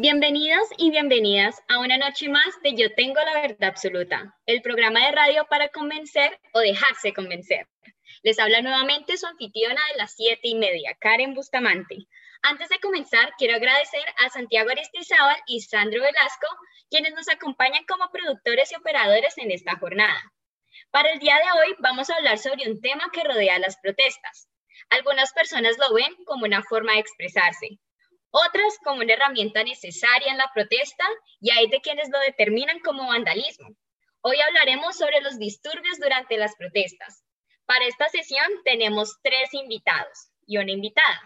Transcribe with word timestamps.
Bienvenidos 0.00 0.68
y 0.76 0.92
bienvenidas 0.92 1.60
a 1.66 1.80
una 1.80 1.98
noche 1.98 2.28
más 2.28 2.62
de 2.62 2.72
Yo 2.76 2.94
Tengo 2.94 3.20
la 3.20 3.40
Verdad 3.40 3.70
Absoluta, 3.70 4.32
el 4.46 4.62
programa 4.62 5.04
de 5.04 5.10
radio 5.10 5.44
para 5.50 5.70
convencer 5.70 6.38
o 6.52 6.60
dejarse 6.60 7.12
convencer. 7.12 7.66
Les 8.22 8.38
habla 8.38 8.62
nuevamente 8.62 9.16
su 9.16 9.26
anfitriona 9.26 9.80
de 9.90 9.98
las 9.98 10.14
siete 10.14 10.42
y 10.44 10.54
media, 10.54 10.96
Karen 11.00 11.34
Bustamante. 11.34 12.06
Antes 12.42 12.68
de 12.68 12.78
comenzar, 12.78 13.32
quiero 13.38 13.56
agradecer 13.56 14.04
a 14.24 14.28
Santiago 14.28 14.70
Aristizábal 14.70 15.36
y 15.48 15.62
Sandro 15.62 16.00
Velasco, 16.00 16.46
quienes 16.88 17.12
nos 17.14 17.28
acompañan 17.28 17.84
como 17.84 18.08
productores 18.12 18.70
y 18.70 18.76
operadores 18.76 19.36
en 19.38 19.50
esta 19.50 19.74
jornada. 19.78 20.32
Para 20.92 21.10
el 21.10 21.18
día 21.18 21.34
de 21.34 21.58
hoy 21.58 21.74
vamos 21.80 22.08
a 22.08 22.14
hablar 22.14 22.38
sobre 22.38 22.70
un 22.70 22.80
tema 22.80 23.10
que 23.12 23.24
rodea 23.24 23.58
las 23.58 23.76
protestas. 23.82 24.48
Algunas 24.90 25.32
personas 25.32 25.76
lo 25.76 25.92
ven 25.92 26.14
como 26.24 26.44
una 26.44 26.62
forma 26.62 26.92
de 26.92 27.00
expresarse, 27.00 27.80
otras 28.30 28.78
como 28.84 29.00
una 29.00 29.12
herramienta 29.12 29.62
necesaria 29.64 30.30
en 30.30 30.38
la 30.38 30.50
protesta 30.54 31.04
y 31.40 31.50
hay 31.50 31.68
de 31.68 31.80
quienes 31.80 32.08
lo 32.10 32.18
determinan 32.20 32.80
como 32.80 33.08
vandalismo. 33.08 33.68
Hoy 34.20 34.36
hablaremos 34.40 34.96
sobre 34.96 35.20
los 35.20 35.38
disturbios 35.38 35.98
durante 35.98 36.36
las 36.36 36.54
protestas. 36.56 37.24
Para 37.66 37.86
esta 37.86 38.08
sesión 38.08 38.46
tenemos 38.64 39.18
tres 39.22 39.52
invitados 39.54 40.30
y 40.46 40.58
una 40.58 40.72
invitada. 40.72 41.20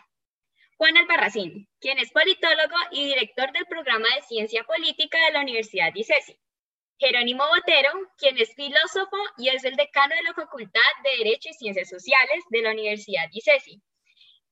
Juan 0.76 0.96
Albarracín, 0.96 1.68
quien 1.80 1.98
es 1.98 2.10
politólogo 2.10 2.76
y 2.90 3.04
director 3.04 3.52
del 3.52 3.66
programa 3.66 4.08
de 4.16 4.22
Ciencia 4.22 4.64
Política 4.64 5.18
de 5.26 5.32
la 5.32 5.40
Universidad 5.40 5.92
de 5.92 6.00
ICESI. 6.00 6.40
Jerónimo 6.98 7.44
Botero, 7.46 7.90
quien 8.18 8.38
es 8.38 8.54
filósofo 8.54 9.16
y 9.38 9.48
es 9.48 9.64
el 9.64 9.76
decano 9.76 10.14
de 10.14 10.22
la 10.22 10.34
Facultad 10.34 10.80
de 11.04 11.24
Derecho 11.24 11.48
y 11.50 11.54
Ciencias 11.54 11.88
Sociales 11.88 12.44
de 12.50 12.62
la 12.62 12.70
Universidad 12.70 13.24
de 13.24 13.38
ICESI. 13.38 13.82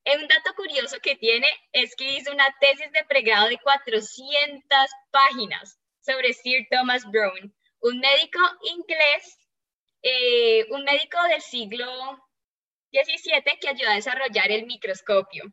Un 0.07 0.27
dato 0.29 0.55
curioso 0.57 0.99
que 1.03 1.17
tiene 1.17 1.47
es 1.73 1.95
que 1.95 2.17
hizo 2.17 2.33
una 2.33 2.55
tesis 2.59 2.91
de 2.93 3.05
pregrado 3.05 3.49
de 3.49 3.59
400 3.59 4.63
páginas 5.11 5.79
sobre 6.01 6.33
Sir 6.33 6.67
Thomas 6.71 7.05
Brown, 7.11 7.55
un 7.81 8.01
médico 8.01 8.41
inglés, 8.63 9.39
eh, 10.03 10.67
un 10.71 10.85
médico 10.85 11.23
del 11.29 11.43
siglo 11.43 11.87
XVII 12.93 13.59
que 13.61 13.69
ayudó 13.69 13.91
a 13.91 13.95
desarrollar 13.95 14.51
el 14.51 14.67
microscopio. 14.67 15.45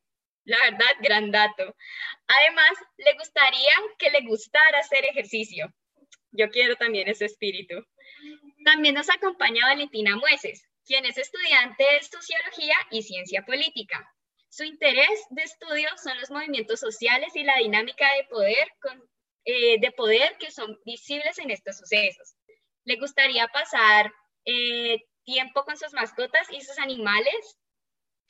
La 0.45 0.57
verdad, 0.59 0.95
gran 1.01 1.29
dato. 1.29 1.75
Además, 2.27 2.71
le 2.97 3.13
gustaría 3.15 3.73
que 3.99 4.09
le 4.09 4.21
gustara 4.21 4.79
hacer 4.79 5.03
ejercicio. 5.05 5.73
Yo 6.31 6.49
quiero 6.49 6.77
también 6.77 7.09
ese 7.09 7.25
espíritu. 7.25 7.85
También 8.63 8.95
nos 8.95 9.09
acompaña 9.09 9.65
Valentina 9.65 10.15
Mueces, 10.15 10.65
quien 10.85 11.05
es 11.05 11.17
estudiante 11.17 11.83
de 11.83 12.01
Sociología 12.01 12.75
y 12.91 13.03
Ciencia 13.03 13.43
Política. 13.45 14.09
Su 14.57 14.63
interés 14.63 15.23
de 15.29 15.43
estudio 15.43 15.87
son 16.01 16.17
los 16.19 16.31
movimientos 16.31 16.79
sociales 16.79 17.35
y 17.35 17.43
la 17.43 17.57
dinámica 17.57 18.11
de 18.15 18.23
poder, 18.23 18.67
eh, 19.45 19.79
de 19.79 19.91
poder 19.91 20.35
que 20.39 20.49
son 20.49 20.79
visibles 20.83 21.37
en 21.37 21.51
estos 21.51 21.77
sucesos. 21.77 22.33
Le 22.83 22.95
gustaría 22.95 23.47
pasar 23.49 24.11
eh, 24.45 24.97
tiempo 25.25 25.63
con 25.63 25.77
sus 25.77 25.93
mascotas 25.93 26.47
y 26.49 26.61
sus 26.61 26.79
animales 26.79 27.59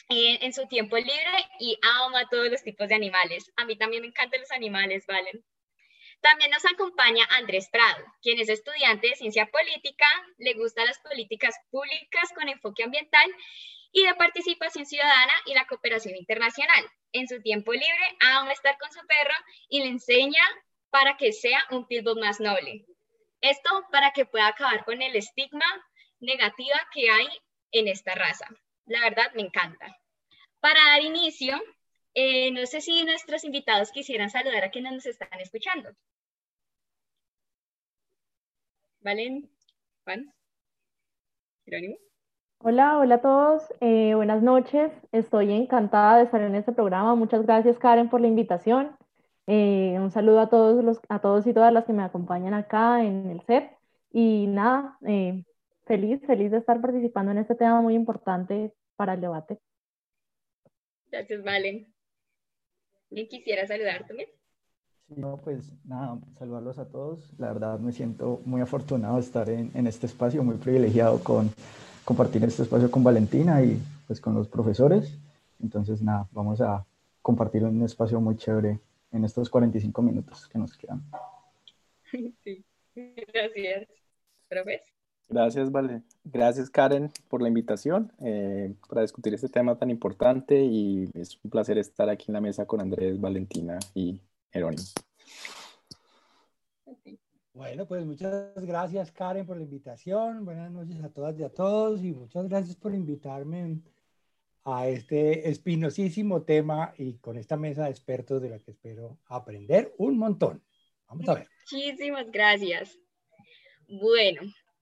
eh, 0.09 0.39
en 0.41 0.51
su 0.51 0.67
tiempo 0.67 0.97
libre 0.97 1.47
y 1.61 1.79
ama 1.81 2.27
todos 2.29 2.49
los 2.51 2.61
tipos 2.61 2.89
de 2.89 2.95
animales. 2.95 3.49
A 3.55 3.63
mí 3.63 3.77
también 3.77 4.01
me 4.01 4.09
encantan 4.09 4.41
los 4.41 4.51
animales, 4.51 5.05
¿valen? 5.07 5.45
También 6.19 6.51
nos 6.51 6.65
acompaña 6.65 7.25
Andrés 7.37 7.69
Prado, 7.71 8.03
quien 8.21 8.37
es 8.37 8.49
estudiante 8.49 9.07
de 9.07 9.15
ciencia 9.15 9.45
política, 9.45 10.07
le 10.39 10.55
gustan 10.55 10.87
las 10.87 10.99
políticas 10.99 11.55
públicas 11.71 12.33
con 12.35 12.49
enfoque 12.49 12.83
ambiental 12.83 13.31
y 13.91 14.05
de 14.05 14.15
participación 14.15 14.85
ciudadana 14.85 15.33
y 15.45 15.53
la 15.53 15.65
cooperación 15.65 16.15
internacional. 16.15 16.85
En 17.11 17.27
su 17.27 17.41
tiempo 17.41 17.73
libre 17.73 18.17
ama 18.19 18.51
estar 18.51 18.77
con 18.77 18.91
su 18.91 18.99
perro 19.07 19.35
y 19.69 19.79
le 19.79 19.87
enseña 19.87 20.43
para 20.89 21.17
que 21.17 21.31
sea 21.33 21.63
un 21.71 21.87
pitbull 21.87 22.19
más 22.19 22.39
noble. 22.39 22.85
Esto 23.41 23.69
para 23.91 24.11
que 24.11 24.25
pueda 24.25 24.47
acabar 24.47 24.83
con 24.85 25.01
el 25.01 25.15
estigma 25.15 25.65
negativa 26.19 26.79
que 26.93 27.09
hay 27.09 27.27
en 27.71 27.87
esta 27.87 28.15
raza. 28.15 28.47
La 28.85 29.01
verdad 29.01 29.31
me 29.35 29.43
encanta. 29.43 29.97
Para 30.59 30.83
dar 30.85 31.01
inicio, 31.01 31.61
eh, 32.13 32.51
no 32.51 32.65
sé 32.65 32.81
si 32.81 33.03
nuestros 33.03 33.43
invitados 33.43 33.91
quisieran 33.91 34.29
saludar 34.29 34.63
a 34.63 34.71
quienes 34.71 34.93
nos 34.93 35.05
están 35.05 35.39
escuchando. 35.39 35.89
¿Valen? 39.01 39.49
¿Juan? 40.03 40.33
¿Jerónimo? 41.65 42.06
Hola, 42.59 42.97
hola 42.97 43.15
a 43.15 43.21
todos, 43.21 43.63
eh, 43.81 44.15
buenas 44.15 44.41
noches. 44.41 44.91
Estoy 45.11 45.53
encantada 45.53 46.17
de 46.17 46.23
estar 46.23 46.41
en 46.41 46.55
este 46.55 46.71
programa. 46.71 47.13
Muchas 47.13 47.43
gracias, 47.43 47.77
Karen, 47.77 48.09
por 48.09 48.19
la 48.19 48.27
invitación. 48.27 48.97
Eh, 49.45 49.95
un 49.99 50.09
saludo 50.09 50.39
a 50.39 50.49
todos, 50.49 50.83
los, 50.83 50.99
a 51.07 51.19
todos 51.19 51.45
y 51.45 51.53
todas 51.53 51.71
las 51.71 51.85
que 51.85 51.93
me 51.93 52.03
acompañan 52.03 52.55
acá 52.55 53.03
en 53.03 53.29
el 53.29 53.41
set. 53.41 53.71
Y 54.11 54.47
nada, 54.47 54.97
eh, 55.05 55.45
feliz, 55.85 56.19
feliz 56.25 56.49
de 56.49 56.57
estar 56.57 56.81
participando 56.81 57.31
en 57.31 57.37
este 57.37 57.53
tema 57.53 57.79
muy 57.79 57.93
importante 57.93 58.73
para 58.95 59.13
el 59.13 59.21
debate. 59.21 59.59
Gracias, 61.11 61.43
Valen. 61.43 61.93
¿Quién 63.09 63.27
quisiera 63.27 63.67
saludar 63.67 64.07
también? 64.07 64.29
No, 65.09 65.37
pues 65.37 65.73
nada, 65.85 66.19
saludarlos 66.39 66.79
a 66.79 66.89
todos. 66.89 67.31
La 67.37 67.53
verdad 67.53 67.77
me 67.79 67.91
siento 67.91 68.41
muy 68.45 68.61
afortunado 68.61 69.15
de 69.15 69.21
estar 69.21 69.47
en, 69.47 69.71
en 69.75 69.85
este 69.85 70.07
espacio, 70.07 70.43
muy 70.43 70.57
privilegiado 70.57 71.23
con 71.23 71.51
compartir 72.07 72.41
este 72.45 72.63
espacio 72.63 72.89
con 72.89 73.03
Valentina 73.03 73.61
y 73.61 73.77
pues 74.07 74.21
con 74.21 74.33
los 74.33 74.47
profesores. 74.47 75.17
Entonces, 75.61 76.01
nada, 76.01 76.25
vamos 76.31 76.61
a 76.61 76.85
compartir 77.21 77.65
un 77.65 77.83
espacio 77.83 78.21
muy 78.21 78.37
chévere 78.37 78.79
en 79.11 79.25
estos 79.25 79.49
45 79.49 80.01
minutos 80.01 80.47
que 80.47 80.57
nos 80.57 80.77
quedan. 80.77 81.03
Sí, 82.43 83.13
gracias. 83.31 83.87
¿Profes? 84.47 84.81
Gracias, 85.29 85.71
Vale. 85.71 86.01
Gracias, 86.23 86.69
Karen, 86.69 87.11
por 87.27 87.43
la 87.43 87.49
invitación 87.49 88.11
eh, 88.21 88.73
para 88.89 89.01
discutir 89.01 89.35
este 89.35 89.49
tema 89.49 89.75
tan 89.75 89.91
importante 89.91 90.63
y 90.63 91.11
es 91.13 91.37
un 91.43 91.51
placer 91.51 91.77
estar 91.77 92.09
aquí 92.09 92.25
en 92.29 92.33
la 92.33 92.41
mesa 92.41 92.65
con 92.65 92.81
Andrés, 92.81 93.19
Valentina 93.21 93.77
y 93.93 94.19
Jerónimo. 94.51 94.87
Bueno, 97.57 97.87
pues 97.87 98.05
muchas 98.05 98.53
gracias 98.55 99.11
Karen 99.11 99.47
por 99.47 99.57
la 99.57 99.63
invitación. 99.63 100.45
Buenas 100.45 100.69
noches 100.69 101.03
a 101.03 101.11
todas 101.11 101.39
y 101.39 101.43
a 101.43 101.49
todos 101.49 102.03
y 102.03 102.13
muchas 102.13 102.47
gracias 102.47 102.75
por 102.75 102.93
invitarme 102.93 103.81
a 104.63 104.87
este 104.87 105.49
espinosísimo 105.49 106.43
tema 106.43 106.93
y 106.99 107.17
con 107.17 107.35
esta 107.35 107.57
mesa 107.57 107.85
de 107.85 107.89
expertos 107.89 108.43
de 108.43 108.49
la 108.49 108.59
que 108.59 108.69
espero 108.69 109.17
aprender 109.25 109.91
un 109.97 110.19
montón. 110.19 110.63
Vamos 111.07 111.27
a 111.29 111.33
ver. 111.33 111.49
Muchísimas 111.71 112.29
gracias. 112.29 112.95
Bueno, 113.87 114.41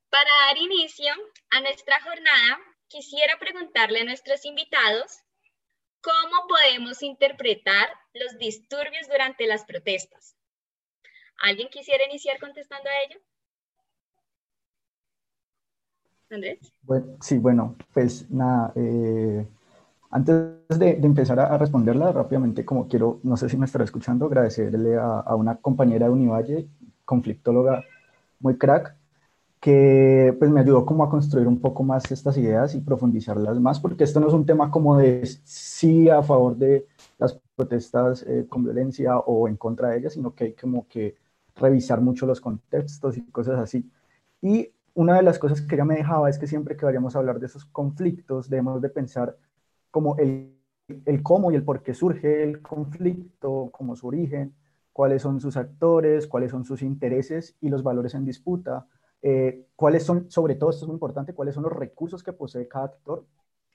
para 0.09 0.30
dar 0.47 0.57
inicio 0.57 1.13
a 1.52 1.62
nuestra 1.62 2.02
jornada, 2.02 2.59
quisiera 2.90 3.40
preguntarle 3.40 4.02
a 4.02 4.03
nuestros 4.03 4.44
invitados 4.44 5.19
cómo 6.02 6.46
podemos 6.50 7.02
interpretar 7.03 7.88
los 8.13 8.38
disturbios 8.38 9.07
durante 9.07 9.47
las 9.47 9.63
protestas. 9.63 10.34
¿Alguien 11.41 11.69
quisiera 11.69 12.06
iniciar 12.06 12.40
contestando 12.40 12.90
a 12.90 13.03
ello? 13.06 13.22
Andrés. 16.29 16.59
Sí, 17.22 17.38
bueno, 17.38 17.75
pues 17.94 18.29
nada, 18.29 18.72
eh, 18.75 19.45
antes 20.09 20.79
de, 20.79 20.91
empezar 20.91 21.40
a, 21.40 21.57
responderla 21.57 22.12
rápidamente, 22.12 22.63
como 22.63 22.88
quiero, 22.88 23.19
no 23.24 23.38
sé 23.38 23.50
si 23.50 23.57
me 23.57 23.66
estará 23.66 23.84
escuchando, 23.84 24.25
agradecerle 24.25 24.97
a, 24.97 25.35
una 25.35 25.57
compañera 25.57 26.06
de 26.06 26.12
Univalle, 26.13 26.68
conflictóloga 27.03 27.84
muy 28.40 28.57
crack, 28.57 28.95
que 29.59 30.35
pues 30.38 30.51
me 30.51 30.62
ayudó 30.62 30.85
como 30.85 31.03
a 31.03 31.09
construir 31.09 31.47
un 31.47 31.59
poco 31.59 31.84
más 31.84 32.12
estas 32.12 32.38
ideas 32.38 32.75
y 32.75 32.81
profundizarlas 32.81 33.59
más, 33.59 33.79
porque 33.79 34.03
esto 34.03 34.19
no 34.19 34.28
es 34.28 34.34
un 34.34 34.45
tema 34.45 34.72
como 34.72 34.97
de 34.97 35.25
sí 35.44 36.09
a 36.09 36.22
favor 36.24 36.56
de 36.56 36.88
las 37.18 37.40
protestas 37.56 38.24
eh, 38.24 38.45
con 38.47 38.63
violencia 38.63 39.18
o 39.18 39.47
en 39.47 39.57
contra 39.57 39.90
de 39.90 39.97
ellas, 39.97 40.13
sino 40.13 40.34
que 40.34 40.45
hay 40.45 40.53
como 40.53 40.88
que 40.88 41.16
revisar 41.56 42.02
mucho 42.02 42.25
los 42.25 42.42
contextos 42.42 43.18
y 43.18 43.25
cosas 43.31 43.60
así. 43.60 43.90
Y 44.42 44.72
una 44.94 45.18
de 45.18 45.24
las 45.24 45.40
cosas 45.40 45.62
que 45.62 45.75
ella 45.75 45.86
me 45.86 45.96
dejaba 45.96 46.30
es 46.30 46.38
que 46.38 46.48
siempre 46.48 46.75
que 46.78 46.86
vayamos 46.86 47.16
a 47.16 47.19
hablar 47.19 47.40
de 47.40 47.48
esos 47.48 47.66
conflictos, 47.66 48.50
debemos 48.50 48.81
de 48.81 48.90
pensar 48.90 49.38
como 49.92 50.18
el, 50.18 50.56
el 51.06 51.24
cómo 51.24 51.52
y 51.52 51.56
el 51.56 51.63
por 51.63 51.84
qué 51.84 51.94
surge 51.94 52.44
el 52.44 52.62
conflicto, 52.62 53.69
como 53.72 53.96
su 53.96 54.07
origen, 54.07 54.54
cuáles 54.94 55.22
son 55.22 55.42
sus 55.42 55.57
actores, 55.57 56.28
cuáles 56.28 56.52
son 56.52 56.63
sus 56.63 56.81
intereses 56.81 57.56
y 57.60 57.69
los 57.69 57.84
valores 57.84 58.16
en 58.16 58.25
disputa, 58.25 58.88
eh, 59.22 59.68
cuáles 59.75 60.04
son, 60.04 60.30
sobre 60.31 60.56
todo 60.56 60.69
esto 60.69 60.86
es 60.86 60.88
muy 60.88 60.96
importante, 60.96 61.34
cuáles 61.34 61.56
son 61.56 61.63
los 61.63 61.74
recursos 61.74 62.24
que 62.24 62.31
posee 62.31 62.68
cada 62.68 62.86
actor 62.86 63.25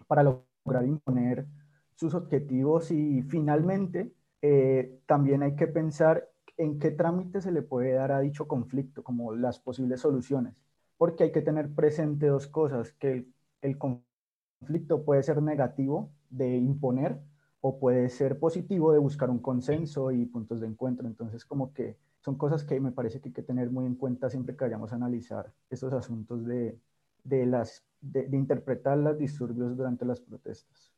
para 0.06 0.22
lograr 0.22 0.86
imponer 0.86 1.46
sus 1.94 2.14
objetivos 2.14 2.90
y 2.90 3.22
finalmente 3.22 4.12
eh, 4.40 5.00
también 5.06 5.42
hay 5.42 5.54
que 5.56 5.66
pensar 5.66 6.26
en 6.60 6.78
qué 6.78 6.90
trámite 6.90 7.40
se 7.40 7.52
le 7.52 7.62
puede 7.62 7.92
dar 7.94 8.12
a 8.12 8.20
dicho 8.20 8.46
conflicto, 8.46 9.02
como 9.02 9.34
las 9.34 9.58
posibles 9.58 10.00
soluciones, 10.00 10.62
porque 10.98 11.24
hay 11.24 11.32
que 11.32 11.40
tener 11.40 11.74
presente 11.74 12.26
dos 12.26 12.48
cosas, 12.48 12.92
que 12.92 13.26
el, 13.62 13.78
conflicto 13.78 15.02
puede 15.04 15.22
ser 15.22 15.40
negativo 15.42 16.10
de 16.28 16.58
imponer 16.58 17.18
o 17.62 17.78
puede 17.78 18.10
ser 18.10 18.38
positivo 18.38 18.92
de 18.92 18.98
buscar 18.98 19.30
un 19.30 19.38
consenso 19.38 20.10
y 20.12 20.26
puntos 20.26 20.60
de 20.60 20.66
encuentro. 20.66 21.06
Entonces, 21.06 21.46
como 21.46 21.72
que 21.72 21.96
son 22.20 22.36
cosas 22.36 22.62
que 22.64 22.78
me 22.78 22.92
parece 22.92 23.20
que 23.20 23.30
hay 23.30 23.32
que 23.32 23.42
tener 23.42 23.70
muy 23.70 23.86
en 23.86 23.94
cuenta 23.94 24.28
siempre 24.28 24.54
que 24.54 24.64
vayamos 24.64 24.92
a 24.92 24.96
analizar 24.96 25.50
estos 25.70 25.94
asuntos 25.94 26.44
de, 26.44 26.78
de 27.24 27.46
las, 27.46 27.86
de, 28.02 28.28
interpretar 28.36 28.98
los 28.98 29.18
disturbios 29.18 29.78
durante 29.78 30.04
las 30.04 30.20
protestas. 30.20 30.92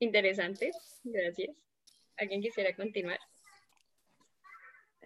Interesante, 0.00 0.70
gracias. 1.02 1.64
¿Alguien 2.16 2.40
quisiera 2.40 2.74
continuar? 2.74 3.18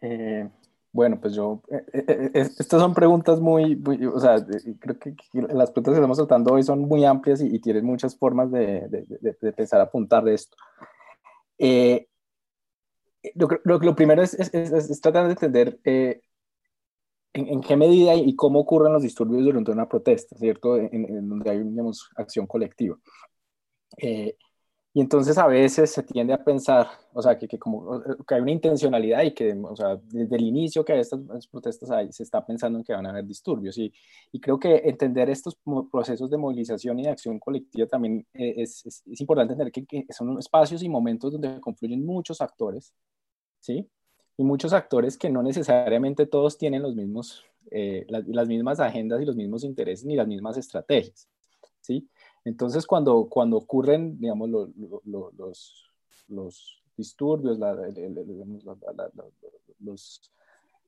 Eh, 0.01 0.49
bueno, 0.93 1.21
pues 1.21 1.35
yo, 1.35 1.63
eh, 1.71 1.85
eh, 1.93 2.31
estas 2.35 2.81
son 2.81 2.95
preguntas 2.95 3.41
muy, 3.41 3.81
o 4.07 4.21
sea, 4.21 4.37
creo 4.79 4.99
que, 4.99 5.15
las 5.33 5.71
preguntas 5.71 5.93
que 5.93 5.99
estamos 5.99 6.19
tratando 6.19 6.55
hoy 6.55 6.63
son 6.63 6.81
muy 6.81 7.05
amplias 7.05 7.41
y, 7.41 7.59
tienen 7.61 7.85
muchas 7.85 8.17
formas 8.17 8.51
de, 8.51 8.89
de, 8.89 9.37
de, 9.41 9.53
pensar 9.53 9.81
apuntar 9.81 10.25
de 10.25 10.35
esto. 10.35 10.57
Lo, 13.65 13.95
primero 13.95 14.23
es, 14.23 14.37
tratar 15.01 15.27
de 15.27 15.33
entender 15.33 15.79
en, 17.33 17.61
qué 17.61 17.77
medida 17.77 18.15
y 18.15 18.35
cómo 18.35 18.61
ocurren 18.61 18.93
los 18.93 19.03
disturbios 19.03 19.45
durante 19.45 19.71
una 19.71 19.89
protesta, 19.89 20.37
¿cierto? 20.37 20.77
En, 20.77 21.29
donde 21.29 21.51
hay, 21.51 21.63
digamos, 21.63 22.09
acción 22.17 22.47
colectiva. 22.47 22.97
Eh, 23.97 24.37
y 24.99 25.01
entonces 25.01 25.39
a 25.39 25.47
veces 25.47 25.93
se 25.93 26.03
tiende 26.03 26.33
a 26.33 26.43
pensar, 26.43 26.89
o 27.13 27.23
sea, 27.23 27.39
que, 27.39 27.47
que, 27.47 27.57
como, 27.57 28.03
que 28.27 28.35
hay 28.35 28.41
una 28.41 28.51
intencionalidad 28.51 29.23
y 29.23 29.31
que, 29.33 29.53
o 29.53 29.77
sea, 29.77 29.97
desde 30.03 30.35
el 30.35 30.43
inicio 30.43 30.85
que 30.85 30.93
hay 30.93 30.99
estas, 30.99 31.21
protestas 31.47 31.89
hay, 31.93 32.11
se 32.13 32.25
está 32.25 32.45
pensando 32.45 32.81
en 32.81 32.85
que 32.85 32.93
van 32.93 33.07
a 33.07 33.11
haber 33.11 33.25
disturbios. 33.25 33.79
Y, 33.79 33.93
y 34.33 34.41
creo 34.41 34.59
que 34.59 34.75
entender 34.85 35.31
estos 35.31 35.57
procesos 35.93 36.29
de 36.29 36.37
movilización 36.37 36.99
y 36.99 37.05
de 37.05 37.11
acción 37.11 37.39
colectiva 37.39 37.87
también 37.87 38.27
eh, 38.35 38.55
es, 38.57 38.85
es, 38.87 39.05
es 39.07 39.21
importante 39.21 39.53
entender 39.53 39.73
que, 39.73 39.87
que, 39.87 40.13
son 40.13 40.37
espacios 40.37 40.83
y 40.83 40.89
momentos 40.89 41.31
donde 41.31 41.61
confluyen 41.61 42.05
muchos 42.05 42.41
actores, 42.41 42.93
¿sí? 43.61 43.89
y 44.37 44.43
muchos 44.43 44.73
actores 44.73 45.17
que 45.17 45.31
no 45.31 45.45
necesariamente 45.45 46.27
todos 46.27 46.59
tienen 46.59 46.83
los 46.83 46.97
mismos, 46.97 47.45
eh, 47.71 48.05
las, 48.09 48.49
mismas 48.49 48.81
agendas 48.81 49.23
y 49.23 49.25
los 49.25 49.37
mismos 49.37 49.63
intereses 49.63 50.05
ni 50.05 50.17
las 50.17 50.27
mismas 50.27 50.57
estrategias, 50.57 51.29
¿sí? 51.83 52.09
Entonces, 52.49 52.87
cuando, 52.87 53.29
cuando 53.29 53.59
ocurren, 53.59 54.19
digamos, 54.19 54.49
los, 54.49 55.83
los 56.29 56.83
disturbios, 56.97 57.59
los, 59.81 60.33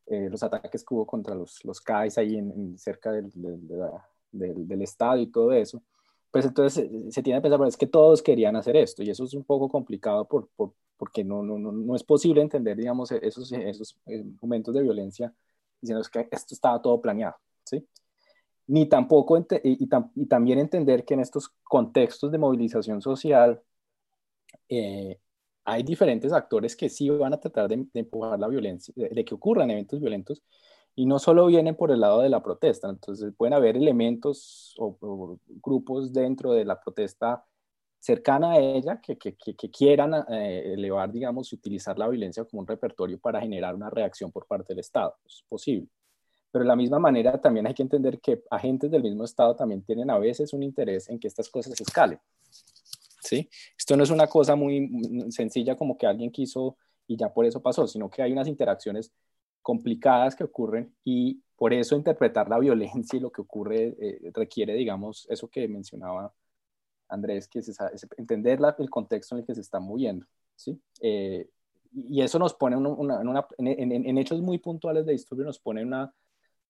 los 0.06 0.42
ataques 0.42 0.84
que 0.84 0.94
hubo 0.94 1.06
contra 1.06 1.34
los, 1.34 1.62
los 1.64 1.80
CAIs 1.80 2.16
ahí 2.16 2.36
en, 2.36 2.78
cerca 2.78 3.12
del, 3.12 3.30
del, 3.34 4.68
del, 4.68 4.82
Estado 4.82 5.18
y 5.18 5.26
todo 5.26 5.52
eso, 5.52 5.82
pues 6.30 6.46
entonces 6.46 6.88
se, 7.10 7.22
tiene 7.22 7.40
que 7.40 7.48
pensar, 7.48 7.68
es 7.68 7.76
que 7.76 7.86
todos 7.86 8.22
querían 8.22 8.56
hacer 8.56 8.76
esto 8.76 9.02
y 9.02 9.10
eso 9.10 9.24
es 9.24 9.34
un 9.34 9.44
poco 9.44 9.68
complicado 9.68 10.26
por, 10.26 10.48
por, 10.56 10.72
porque 10.96 11.22
no, 11.22 11.42
no, 11.42 11.58
no, 11.58 11.72
no, 11.72 11.94
es 11.94 12.04
posible 12.04 12.40
entender, 12.40 12.76
digamos, 12.76 13.12
esos, 13.12 13.52
esos 13.52 13.98
eh, 14.06 14.24
momentos 14.40 14.74
de 14.74 14.82
violencia 14.82 15.32
diciendo 15.80 16.02
que 16.10 16.26
esto 16.30 16.54
estaba 16.54 16.80
todo 16.80 17.00
planeado, 17.00 17.36
¿sí? 17.64 17.86
Ni 18.70 18.86
tampoco, 18.88 19.36
y, 19.38 19.46
y, 19.64 20.26
también 20.26 20.60
entender 20.60 21.04
que 21.04 21.14
en 21.14 21.20
estos 21.20 21.48
contextos 21.64 22.30
de 22.30 22.38
movilización 22.38 23.02
social 23.02 23.60
eh, 24.68 25.18
hay 25.64 25.82
diferentes 25.82 26.32
actores 26.32 26.76
que 26.76 26.88
sí 26.88 27.10
van 27.10 27.34
a 27.34 27.40
tratar 27.40 27.68
de, 27.68 27.86
empujar 27.94 28.38
la 28.38 28.48
violencia, 28.48 28.94
de, 28.96 29.24
que 29.24 29.34
ocurran 29.34 29.70
eventos 29.70 30.00
violentos, 30.00 30.42
y 30.94 31.06
no 31.06 31.18
solo 31.18 31.46
vienen 31.46 31.76
por 31.76 31.90
el 31.90 32.00
lado 32.00 32.20
de 32.20 32.28
la 32.28 32.42
protesta, 32.42 32.88
entonces 32.88 33.32
pueden 33.36 33.54
haber 33.54 33.76
elementos 33.76 34.74
o, 34.78 34.96
o 35.00 35.38
grupos 35.62 36.12
dentro 36.12 36.52
de 36.52 36.64
la 36.64 36.80
protesta 36.80 37.44
cercana 37.98 38.52
a 38.52 38.58
ella 38.60 39.00
que, 39.00 39.18
que, 39.18 39.36
que, 39.36 39.70
quieran 39.70 40.14
eh, 40.28 40.74
elevar, 40.74 41.12
digamos, 41.12 41.52
y 41.52 41.56
utilizar 41.56 41.98
la 41.98 42.08
violencia 42.08 42.44
como 42.44 42.60
un 42.60 42.66
repertorio 42.66 43.18
para 43.18 43.40
generar 43.40 43.74
una 43.74 43.90
reacción 43.90 44.32
por 44.32 44.46
parte 44.46 44.72
del 44.74 44.80
Estado. 44.80 45.16
Es 45.26 45.44
posible. 45.48 45.88
Pero 46.50 46.64
de 46.64 46.68
la 46.68 46.76
misma 46.76 46.98
manera 46.98 47.40
también 47.40 47.66
hay 47.66 47.74
que 47.74 47.82
entender 47.82 48.20
que 48.20 48.42
agentes 48.50 48.90
del 48.90 49.02
mismo 49.02 49.24
Estado 49.24 49.54
también 49.54 49.82
tienen 49.82 50.10
a 50.10 50.18
veces 50.18 50.52
un 50.52 50.62
interés 50.62 51.08
en 51.08 51.18
que 51.18 51.28
estas 51.28 51.48
cosas 51.48 51.80
escalen. 51.80 52.18
¿Sí? 53.22 53.48
Esto 53.78 53.96
no 53.96 54.02
es 54.02 54.10
una 54.10 54.26
cosa 54.26 54.56
muy 54.56 54.90
sencilla 55.30 55.76
como 55.76 55.96
que 55.96 56.06
alguien 56.06 56.30
quiso 56.30 56.76
y 57.06 57.16
ya 57.16 57.32
por 57.32 57.44
eso 57.44 57.60
pasó, 57.60 57.86
sino 57.86 58.10
que 58.10 58.22
hay 58.22 58.32
unas 58.32 58.48
interacciones 58.48 59.12
complicadas 59.62 60.34
que 60.34 60.44
ocurren 60.44 60.94
y 61.04 61.42
por 61.56 61.72
eso 61.72 61.94
interpretar 61.94 62.48
la 62.48 62.58
violencia 62.60 63.16
y 63.16 63.20
lo 63.20 63.30
que 63.30 63.42
ocurre 63.42 63.94
eh, 64.00 64.30
requiere, 64.32 64.74
digamos, 64.74 65.26
eso 65.30 65.48
que 65.48 65.68
mencionaba 65.68 66.32
Andrés, 67.10 67.48
que 67.48 67.58
es, 67.58 67.76
entender 68.16 68.60
el 68.78 68.90
contexto 68.90 69.34
en 69.34 69.40
el 69.40 69.46
que 69.46 69.54
se 69.54 69.60
está 69.60 69.80
moviendo, 69.80 70.26
¿sí? 70.54 70.80
Eh, 71.00 71.48
y 71.92 72.22
eso 72.22 72.38
nos 72.38 72.54
pone 72.54 72.76
en, 73.58 74.18
hechos 74.18 74.40
muy 74.40 74.58
puntuales 74.58 75.04
de 75.04 75.12
disturbio, 75.12 75.44
nos 75.44 75.58
pone 75.58 75.80
en 75.80 75.88
una 75.88 76.14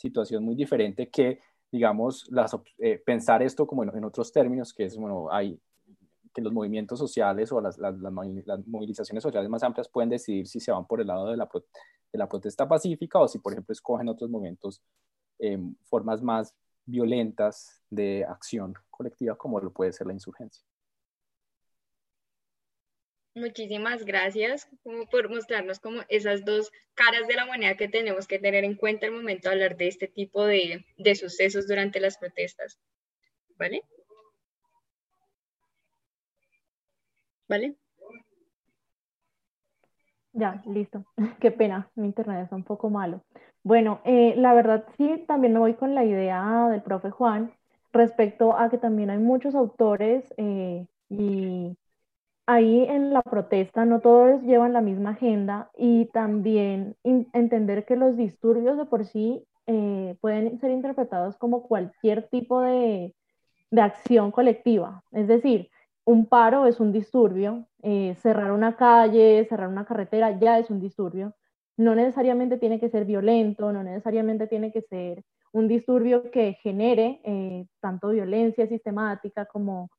situación 0.00 0.44
muy 0.44 0.54
diferente 0.54 1.10
que, 1.10 1.40
digamos, 1.70 2.26
las, 2.30 2.56
eh, 2.78 2.98
pensar 3.04 3.42
esto 3.42 3.66
como 3.66 3.84
en, 3.84 4.04
otros 4.04 4.32
términos, 4.32 4.72
que 4.72 4.84
es, 4.84 4.96
bueno, 4.96 5.30
hay 5.30 5.60
que 6.32 6.40
los 6.40 6.52
movimientos 6.52 6.98
sociales 6.98 7.52
o 7.52 7.60
las, 7.60 7.78
movilizaciones 8.66 9.22
sociales 9.22 9.50
más 9.50 9.62
amplias 9.62 9.88
pueden 9.88 10.10
decidir 10.10 10.46
si 10.46 10.60
se 10.60 10.72
van 10.72 10.86
por 10.86 11.00
el 11.00 11.08
lado 11.08 11.30
de 11.30 11.36
la, 11.36 12.28
protesta 12.28 12.66
pacífica 12.66 13.18
o 13.18 13.28
si, 13.28 13.38
por 13.38 13.52
ejemplo, 13.52 13.72
escogen 13.72 14.08
otros 14.08 14.30
momentos, 14.30 14.80
eh, 15.38 15.58
formas 15.84 16.22
más 16.22 16.54
violentas 16.86 17.82
de 17.90 18.24
acción 18.24 18.74
colectiva 18.90 19.36
como 19.36 19.60
lo 19.60 19.72
puede 19.72 19.92
ser 19.92 20.06
la 20.06 20.12
insurgencia. 20.12 20.64
Muchísimas 23.40 24.04
gracias 24.04 24.68
por 25.10 25.30
mostrarnos 25.30 25.80
como 25.80 26.02
esas 26.08 26.44
dos 26.44 26.70
caras 26.94 27.26
de 27.26 27.34
la 27.34 27.46
moneda 27.46 27.74
que 27.74 27.88
tenemos 27.88 28.26
que 28.26 28.38
tener 28.38 28.64
en 28.64 28.74
cuenta 28.74 29.06
al 29.06 29.12
momento 29.12 29.48
de 29.48 29.54
hablar 29.54 29.76
de 29.78 29.88
este 29.88 30.08
tipo 30.08 30.44
de, 30.44 30.84
de 30.98 31.14
sucesos 31.14 31.66
durante 31.66 32.00
las 32.00 32.18
protestas. 32.18 32.78
¿Vale? 33.58 33.82
¿Vale? 37.48 37.76
Ya, 40.32 40.62
listo. 40.66 41.06
Qué 41.40 41.50
pena, 41.50 41.90
mi 41.94 42.06
internet 42.06 42.44
está 42.44 42.56
un 42.56 42.64
poco 42.64 42.90
malo. 42.90 43.24
Bueno, 43.62 44.02
eh, 44.04 44.34
la 44.36 44.52
verdad 44.52 44.84
sí, 44.98 45.24
también 45.26 45.54
me 45.54 45.60
voy 45.60 45.74
con 45.74 45.94
la 45.94 46.04
idea 46.04 46.68
del 46.70 46.82
profe 46.82 47.10
Juan 47.10 47.54
respecto 47.92 48.56
a 48.56 48.68
que 48.68 48.76
también 48.76 49.08
hay 49.08 49.18
muchos 49.18 49.54
autores 49.54 50.32
eh, 50.36 50.86
y 51.08 51.76
ahí 52.52 52.84
en 52.84 53.12
la 53.12 53.22
protesta 53.22 53.84
no 53.84 54.00
todos 54.00 54.42
llevan 54.42 54.72
la 54.72 54.80
misma 54.80 55.10
agenda 55.10 55.70
y 55.76 56.06
también 56.06 56.96
entender 57.04 57.84
que 57.84 57.96
los 57.96 58.16
disturbios 58.16 58.76
de 58.76 58.84
por 58.86 59.04
sí 59.04 59.44
eh, 59.66 60.16
pueden 60.20 60.58
ser 60.60 60.70
interpretados 60.70 61.36
como 61.36 61.62
cualquier 61.62 62.28
tipo 62.28 62.60
de, 62.60 63.14
de, 63.70 63.80
acción 63.80 64.30
colectiva. 64.30 65.02
Es 65.12 65.28
decir, 65.28 65.70
un 66.04 66.26
paro 66.26 66.66
es 66.66 66.80
un 66.80 66.92
disturbio, 66.92 67.66
cerrar 68.16 68.52
una 68.52 68.76
calle, 68.76 69.46
cerrar 69.48 69.68
una 69.68 69.84
carretera 69.84 70.38
ya 70.38 70.58
es 70.58 70.70
un 70.70 70.80
disturbio 70.80 71.34
no 71.80 71.94
necesariamente 71.94 72.58
tiene 72.58 72.78
que 72.78 72.90
ser 72.90 73.06
violento, 73.06 73.72
no 73.72 73.82
necesariamente 73.82 74.46
tiene 74.46 74.70
que 74.70 74.82
ser 74.82 75.24
un 75.52 75.66
disturbio 75.66 76.30
que 76.30 76.52
genere 76.62 77.20
eh, 77.24 77.66
tanto 77.80 78.10
violencia 78.10 78.66
sistemática 78.66 79.46
como 79.46 79.90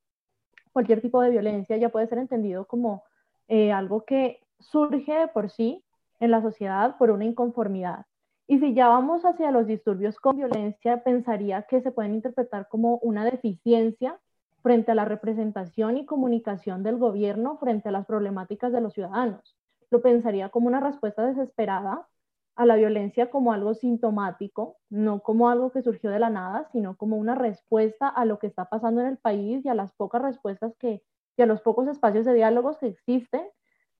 cualquier 0.72 1.02
tipo 1.02 1.22
de 1.22 1.30
violencia, 1.30 1.78
ya 1.78 1.90
puede 1.90 2.08
ser 2.08 2.18
entendido 2.18 2.66
como 2.66 3.04
eh, 3.48 3.72
algo 3.72 4.06
que 4.06 4.42
surge 4.60 5.14
de 5.14 5.28
por 5.28 5.50
sí 5.50 5.84
en 6.20 6.32
la 6.32 6.42
sociedad 6.42 6.98
por 6.98 7.12
una 7.12 7.26
inconformidad. 7.26 8.06
Y 8.48 8.60
si 8.60 8.74
ya 8.74 8.88
vamos 8.88 9.24
hacia 9.24 9.52
los 9.52 9.68
disturbios 9.68 10.20
con 10.20 10.38
violencia, 10.38 11.04
pensaría 11.04 11.64
que 11.64 11.82
se 11.82 11.92
pueden 11.92 12.16
interpretar 12.16 12.68
como 12.68 12.98
una 12.98 13.26
deficiencia 13.26 14.20
frente 14.62 14.92
a 14.92 14.96
la 14.96 15.06
representación 15.06 15.98
y 15.98 16.06
comunicación 16.06 16.84
del 16.84 16.98
gobierno 16.98 17.58
frente 17.58 17.90
a 17.90 17.92
las 17.92 18.06
problemáticas 18.06 18.72
de 18.72 18.82
los 18.82 18.94
ciudadanos 18.94 19.56
lo 19.92 20.02
pensaría 20.02 20.50
como 20.50 20.68
una 20.68 20.80
respuesta 20.80 21.28
desesperada 21.28 22.08
a 22.56 22.66
la 22.66 22.76
violencia 22.76 23.30
como 23.30 23.54
algo 23.54 23.74
sintomático, 23.74 24.78
no 24.90 25.22
como 25.22 25.50
algo 25.50 25.72
que 25.72 25.82
surgió 25.82 26.10
de 26.10 26.20
la 26.20 26.30
nada, 26.30 26.68
sino 26.72 26.98
como 26.98 27.18
una 27.18 27.36
respuesta 27.36 28.08
a 28.08 28.26
lo 28.26 28.40
que 28.40 28.48
está 28.48 28.66
pasando 28.66 29.02
en 29.02 29.08
el 29.08 29.18
país 29.18 29.66
y 29.66 29.70
a 29.70 29.74
las 29.74 29.94
pocas 29.94 30.22
respuestas 30.22 30.74
que, 30.78 31.02
y 31.38 31.42
a 31.42 31.46
los 31.46 31.62
pocos 31.62 31.88
espacios 31.88 32.26
de 32.26 32.34
diálogos 32.34 32.78
que 32.78 32.88
existen, 32.88 33.48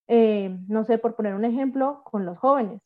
eh, 0.08 0.58
no 0.68 0.84
sé, 0.84 0.98
por 0.98 1.16
poner 1.16 1.34
un 1.34 1.46
ejemplo, 1.46 2.04
con 2.04 2.26
los 2.26 2.38
jóvenes. 2.38 2.82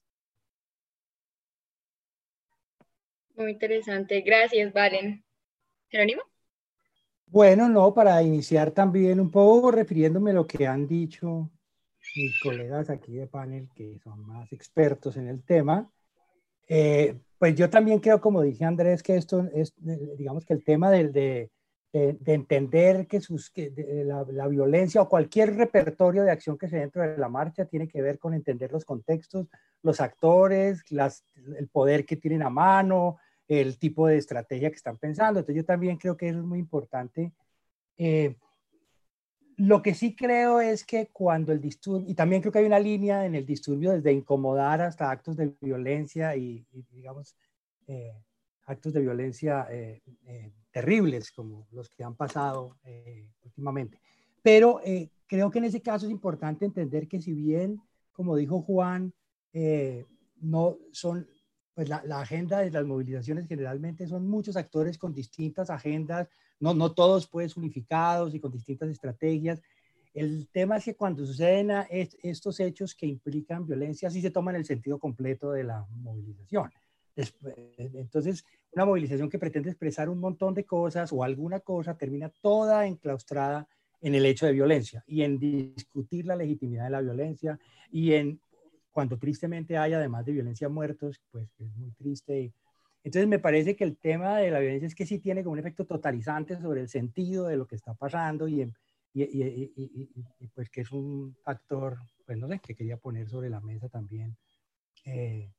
Muy 3.36 3.52
interesante, 3.52 4.22
gracias, 4.22 4.72
Valen. 4.72 5.26
Jerónimo. 5.90 6.22
Bueno, 7.28 7.68
no, 7.68 7.94
para 7.94 8.22
iniciar 8.22 8.72
también 8.72 9.20
un 9.20 9.32
poco 9.32 9.72
refiriéndome 9.72 10.32
a 10.32 10.36
lo 10.36 10.48
que 10.48 10.68
han 10.68 10.88
dicho 10.88 11.50
mis 12.16 12.40
colegas 12.40 12.90
aquí 12.90 13.14
de 13.14 13.28
panel 13.28 13.70
que 13.76 14.00
son 14.00 14.26
más 14.26 14.52
expertos 14.52 15.18
en 15.18 15.28
el 15.28 15.44
tema. 15.44 15.90
Eh, 16.68 17.18
pues 17.38 17.56
yo 17.56 17.70
también 17.70 18.00
creo, 18.00 18.22
como 18.22 18.42
dije 18.42 18.66
Andrés, 18.66 19.04
que 19.04 19.16
esto 19.18 19.48
es, 19.54 19.74
digamos 20.18 20.46
que 20.46 20.54
el 20.54 20.64
tema 20.64 20.90
del, 20.90 21.12
de, 21.12 21.52
de, 21.96 22.34
entender 22.34 23.08
que, 23.08 23.22
sus, 23.22 23.50
que 23.50 23.72
la, 24.06 24.48
violencia 24.48 25.02
o 25.02 25.08
cualquier 25.08 25.56
repertorio 25.56 26.24
de 26.24 26.32
acción 26.32 26.58
que 26.58 26.68
se 26.68 26.78
dentro 26.78 27.02
de 27.02 27.18
la 27.18 27.30
marcha 27.30 27.66
tiene 27.66 27.88
que 27.88 28.02
ver 28.02 28.20
con 28.20 28.34
entender 28.34 28.72
los 28.72 28.84
contextos, 28.84 29.48
los 29.82 30.02
actores, 30.02 30.84
las, 30.90 31.24
el 31.58 31.70
poder 31.70 32.06
que 32.06 32.18
tienen 32.18 32.42
a 32.44 32.50
mano, 32.50 33.18
el 33.48 33.78
tipo 33.78 34.08
de 34.08 34.18
estrategia 34.18 34.70
que 34.70 34.76
están 34.76 34.98
pensando. 34.98 35.40
Entonces 35.40 35.62
yo 35.62 35.66
también 35.66 35.98
creo 35.98 36.18
que 36.18 36.28
eso 36.28 36.40
es 36.40 36.46
muy 36.46 36.60
importante. 36.60 37.32
Eh, 37.98 38.36
lo 39.58 39.82
que 39.82 39.94
sí 39.94 40.16
creo 40.16 40.60
es 40.60 40.84
que 40.84 41.08
cuando 41.08 41.52
el 41.52 41.62
disturbio, 41.62 42.10
y 42.10 42.14
también 42.14 42.42
creo 42.42 42.52
que 42.52 42.60
hay 42.60 42.66
una 42.66 42.80
línea 42.80 43.26
en 43.26 43.36
el 43.36 43.46
disturbio 43.46 43.92
desde 43.92 44.12
incomodar 44.12 44.82
hasta 44.82 45.10
actos 45.10 45.38
de 45.38 45.54
violencia 45.62 46.36
y, 46.36 46.66
digamos, 46.92 47.36
eh, 47.88 48.14
actos 48.66 48.94
de 48.94 49.02
violencia 49.02 49.68
eh, 49.70 50.02
eh, 50.28 50.52
terribles 50.72 51.32
como 51.32 51.68
los 51.72 51.90
que 51.90 52.04
han 52.04 52.16
pasado 52.16 52.78
últimamente. 53.44 54.00
Pero 54.42 54.82
creo 55.28 55.50
que 55.50 55.60
en 55.60 55.66
ese 55.66 55.82
caso 55.82 56.06
es 56.06 56.12
importante 56.12 56.66
entender 56.66 57.08
que 57.08 57.22
si 57.22 57.34
bien, 57.34 57.82
como 58.12 58.36
dijo 58.36 58.62
Juan, 58.62 59.14
no 60.42 60.78
son, 60.92 61.28
pues 61.76 61.90
la, 61.90 62.02
la 62.06 62.22
agenda 62.22 62.60
de 62.62 62.72
las 62.72 62.86
movilizaciones 62.86 63.48
generalmente 63.48 64.08
son 64.08 64.28
muchos 64.28 64.56
actores 64.56 64.98
con 64.98 65.14
distintas 65.14 65.70
agendas, 65.70 66.30
no, 66.60 66.74
no 66.74 66.94
todos 66.94 67.28
pues 67.28 67.58
unificados 67.58 68.34
y 68.34 68.40
con 68.40 68.52
distintas 68.52 68.90
estrategias. 68.90 69.62
El 70.14 70.48
tema 70.48 70.78
es 70.78 70.86
que 70.86 70.96
cuando 70.96 71.26
suceden 71.26 71.70
estos 71.90 72.62
hechos 72.62 72.96
que 72.96 73.06
implican 73.06 73.68
violencia, 73.68 74.10
sí 74.10 74.22
se 74.22 74.32
toman 74.32 74.56
el 74.56 74.64
sentido 74.64 74.98
completo 74.98 75.52
de 75.52 75.66
la 75.66 75.86
movilización. 75.90 76.72
Entonces, 77.68 78.46
una 78.72 78.86
movilización 78.86 79.30
que 79.30 79.40
pretende 79.40 79.70
expresar 79.70 80.08
un 80.08 80.20
montón 80.20 80.54
de 80.54 80.64
cosas 80.64 81.12
o 81.12 81.24
alguna 81.24 81.60
cosa 81.60 81.98
termina 81.98 82.30
toda 82.30 82.88
enclaustrada 82.88 83.68
en 84.02 84.16
el 84.16 84.26
hecho 84.26 84.46
de 84.46 84.54
violencia 84.54 85.04
y 85.08 85.24
en 85.24 85.38
discutir 85.40 86.26
la 86.26 86.36
legitimidad 86.36 86.86
de 86.86 86.90
la 86.92 87.02
violencia 87.02 87.60
y 87.92 88.14
en 88.14 88.40
cuando 88.96 89.18
tristemente 89.18 89.78
hay 89.78 89.92
además 89.92 90.26
de 90.26 90.32
violencia 90.32 90.70
muertos, 90.70 91.22
pues 91.30 91.50
es 91.60 91.76
muy 91.76 91.92
triste 91.92 92.40
y 92.44 92.54
entonces 93.04 93.28
me 93.28 93.40
parece 93.40 93.76
que 93.76 93.84
el 93.84 93.98
tema 93.98 94.38
de 94.38 94.50
la 94.50 94.60
violencia 94.60 94.88
es 94.88 94.96
que 94.96 95.06
sí 95.06 95.20
tiene 95.20 95.44
como 95.44 95.52
un 95.52 95.60
efecto 95.60 95.86
totalizante 95.86 96.58
sobre 96.62 96.80
el 96.80 96.88
sentido 96.88 97.46
de 97.46 97.58
lo 97.58 97.68
que 97.68 97.76
está 97.76 97.94
pasando 97.94 98.48
y, 98.48 98.72
pues 100.54 100.70
que 100.70 100.82
es 100.82 100.92
un 100.94 101.36
factor, 101.44 101.98
pues 102.26 102.38
no 102.38 102.48
sé, 102.48 102.60
que 102.60 102.74
quería 102.74 102.96
poner 102.96 103.28
sobre 103.28 103.50
la 103.50 103.60
mesa 103.60 103.90
también. 103.90 104.38
Eh, 105.04 105.52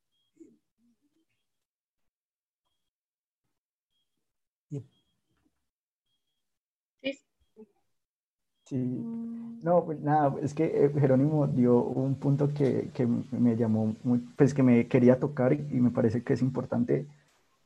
Sí, 8.64 8.76
no, 9.66 9.84
pues 9.84 10.00
nada, 10.00 10.36
es 10.42 10.54
que 10.54 10.64
eh, 10.64 10.92
Jerónimo 10.96 11.48
dio 11.48 11.82
un 11.82 12.14
punto 12.14 12.54
que, 12.54 12.88
que, 12.94 13.04
me 13.04 13.56
llamó 13.56 13.96
muy, 14.04 14.20
pues 14.36 14.54
que 14.54 14.62
me 14.62 14.86
quería 14.86 15.18
tocar 15.18 15.54
y 15.54 15.80
me 15.80 15.90
parece 15.90 16.22
que 16.22 16.34
es 16.34 16.42
importante. 16.42 17.08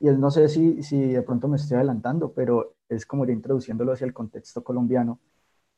Y 0.01 0.09
él 0.09 0.19
no 0.19 0.31
sé 0.31 0.49
si, 0.49 0.83
si 0.83 0.99
de 0.99 1.21
pronto 1.21 1.47
me 1.47 1.57
estoy 1.57 1.77
adelantando, 1.77 2.33
pero 2.33 2.73
es 2.89 3.05
como 3.05 3.27
ya 3.27 3.35
introduciéndolo 3.35 3.93
hacia 3.93 4.07
el 4.07 4.15
contexto 4.15 4.65
colombiano, 4.65 5.19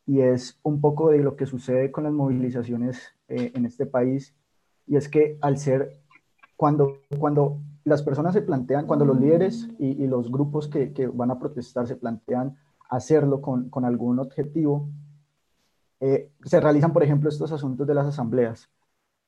y 0.06 0.20
es 0.20 0.60
un 0.62 0.80
poco 0.80 1.10
de 1.10 1.18
lo 1.18 1.34
que 1.34 1.46
sucede 1.46 1.90
con 1.90 2.04
las 2.04 2.12
movilizaciones 2.12 3.00
eh, 3.26 3.50
en 3.56 3.66
este 3.66 3.86
país, 3.86 4.32
y 4.86 4.94
es 4.96 5.08
que 5.08 5.38
al 5.40 5.58
ser, 5.58 6.02
cuando, 6.56 6.98
cuando 7.18 7.58
las 7.82 8.04
personas 8.04 8.34
se 8.34 8.42
plantean, 8.42 8.86
cuando 8.86 9.04
los 9.04 9.18
líderes 9.18 9.68
y, 9.80 10.00
y 10.00 10.06
los 10.06 10.30
grupos 10.30 10.68
que, 10.68 10.92
que, 10.92 11.08
van 11.08 11.32
a 11.32 11.40
protestar 11.40 11.88
se 11.88 11.96
plantean 11.96 12.56
hacerlo 12.90 13.40
con, 13.40 13.70
con 13.70 13.84
algún 13.84 14.20
objetivo, 14.20 14.88
eh, 16.02 16.30
se 16.44 16.60
realizan, 16.60 16.92
por 16.92 17.02
ejemplo, 17.02 17.30
estos 17.30 17.52
asuntos 17.52 17.86
de 17.86 17.94
las 17.94 18.06
asambleas 18.06 18.70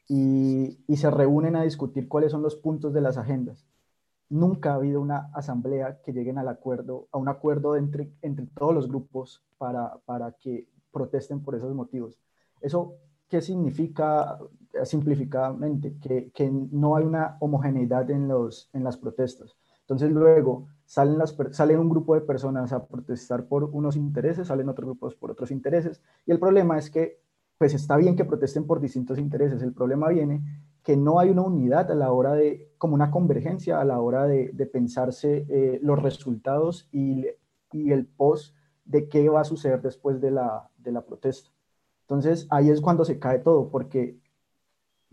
y, 0.09 0.78
y 0.87 0.97
se 0.99 1.11
reúnen 1.11 1.57
a 1.57 1.62
discutir 1.62 2.09
cuáles 2.09 2.33
son 2.33 2.43
los 2.43 2.57
puntos 2.57 2.93
de 2.93 3.00
las 3.00 3.16
agendas 3.16 3.66
nunca 4.28 4.73
ha 4.73 4.75
habido 4.76 5.00
una 5.00 5.31
asamblea 5.33 6.00
que 6.02 6.12
lleguen 6.12 6.38
al 6.38 6.49
acuerdo, 6.49 7.09
a 7.12 7.19
un 7.19 7.28
acuerdo 7.28 7.76
entre, 7.76 8.12
entre 8.23 8.47
todos 8.47 8.75
los 8.75 8.88
grupos 8.88 9.43
para, 9.59 9.97
para 10.04 10.33
que 10.33 10.69
protesten 10.93 11.43
por 11.43 11.54
esos 11.54 11.75
motivos. 11.75 12.19
¿Eso 12.61 12.97
qué 13.28 13.40
significa 13.40 14.38
simplificadamente? 14.85 15.97
Que, 16.00 16.31
que 16.33 16.50
no 16.50 16.97
hay 16.97 17.04
una 17.04 17.37
homogeneidad 17.40 18.11
en, 18.11 18.28
los, 18.28 18.71
en 18.73 18.85
las 18.85 18.97
protestas. 18.97 19.57
Entonces 19.81 20.11
luego 20.11 20.69
salen, 20.87 21.79
un 21.79 21.88
grupo 21.88 22.14
de 22.14 22.21
personas 22.21 22.73
a 22.73 22.87
protestar 22.87 23.47
por 23.47 23.64
unos 23.64 23.97
intereses, 23.97 24.49
salen 24.49 24.69
otros 24.69 24.87
grupos 24.87 25.14
por 25.14 25.31
otros 25.31 25.50
intereses, 25.50 26.03
y 26.26 26.33
el 26.33 26.38
problema 26.38 26.79
es 26.79 26.91
que 26.91 27.23
pues 27.59 27.73
está 27.73 27.97
bien 27.97 28.17
que 28.17 28.25
protesten 28.25 28.67
por 28.67 28.81
distintos 28.81 29.19
intereses, 29.19 29.62
el 29.62 29.73
problema 29.73 30.09
viene 30.09 30.43
que 30.83 30.97
no 30.97 31.19
hay 31.19 31.31
una 31.31 31.43
unidad 31.43 31.91
a 31.91 31.95
la 31.95 32.12
hora 32.12 32.35
de, 32.35 32.73
como 32.79 32.95
una 32.95 33.11
convergencia 33.11 33.81
a 33.81 33.85
la 33.85 34.00
hora 34.00 34.26
de, 34.26 34.71
pensarse 34.71 35.47
eh, 35.49 35.79
los 35.83 36.03
resultados 36.03 36.88
y, 36.93 37.26
el 37.73 38.07
post 38.07 38.55
de 38.85 39.09
qué 39.09 39.29
va 39.29 39.41
a 39.41 39.45
suceder 39.45 39.83
después 39.83 40.21
de 40.21 40.31
la, 40.31 40.71
protesta. 41.09 41.50
Entonces 42.03 42.47
ahí 42.50 42.71
es 42.71 42.81
cuando 42.81 43.05
se 43.05 43.19
cae 43.19 43.41
todo, 43.41 43.69
porque 43.69 44.19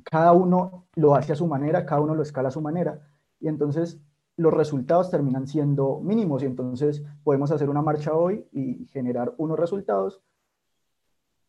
cada 0.04 0.34
uno 0.34 0.86
lo 0.96 1.16
hace 1.16 1.34
a 1.34 1.36
su 1.36 1.48
manera, 1.48 1.86
cada 1.86 2.02
uno 2.02 2.14
lo 2.14 2.22
escala 2.22 2.50
a 2.50 2.52
su 2.52 2.62
manera, 2.62 3.02
y 3.40 3.48
entonces 3.48 4.00
los 4.38 4.54
resultados 4.54 5.10
terminan 5.10 5.48
siendo 5.48 6.00
mínimos, 6.00 6.44
y 6.44 6.46
entonces 6.46 7.04
podemos 7.24 7.52
hacer 7.52 7.70
una 7.70 7.82
marcha 7.82 8.14
hoy 8.14 8.46
y 8.52 8.86
generar 8.88 9.34
unos 9.38 9.60
resultados, 9.60 10.22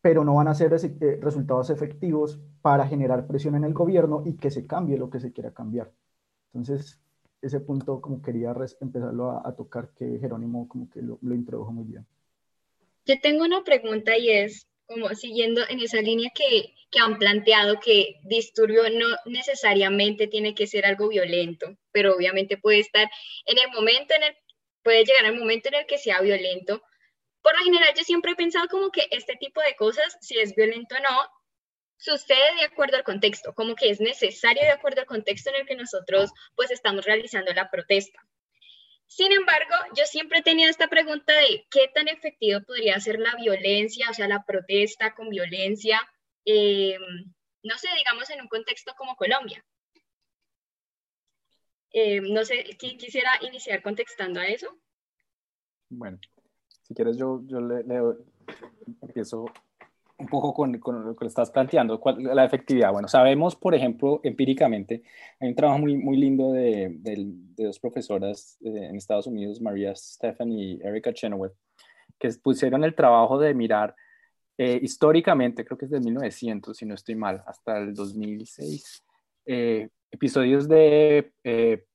pero 0.01 0.23
no 0.23 0.35
van 0.35 0.49
a 0.49 0.53
ser 0.53 0.73
eh, 0.73 1.19
resultados 1.21 1.69
efectivos 1.69 2.39
para 2.61 2.87
generar 2.87 3.25
presión 3.25 3.55
en 3.55 3.63
el 3.63 3.73
gobierno 3.73 4.23
y 4.25 4.35
que 4.35 4.51
se 4.51 4.67
cambie 4.67 4.97
lo 4.97 5.09
que 5.09 5.19
se 5.19 5.31
quiera 5.31 5.53
cambiar. 5.53 5.91
Entonces, 6.53 6.99
ese 7.41 7.59
punto 7.59 7.99
como 7.99 8.21
quería 8.21 8.55
empezarlo 8.79 9.31
a, 9.45 9.55
tocar, 9.55 9.89
que 9.93 10.17
Jerónimo 10.19 10.67
como 10.67 10.89
que 10.89 11.01
lo, 11.01 11.17
introdujo 11.33 11.71
muy 11.71 11.85
bien. 11.85 12.05
Yo 13.05 13.15
tengo 13.21 13.43
una 13.43 13.63
pregunta 13.63 14.17
y 14.17 14.29
es, 14.29 14.67
como 14.87 15.09
siguiendo 15.15 15.61
en 15.69 15.79
esa 15.79 16.01
línea 16.01 16.31
que, 16.35 16.73
que, 16.91 16.99
han 16.99 17.17
planteado, 17.17 17.79
que 17.79 18.19
disturbio 18.23 18.83
no 18.89 19.07
necesariamente 19.25 20.27
tiene 20.27 20.53
que 20.53 20.67
ser 20.67 20.85
algo 20.85 21.07
violento, 21.07 21.77
pero 21.91 22.15
obviamente 22.15 22.57
puede 22.57 22.79
estar 22.79 23.09
en 23.45 23.57
el 23.57 23.71
momento 23.71 24.13
en 24.13 24.23
el, 24.23 24.35
puede 24.83 25.05
llegar 25.05 25.25
el 25.25 25.39
momento 25.39 25.69
en 25.69 25.75
el 25.75 25.85
que 25.85 25.97
sea 25.97 26.21
violento, 26.21 26.83
por 27.43 27.57
lo 27.57 27.63
general, 27.65 27.89
yo 27.95 28.03
siempre 28.03 28.31
he 28.31 28.35
pensado 28.35 28.67
como 28.69 28.89
que 28.89 29.05
este 29.11 29.35
tipo 29.35 29.61
de 29.61 29.75
cosas, 29.75 30.17
si 30.21 30.39
es 30.39 30.55
violento 30.55 30.95
o 30.95 30.99
no, 30.99 31.29
sucede 31.97 32.55
de 32.57 32.63
acuerdo 32.63 32.97
al 32.97 33.03
contexto, 33.03 33.53
como 33.53 33.75
que 33.75 33.89
es 33.89 33.99
necesario 33.99 34.63
de 34.63 34.71
acuerdo 34.71 35.01
al 35.01 35.07
contexto 35.07 35.49
en 35.49 35.57
el 35.57 35.65
que 35.65 35.75
nosotros 35.75 36.31
pues 36.55 36.71
estamos 36.71 37.05
realizando 37.05 37.53
la 37.53 37.69
protesta. 37.69 38.19
Sin 39.15 39.31
embargo, 39.31 39.75
yo 39.95 40.05
siempre 40.07 40.39
he 40.39 40.41
tenido 40.41 40.71
esta 40.71 40.87
pregunta 40.87 41.33
de 41.33 41.67
qué 41.69 41.87
tan 41.93 42.07
efectivo 42.07 42.61
podría 42.65 42.99
ser 42.99 43.19
la 43.19 43.35
violencia, 43.35 44.09
o 44.09 44.13
sea, 44.13 44.27
la 44.27 44.43
protesta 44.43 45.13
con 45.13 45.29
violencia, 45.29 46.01
eh, 46.45 46.97
no 47.61 47.77
sé, 47.77 47.89
digamos 47.95 48.27
en 48.31 48.41
un 48.41 48.47
contexto 48.47 48.91
como 48.97 49.15
Colombia. 49.15 49.63
Eh, 51.91 52.21
no 52.21 52.43
sé, 52.43 52.63
quisiera 52.75 53.29
iniciar 53.43 53.83
contextando 53.83 54.39
a 54.39 54.47
eso. 54.47 54.75
Bueno, 55.89 56.17
si 56.81 56.95
quieres, 56.95 57.15
yo, 57.15 57.43
yo 57.45 57.61
le, 57.61 57.83
empiezo 59.03 59.45
un 60.17 60.27
poco 60.27 60.53
con, 60.53 60.77
con, 60.79 61.03
lo 61.05 61.15
que 61.15 61.25
estás 61.25 61.51
planteando, 61.51 62.01
la 62.17 62.45
efectividad. 62.45 62.91
Bueno, 62.91 63.07
sabemos, 63.07 63.55
por 63.55 63.73
ejemplo, 63.73 64.19
empíricamente, 64.23 65.03
hay 65.39 65.49
un 65.49 65.55
trabajo 65.55 65.79
muy, 65.79 65.97
muy 65.97 66.17
lindo 66.17 66.51
de, 66.51 66.95
de, 66.99 67.25
dos 67.57 67.79
profesoras 67.79 68.57
eh, 68.63 68.87
en 68.89 68.95
Estados 68.95 69.27
Unidos, 69.27 69.61
María 69.61 69.95
Stephan 69.95 70.51
y 70.51 70.79
Erika 70.81 71.13
Chenoweth, 71.13 71.53
que 72.19 72.29
pusieron 72.41 72.83
el 72.83 72.95
trabajo 72.95 73.39
de 73.39 73.53
mirar 73.53 73.95
eh, 74.57 74.79
históricamente, 74.81 75.65
creo 75.65 75.77
que 75.77 75.85
es 75.85 75.91
de 75.91 75.99
1900, 75.99 76.77
si 76.77 76.85
no 76.85 76.93
estoy 76.93 77.15
mal, 77.15 77.43
hasta 77.47 77.79
el 77.79 77.93
2006, 77.93 79.03
eh, 79.47 79.89
episodios 80.11 80.67
de 80.67 81.33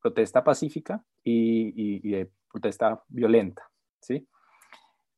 protesta 0.03 0.43
pacífica 0.43 1.05
y, 1.23 2.01
y, 2.05 2.11
de 2.11 2.31
protesta 2.51 3.01
violenta, 3.09 3.71
¿sí? 4.01 4.27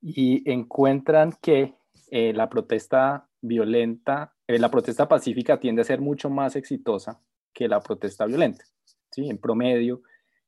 y 0.03 0.51
encuentran 0.51 1.33
que 1.41 1.75
eh, 2.11 2.33
la 2.33 2.49
protesta 2.49 3.29
violenta, 3.41 4.35
eh, 4.49 4.59
la 4.59 4.69
protesta 4.69 5.07
pacífica 5.07 5.61
tiende 5.61 5.83
a 5.83 5.85
ser 5.85 6.01
mucho 6.01 6.29
más 6.29 6.57
exitosa 6.57 7.21
que 7.53 7.69
la 7.69 7.81
protesta 7.81 8.27
violenta. 8.27 8.65
¿sí? 9.13 9.31
En 9.31 9.39
promedio, 9.39 10.03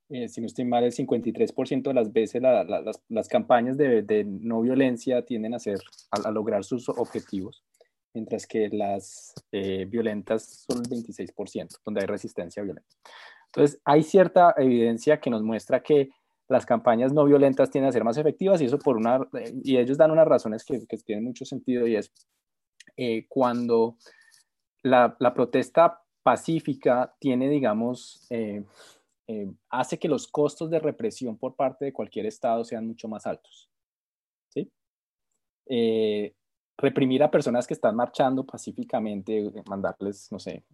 eh, 0.09 0.29
si 0.29 0.41
no 0.41 0.49
estoy 0.49 0.65
mal, 0.65 0.83
el 0.83 0.93
53% 0.93 1.83
de 1.83 1.95
las 1.95 2.13
veces 2.13 2.43
las, 2.43 3.29
campañas 3.29 3.77
de, 3.77 4.25
no 4.27 4.61
violencia 4.61 5.25
tienden 5.25 5.55
a, 5.55 5.61
ser, 5.61 5.79
a, 6.11 6.31
lograr 6.33 6.65
sus 6.65 6.89
objetivos, 6.89 7.65
mientras 8.13 8.47
que 8.47 8.69
las 8.69 9.33
violentas 9.53 10.67
son 10.69 10.79
el 10.79 10.91
26%, 10.91 11.81
donde 11.85 12.01
hay 12.01 12.07
resistencia 12.07 12.63
violenta. 12.63 12.91
Entonces, 13.47 13.81
hay 13.85 14.03
cierta 14.03 14.55
evidencia 14.57 15.21
que 15.21 15.31
nos 15.31 15.43
muestra 15.43 15.81
que 15.81 16.11
las 16.53 16.67
campañas 16.67 17.13
no 17.13 17.25
violentas 17.25 17.71
tienden 17.71 17.89
a 17.89 17.93
ser 17.93 18.05
más 18.05 18.17
efectivas 18.17 18.61
y 18.61 18.67
eso 18.67 18.79
por 18.79 18.97
una, 18.97 19.21
y 19.65 19.79
ellos 19.79 19.99
dan 19.99 20.11
unas 20.11 20.29
razones 20.29 20.65
que, 20.65 20.87
que 20.87 20.97
tienen 20.99 21.25
mucho 21.25 21.45
sentido 21.45 21.87
y 21.87 21.97
es 21.97 22.13
eh, 22.97 23.27
cuando 23.29 23.97
la, 24.83 25.17
la, 25.19 25.33
protesta 25.33 26.03
pacífica 26.23 27.15
tiene, 27.19 27.49
digamos, 27.49 28.27
eh, 28.31 28.65
eh, 29.29 29.51
hace 29.71 29.99
que 29.99 30.09
los 30.09 30.29
costos 30.29 30.69
de 30.71 30.79
represión 30.79 31.39
por 31.39 31.55
parte 31.55 31.87
de 31.87 31.93
cualquier 31.93 32.27
Estado 32.27 32.65
sean 32.65 32.87
mucho 32.87 33.09
más 33.09 33.27
altos. 33.27 33.71
¿sí? 34.49 34.71
reprimir 36.77 37.23
a 37.23 37.31
personas 37.31 37.67
que 37.67 37.75
están 37.75 37.95
marchando 37.95 38.45
pacíficamente, 38.45 39.53
mandarles, 39.67 40.31
no 40.33 40.39
sé, 40.39 40.65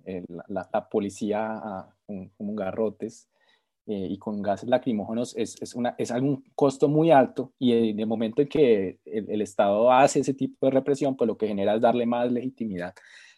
la, 0.48 0.68
la, 0.72 0.88
policía 0.88 1.52
a, 1.52 1.94
con 2.06 2.56
garrotes, 2.56 3.28
eh, 3.90 4.06
y 4.10 4.18
con 4.18 4.42
gases 4.42 4.68
lacrimógenos 4.68 5.34
es, 5.34 5.56
es, 5.62 5.74
una, 5.74 5.94
es 5.96 6.10
algún 6.10 6.44
costo 6.54 6.88
muy 6.88 7.10
alto 7.10 7.54
y 7.58 7.72
en 7.72 7.98
el 7.98 8.06
momento 8.06 8.42
en 8.42 8.48
que 8.48 8.98
el, 9.06 9.40
Estado 9.40 9.90
hace 9.90 10.20
ese 10.20 10.34
tipo 10.34 10.66
de 10.66 10.72
represión, 10.72 11.16
pues 11.16 11.26
lo 11.26 11.38
que 11.38 11.48
genera 11.48 11.74
es 11.74 11.80
darle 11.80 12.04
más 12.04 12.30
legitimidad 12.30 12.92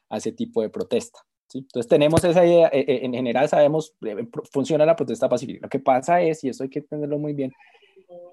a 0.08 0.16
ese 0.16 0.32
tipo 0.32 0.60
de 0.60 0.68
protesta. 0.68 1.20
¿sí? 1.46 1.58
Entonces 1.58 1.88
tenemos 1.88 2.24
esa 2.24 2.44
idea, 2.44 2.66
eh, 2.72 2.80
eh, 2.80 3.00
en 3.04 3.12
general 3.12 3.48
sabemos, 3.48 3.94
funciona 4.50 4.84
la 4.84 4.96
protesta 4.96 5.28
pacífica. 5.28 5.60
Lo 5.62 5.68
que 5.68 5.78
pasa 5.78 6.20
es, 6.20 6.42
y 6.42 6.48
eso 6.48 6.64
hay 6.64 6.68
que 6.68 6.80
entenderlo 6.80 7.20
muy 7.20 7.32
bien, 7.32 7.52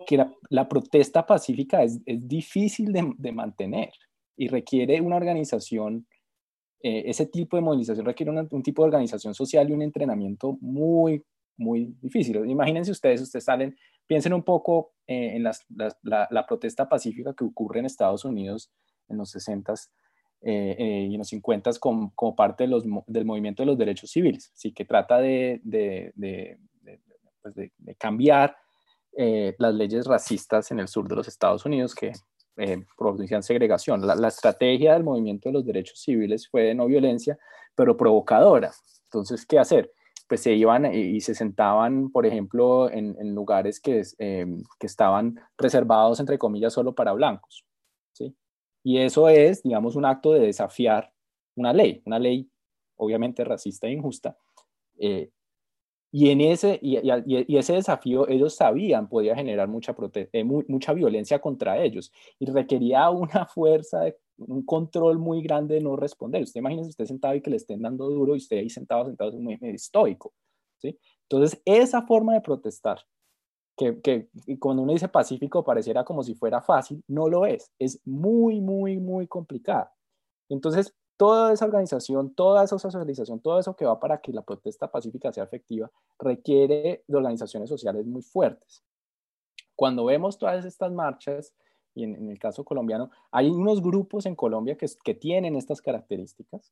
que 0.08 0.18
la, 0.18 0.34
la 0.50 0.68
protesta 0.68 1.24
pacífica 1.24 1.84
es, 1.84 2.00
es 2.04 2.28
difícil 2.28 2.94
de, 2.94 3.14
de, 3.16 3.32
mantener 3.32 3.92
y 4.36 4.48
requiere 4.48 5.02
una 5.02 5.18
organización 5.18 6.08
ese 6.80 7.26
tipo 7.26 7.58
de 7.58 7.64
movilización 7.64 8.06
requiere 8.06 8.32
un 8.32 8.64
tipo 8.64 8.84
de 8.84 8.88
organización 8.88 9.34
social 9.34 9.68
y 9.68 9.74
un 9.74 9.82
entrenamiento 9.82 10.58
muy, 10.62 11.24
muy 11.58 11.96
difícil. 12.02 12.38
Imagínense 12.50 12.92
ustedes, 12.92 13.22
ustedes 13.22 13.46
salen, 13.46 13.76
piensen 14.06 14.34
un 14.34 14.44
poco 14.44 14.94
eh, 15.08 15.36
en 15.36 15.44
las, 15.44 15.66
la, 16.04 16.46
protesta 16.48 16.88
pacífica 16.88 17.34
que 17.34 17.44
ocurre 17.44 17.80
en 17.80 17.86
Estados 17.86 18.24
Unidos 18.26 18.72
en 19.10 19.18
los 19.18 19.36
60s 19.36 19.90
eh, 20.42 20.76
eh, 20.78 21.08
y 21.10 21.14
en 21.14 21.18
los 21.18 21.32
50s 21.32 21.80
como, 21.80 22.36
parte 22.36 22.68
del 23.08 23.26
movimiento 23.26 23.64
de 23.64 23.68
los 23.68 23.78
derechos 23.78 24.12
civiles, 24.12 24.52
¿sí? 24.54 24.72
que 24.72 24.86
trata 24.86 25.18
de, 25.20 25.62
pues 27.42 27.56
cambiar 27.98 28.56
las 29.58 29.74
leyes 29.74 30.06
racistas 30.06 30.70
en 30.72 30.80
el 30.80 30.88
sur 30.88 31.08
de 31.08 31.16
los 31.16 31.28
Estados 31.28 31.66
Unidos 31.66 31.96
que 31.96 32.12
producían 32.98 33.42
segregación. 33.42 34.06
La, 34.06 34.16
la 34.16 34.28
estrategia 34.28 34.94
del 34.94 35.04
movimiento 35.04 35.50
de 35.50 35.54
los 35.54 35.66
derechos 35.66 36.00
civiles 36.00 36.48
fue 36.48 36.64
de 36.64 36.76
no 36.76 36.86
violencia, 36.86 37.38
pero 37.76 37.98
provocadora. 37.98 38.72
Entonces, 39.06 39.46
¿qué 39.46 39.58
hacer? 39.58 39.92
Pues 40.28 40.42
se 40.42 40.54
iban 40.54 40.94
y, 40.94 41.22
se 41.22 41.34
sentaban, 41.34 42.12
por 42.12 42.26
ejemplo, 42.26 42.92
en, 42.92 43.34
lugares 43.34 43.80
que, 43.80 44.04
em, 44.18 44.64
que, 44.80 44.88
estaban 44.88 45.40
reservados, 45.58 46.20
entre 46.20 46.38
comillas, 46.38 46.74
solo 46.74 46.94
para 46.94 47.14
blancos. 47.14 47.66
¿sí? 48.14 48.36
Y 48.84 49.00
eso 49.00 49.30
es, 49.30 49.64
digamos, 49.64 49.96
un 49.96 50.06
acto 50.06 50.34
de 50.34 50.42
desafiar 50.42 51.14
una 51.56 51.74
ley, 51.74 52.02
una 52.06 52.20
ley 52.20 52.50
obviamente 52.98 53.44
racista 53.44 53.88
e 53.88 53.94
injusta. 53.94 54.38
Eh, 55.00 55.30
y, 56.12 56.30
en 56.30 56.42
ese, 56.42 56.80
y, 56.82 56.98
y, 57.26 57.58
ese 57.58 57.74
desafío 57.74 58.28
ellos 58.28 58.56
sabían 58.56 59.08
podía 59.10 59.36
generar 59.36 59.68
mucha, 59.68 59.96
eh, 60.14 60.44
mucha 60.44 60.94
violencia 60.94 61.40
contra 61.40 61.82
ellos 61.82 62.12
y 62.40 62.46
requería 62.46 63.10
una 63.10 63.46
fuerza 63.46 64.02
de 64.02 64.18
un 64.38 64.64
control 64.66 65.18
muy 65.18 65.42
grande 65.42 65.76
de 65.76 65.82
no 65.82 65.96
responder. 65.96 66.44
Usted 66.44 66.60
imagínese 66.60 66.90
usted 66.90 67.06
sentado 67.06 67.36
y 67.36 67.42
que 67.42 67.50
le 67.50 67.58
estén 67.58 67.82
dando 67.82 68.10
duro 68.10 68.36
y 68.36 68.38
usted 68.38 68.58
ahí 68.58 68.70
sentado, 68.70 69.06
sentado, 69.06 69.32
es 69.32 69.40
muy 69.40 69.58
estoico. 69.62 70.34
¿sí? 70.78 70.98
Entonces, 71.24 71.62
esa 71.66 72.04
forma 72.04 72.34
de 72.34 72.42
protestar, 72.42 73.00
que, 73.76 74.02
que 74.02 74.30
cuando 74.60 74.84
uno 74.84 74.94
dice 74.94 75.08
pacífico 75.08 75.64
pareciera 75.64 76.04
como 76.04 76.24
si 76.24 76.34
fuera 76.34 76.62
fácil, 76.62 77.04
no 77.08 77.28
lo 77.30 77.46
es. 77.46 77.72
Es 77.78 78.00
muy, 78.06 78.60
muy, 78.60 78.98
muy 78.98 79.28
complicada. 79.28 79.94
Entonces, 80.50 80.96
toda 81.18 81.52
esa 81.52 81.66
organización, 81.66 82.34
toda 82.34 82.64
esa 82.64 82.78
socialización, 82.78 83.40
todo 83.40 83.60
eso 83.60 83.76
que 83.76 83.86
va 83.86 84.00
para 84.00 84.22
que 84.22 84.32
la 84.32 84.44
protesta 84.44 84.90
pacífica 84.90 85.34
sea 85.34 85.44
efectiva, 85.44 85.92
requiere 86.20 87.04
de 87.08 87.18
organizaciones 87.18 87.70
sociales 87.70 88.06
muy 88.06 88.22
fuertes. 88.22 88.84
Cuando 89.76 90.06
vemos 90.06 90.38
todas 90.38 90.64
estas 90.66 90.92
marchas, 90.92 91.54
y 91.98 92.04
en, 92.04 92.30
el 92.30 92.38
caso 92.38 92.64
colombiano, 92.64 93.10
hay 93.32 93.50
unos 93.50 93.82
grupos 93.82 94.28
en 94.28 94.36
Colombia 94.36 94.78
que, 94.78 94.86
que 95.04 95.16
tienen 95.16 95.56
estas 95.56 95.82
características. 95.82 96.72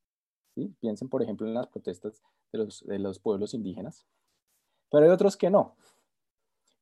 ¿sí? 0.53 0.71
Piensen, 0.79 1.09
por 1.09 1.23
ejemplo, 1.23 1.47
en 1.47 1.55
las 1.55 1.67
protestas 1.67 2.21
de 2.51 2.59
los, 2.59 2.85
de 2.85 2.99
los 2.99 3.17
pueblos 3.17 3.55
indígenas, 3.55 4.05
pero 4.91 5.05
hay 5.05 5.11
otros 5.11 5.35
que 5.35 5.49
no. 5.49 5.75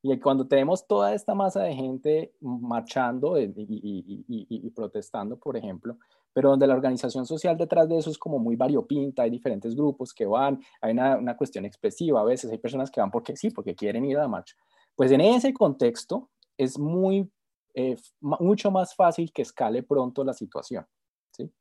Y 0.02 0.20
cuando 0.20 0.46
tenemos 0.46 0.86
toda 0.86 1.14
esta 1.14 1.34
masa 1.34 1.64
de 1.64 1.74
gente 1.74 2.34
marchando 2.42 3.40
y, 3.40 3.46
y, 3.56 4.26
y, 4.28 4.46
y, 4.50 4.70
protestando, 4.72 5.40
por 5.40 5.56
ejemplo, 5.56 5.98
pero 6.34 6.50
donde 6.50 6.68
la 6.68 6.74
organización 6.74 7.26
social 7.26 7.56
detrás 7.56 7.88
de 7.88 7.98
eso 7.98 8.10
es 8.10 8.18
como 8.18 8.40
muy 8.40 8.58
variopinta, 8.58 9.24
hay 9.24 9.30
diferentes 9.30 9.74
grupos 9.74 10.14
que 10.14 10.26
van, 10.26 10.60
hay 10.82 10.92
una, 10.92 11.16
una 11.16 11.38
cuestión 11.38 11.64
expresiva, 11.64 12.20
a 12.20 12.26
veces 12.26 12.52
hay 12.52 12.58
personas 12.58 12.92
que 12.92 13.00
van 13.00 13.12
porque 13.12 13.38
sí, 13.38 13.52
porque 13.52 13.74
quieren 13.74 14.04
ir 14.04 14.18
a 14.18 14.24
la 14.24 14.28
marcha. 14.28 14.58
Pues 14.96 15.14
en 15.14 15.22
ese 15.22 15.54
contexto 15.54 16.30
es 16.58 16.78
muy 16.78 17.32
eh, 17.74 17.98
mucho 18.20 18.72
más 18.72 18.96
fácil 18.96 19.32
que 19.32 19.42
escale 19.42 19.84
pronto 19.84 20.24
la 20.24 20.34
situación. 20.34 20.86
¿sí? 21.32 21.52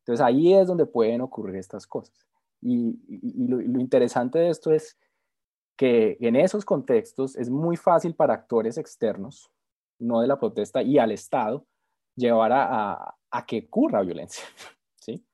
Entonces 0.00 0.24
ahí 0.24 0.52
es 0.52 0.66
donde 0.66 0.86
pueden 0.86 1.20
ocurrir 1.20 1.56
estas 1.56 1.86
cosas. 1.86 2.26
Y, 2.60 2.96
lo, 3.46 3.60
interesante 3.60 4.38
de 4.38 4.50
esto 4.50 4.72
es 4.72 4.98
que 5.76 6.16
en 6.20 6.36
esos 6.36 6.64
contextos 6.64 7.36
es 7.36 7.50
muy 7.50 7.76
fácil 7.76 8.14
para 8.14 8.34
actores 8.34 8.78
externos, 8.78 9.50
no 9.98 10.20
de 10.20 10.28
la 10.28 10.38
protesta, 10.38 10.82
y 10.82 10.98
al 10.98 11.10
Estado, 11.10 11.66
llevar 12.14 12.52
a, 12.52 13.14
a, 13.30 13.46
que 13.46 13.66
ocurra 13.66 14.02
violencia. 14.02 14.44
¿sí? 15.00 15.24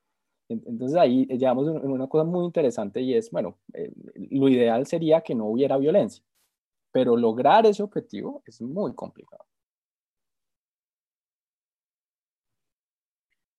Entonces 0.49 0.97
ahí 0.97 1.27
llegamos 1.27 1.69
a 1.69 1.73
una 1.73 2.07
cosa 2.07 2.25
muy 2.25 2.47
interesante 2.47 3.01
y 3.03 3.15
es, 3.15 3.31
bueno, 3.31 3.59
eh, 3.75 3.93
lo 4.31 4.49
ideal 4.49 4.87
sería 4.87 5.21
que 5.21 5.35
no 5.35 5.47
hubiera 5.47 5.77
violencia, 5.77 6.25
pero 6.93 7.17
lograr 7.17 7.67
ese 7.67 7.83
objetivo 7.83 8.43
es 8.47 8.63
muy 8.63 8.95
complicado. 8.95 9.48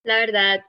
La 0.02 0.16
verdad, 0.16 0.64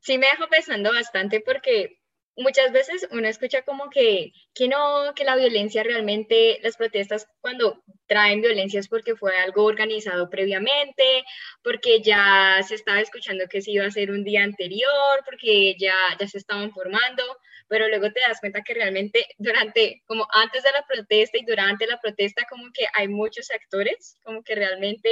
sí 0.00 0.18
me 0.18 0.26
dejo 0.26 0.48
pensando 0.48 0.92
bastante 0.92 1.40
porque 1.40 1.98
muchas 2.36 2.72
veces 2.72 3.06
uno 3.10 3.28
escucha 3.28 3.62
como 3.62 3.90
que, 3.90 4.32
que 4.54 4.68
no, 4.68 5.12
que 5.14 5.24
la 5.24 5.36
violencia 5.36 5.82
realmente, 5.82 6.58
las 6.62 6.76
protestas 6.76 7.28
cuando 7.40 7.82
traen 8.06 8.40
violencia 8.40 8.80
es 8.80 8.88
porque 8.88 9.16
fue 9.16 9.36
algo 9.36 9.64
organizado 9.64 10.30
previamente, 10.30 11.24
porque 11.62 12.00
ya 12.02 12.60
se 12.66 12.74
estaba 12.74 13.00
escuchando 13.00 13.46
que 13.48 13.60
se 13.62 13.72
iba 13.72 13.84
a 13.84 13.88
hacer 13.88 14.10
un 14.10 14.24
día 14.24 14.42
anterior, 14.42 15.22
porque 15.24 15.76
ya, 15.78 15.94
ya 16.18 16.26
se 16.28 16.38
estaban 16.38 16.72
formando, 16.72 17.22
pero 17.68 17.88
luego 17.88 18.10
te 18.12 18.20
das 18.26 18.40
cuenta 18.40 18.62
que 18.62 18.74
realmente 18.74 19.26
durante, 19.38 20.02
como 20.06 20.26
antes 20.32 20.62
de 20.62 20.72
la 20.72 20.86
protesta 20.86 21.38
y 21.38 21.44
durante 21.44 21.86
la 21.86 22.00
protesta, 22.00 22.46
como 22.48 22.64
que 22.72 22.86
hay 22.94 23.08
muchos 23.08 23.50
actores, 23.50 24.16
como 24.24 24.42
que 24.42 24.54
realmente... 24.54 25.10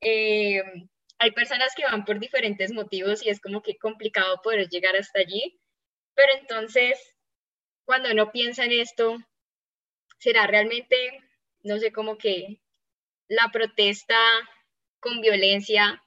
Eh, 0.00 0.62
hay 1.18 1.32
personas 1.32 1.74
que 1.74 1.84
van 1.84 2.04
por 2.04 2.18
diferentes 2.18 2.72
motivos 2.72 3.24
y 3.24 3.30
es 3.30 3.40
como 3.40 3.62
que 3.62 3.76
complicado 3.76 4.40
poder 4.42 4.68
llegar 4.68 4.96
hasta 4.96 5.20
allí, 5.20 5.58
pero 6.14 6.32
entonces, 6.34 6.98
cuando 7.84 8.10
uno 8.10 8.30
piensa 8.30 8.64
en 8.64 8.72
esto, 8.72 9.18
será 10.18 10.46
realmente, 10.46 10.96
no 11.62 11.78
sé, 11.78 11.92
como 11.92 12.18
que 12.18 12.60
la 13.28 13.50
protesta 13.52 14.18
con 15.00 15.20
violencia, 15.20 16.02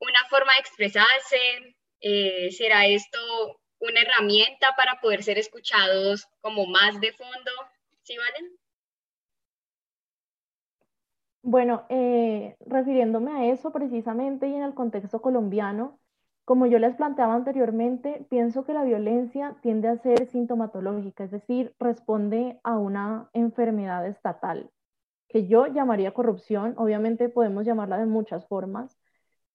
una 0.00 0.24
forma 0.28 0.52
de 0.54 0.60
expresarse, 0.60 1.76
eh, 2.00 2.50
será 2.52 2.86
esto 2.86 3.60
una 3.78 4.00
herramienta 4.00 4.74
para 4.76 5.00
poder 5.00 5.22
ser 5.22 5.38
escuchados 5.38 6.26
como 6.40 6.66
más 6.66 7.00
de 7.00 7.12
fondo, 7.12 7.50
¿sí 8.02 8.16
valen? 8.16 8.58
Bueno, 11.42 11.84
eh, 11.88 12.56
refiriéndome 12.66 13.32
a 13.32 13.46
eso 13.46 13.72
precisamente 13.72 14.46
y 14.48 14.54
en 14.54 14.62
el 14.62 14.74
contexto 14.74 15.22
colombiano, 15.22 15.98
como 16.44 16.66
yo 16.66 16.78
les 16.78 16.96
planteaba 16.96 17.34
anteriormente, 17.34 18.26
pienso 18.28 18.64
que 18.64 18.74
la 18.74 18.84
violencia 18.84 19.56
tiende 19.62 19.88
a 19.88 19.96
ser 19.98 20.26
sintomatológica, 20.28 21.24
es 21.24 21.30
decir, 21.30 21.74
responde 21.78 22.60
a 22.62 22.76
una 22.76 23.30
enfermedad 23.32 24.06
estatal, 24.06 24.70
que 25.28 25.46
yo 25.46 25.66
llamaría 25.66 26.12
corrupción, 26.12 26.74
obviamente 26.76 27.28
podemos 27.30 27.64
llamarla 27.64 27.98
de 27.98 28.06
muchas 28.06 28.46
formas, 28.46 28.98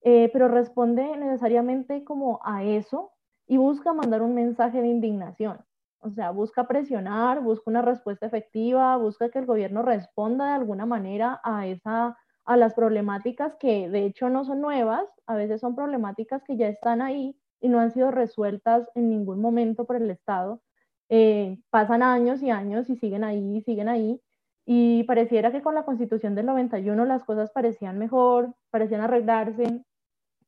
eh, 0.02 0.30
pero 0.34 0.48
responde 0.48 1.17
necesariamente 1.17 2.04
como 2.04 2.39
a 2.43 2.63
eso 2.63 3.12
y 3.48 3.58
busca 3.58 3.93
mandar 3.93 4.21
un 4.24 4.34
mensaje 4.34 4.82
de 4.82 4.88
indignación. 4.88 5.60
O 6.00 6.12
sea, 6.12 6.32
busca 6.32 6.68
presionar, 6.68 7.42
busca 7.42 7.70
una 7.70 7.82
respuesta 7.82 8.26
efectiva, 8.26 8.98
busca 8.98 9.30
que 9.30 9.40
el 9.40 9.46
gobierno 9.46 9.82
responda 9.82 10.48
de 10.48 10.54
alguna 10.54 10.86
manera 10.86 11.42
a, 11.44 11.68
esa, 11.68 12.18
a 12.46 12.58
las 12.58 12.74
problemáticas 12.74 13.56
que 13.56 13.90
de 13.90 14.06
hecho 14.06 14.30
no 14.30 14.46
son 14.46 14.62
nuevas, 14.62 15.06
a 15.26 15.36
veces 15.36 15.62
son 15.62 15.76
problemáticas 15.76 16.44
que 16.44 16.58
ya 16.58 16.68
están 16.68 17.02
ahí 17.02 17.36
y 17.60 17.70
no 17.70 17.80
han 17.80 17.92
sido 17.92 18.12
resueltas 18.12 18.88
en 18.96 19.10
ningún 19.10 19.42
momento 19.42 19.86
por 19.86 19.96
el 19.96 20.12
Estado. 20.12 20.62
Eh, 21.10 21.60
pasan 21.70 22.04
años 22.04 22.42
y 22.42 22.50
años 22.50 22.90
y 22.90 22.96
siguen 22.98 23.24
ahí, 23.24 23.62
siguen 23.62 23.90
ahí. 23.90 24.22
y 24.68 25.04
pareciera 25.04 25.52
que 25.52 25.62
con 25.62 25.76
la 25.76 25.86
constitución 25.86 26.34
del 26.36 26.48
91 26.48 27.06
las 27.06 27.24
cosas 27.24 27.52
parecían 27.52 28.00
mejor, 28.00 28.56
parecían 28.72 29.02
arreglarse, 29.02 29.84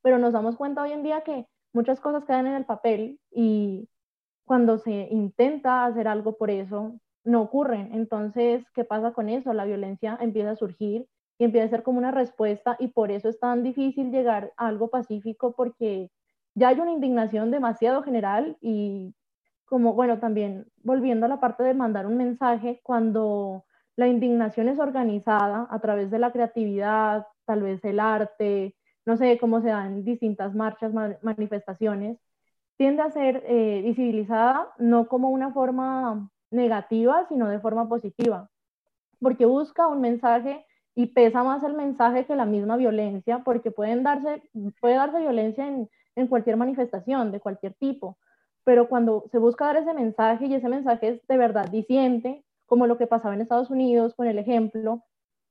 pero 0.01 0.17
nos 0.17 0.33
damos 0.33 0.55
cuenta 0.57 0.81
hoy 0.81 0.91
en 0.91 1.03
día 1.03 1.21
que 1.21 1.47
muchas 1.73 1.99
cosas 1.99 2.25
quedan 2.25 2.47
en 2.47 2.55
el 2.55 2.65
papel 2.65 3.19
y 3.31 3.87
cuando 4.47 4.77
se 4.77 5.09
intenta 5.11 5.85
hacer 5.85 6.07
algo 6.07 6.37
por 6.37 6.49
eso, 6.49 6.93
no 7.25 7.41
ocurren. 7.41 7.93
Entonces, 7.93 8.65
¿qué 8.73 8.85
pasa 8.85 9.11
con 9.11 9.27
eso? 9.27 9.51
La 9.51 9.65
violencia 9.65 10.17
empieza 10.21 10.51
a 10.51 10.55
surgir 10.55 11.05
y 11.37 11.43
empieza 11.43 11.67
a 11.67 11.69
ser 11.69 11.83
como 11.83 11.97
una 11.99 12.11
respuesta 12.11 12.77
y 12.79 12.87
por 12.87 13.11
eso 13.11 13.27
es 13.27 13.39
tan 13.39 13.61
difícil 13.61 14.09
llegar 14.09 14.53
a 14.55 14.67
algo 14.67 14.89
pacífico 14.89 15.53
porque 15.53 16.09
ya 16.55 16.69
hay 16.69 16.79
una 16.79 16.93
indignación 16.93 17.51
demasiado 17.51 18.01
general 18.03 18.57
y 18.61 19.13
como, 19.65 19.93
bueno, 19.93 20.19
también 20.19 20.65
volviendo 20.77 21.25
a 21.25 21.29
la 21.29 21.41
parte 21.41 21.63
de 21.63 21.73
mandar 21.73 22.07
un 22.07 22.15
mensaje, 22.15 22.79
cuando 22.83 23.65
la 23.97 24.07
indignación 24.07 24.69
es 24.69 24.79
organizada 24.79 25.67
a 25.69 25.79
través 25.79 26.09
de 26.09 26.19
la 26.19 26.31
creatividad, 26.31 27.27
tal 27.45 27.63
vez 27.63 27.83
el 27.83 27.99
arte, 27.99 28.77
no 29.05 29.17
sé 29.17 29.37
cómo 29.37 29.61
se 29.61 29.67
dan 29.67 30.05
distintas 30.05 30.55
marchas, 30.55 30.93
manifestaciones, 31.21 32.17
tiende 32.77 33.01
a 33.01 33.11
ser 33.11 33.43
eh, 33.47 33.81
visibilizada 33.83 34.69
no 34.77 35.07
como 35.07 35.29
una 35.29 35.51
forma 35.51 36.29
negativa, 36.51 37.25
sino 37.27 37.47
de 37.49 37.59
forma 37.59 37.89
positiva, 37.89 38.49
porque 39.19 39.45
busca 39.45 39.87
un 39.87 40.01
mensaje 40.01 40.65
y 40.95 41.07
pesa 41.07 41.43
más 41.43 41.63
el 41.63 41.73
mensaje 41.73 42.25
que 42.25 42.35
la 42.35 42.45
misma 42.45 42.77
violencia, 42.77 43.39
porque 43.43 43.71
pueden 43.71 44.03
darse, 44.03 44.43
puede 44.79 44.95
darse 44.95 45.19
violencia 45.19 45.67
en, 45.67 45.89
en 46.15 46.27
cualquier 46.27 46.57
manifestación, 46.57 47.31
de 47.31 47.39
cualquier 47.39 47.73
tipo, 47.73 48.17
pero 48.63 48.89
cuando 48.89 49.25
se 49.31 49.37
busca 49.37 49.65
dar 49.65 49.77
ese 49.77 49.93
mensaje 49.93 50.45
y 50.45 50.53
ese 50.53 50.69
mensaje 50.69 51.07
es 51.09 51.27
de 51.27 51.37
verdad 51.37 51.69
diciente, 51.69 52.43
como 52.65 52.85
lo 52.85 52.97
que 52.97 53.07
pasaba 53.07 53.33
en 53.33 53.41
Estados 53.41 53.69
Unidos 53.69 54.13
con 54.15 54.27
el 54.27 54.37
ejemplo, 54.37 55.03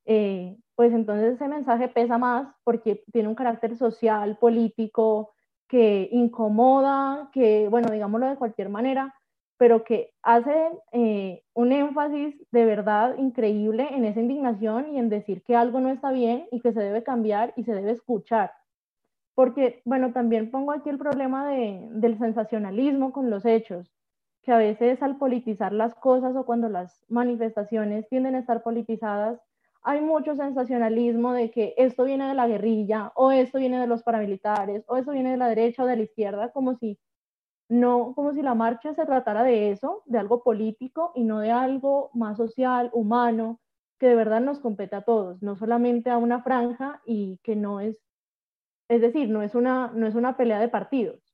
eh, 0.04 0.56
pues 0.74 0.92
entonces 0.92 1.34
ese 1.34 1.48
mensaje 1.48 1.88
pesa 1.88 2.18
más 2.18 2.54
porque 2.62 3.02
tiene 3.12 3.28
un 3.28 3.34
carácter 3.34 3.76
social, 3.76 4.36
político, 4.36 5.32
que 5.68 6.08
incomoda, 6.12 7.30
que, 7.32 7.68
bueno, 7.68 7.90
digámoslo 7.90 8.28
de 8.28 8.36
cualquier 8.36 8.68
manera, 8.68 9.14
pero 9.58 9.84
que 9.84 10.12
hace 10.22 10.70
eh, 10.92 11.42
un 11.54 11.72
énfasis 11.72 12.36
de 12.50 12.64
verdad 12.64 13.16
increíble 13.16 13.88
en 13.90 14.04
esa 14.04 14.20
indignación 14.20 14.94
y 14.94 14.98
en 14.98 15.08
decir 15.08 15.42
que 15.42 15.56
algo 15.56 15.80
no 15.80 15.88
está 15.90 16.12
bien 16.12 16.46
y 16.50 16.60
que 16.60 16.72
se 16.72 16.80
debe 16.80 17.02
cambiar 17.02 17.54
y 17.56 17.64
se 17.64 17.72
debe 17.72 17.92
escuchar. 17.92 18.52
Porque, 19.34 19.82
bueno, 19.84 20.12
también 20.12 20.50
pongo 20.50 20.72
aquí 20.72 20.90
el 20.90 20.98
problema 20.98 21.48
de, 21.48 21.88
del 21.90 22.18
sensacionalismo 22.18 23.12
con 23.12 23.30
los 23.30 23.44
hechos 23.44 23.90
que 24.46 24.52
a 24.52 24.58
veces 24.58 25.02
al 25.02 25.16
politizar 25.16 25.72
las 25.72 25.96
cosas 25.96 26.36
o 26.36 26.46
cuando 26.46 26.68
las 26.68 27.04
manifestaciones 27.08 28.08
tienden 28.08 28.36
a 28.36 28.38
estar 28.38 28.62
politizadas, 28.62 29.40
hay 29.86 30.00
mucho 30.00 30.34
sensacionalismo 30.34 31.32
de 31.32 31.52
que 31.52 31.72
esto 31.76 32.02
viene 32.04 32.26
de 32.26 32.34
la 32.34 32.48
guerrilla 32.48 33.12
o 33.14 33.30
esto 33.30 33.58
viene 33.58 33.78
de 33.80 33.86
los 33.86 34.02
paramilitares 34.02 34.82
o 34.88 34.96
esto 34.96 35.12
viene 35.12 35.30
de 35.30 35.36
la 35.36 35.48
derecha 35.48 35.84
o 35.84 35.86
de 35.86 35.96
la 35.96 36.02
izquierda, 36.02 36.50
como 36.50 36.74
si 36.74 36.98
no, 37.68 38.12
como 38.16 38.32
si 38.32 38.42
la 38.42 38.54
marcha 38.54 38.94
se 38.94 39.06
tratara 39.06 39.44
de 39.44 39.70
eso, 39.70 40.02
de 40.06 40.18
algo 40.18 40.42
político 40.42 41.12
y 41.14 41.22
no 41.22 41.38
de 41.38 41.52
algo 41.52 42.10
más 42.14 42.36
social, 42.36 42.90
humano, 42.92 43.60
que 44.00 44.08
de 44.08 44.16
verdad 44.16 44.40
nos 44.40 44.58
compete 44.58 44.96
a 44.96 45.02
todos, 45.02 45.40
no 45.40 45.56
solamente 45.56 46.10
a 46.10 46.18
una 46.18 46.42
franja 46.42 47.00
y 47.06 47.38
que 47.44 47.54
no 47.54 47.78
es, 47.78 47.96
es 48.88 49.00
decir, 49.00 49.28
no 49.28 49.42
es 49.42 49.54
una, 49.54 49.92
no 49.94 50.08
es 50.08 50.16
una 50.16 50.36
pelea 50.36 50.58
de 50.58 50.68
partidos. 50.68 51.32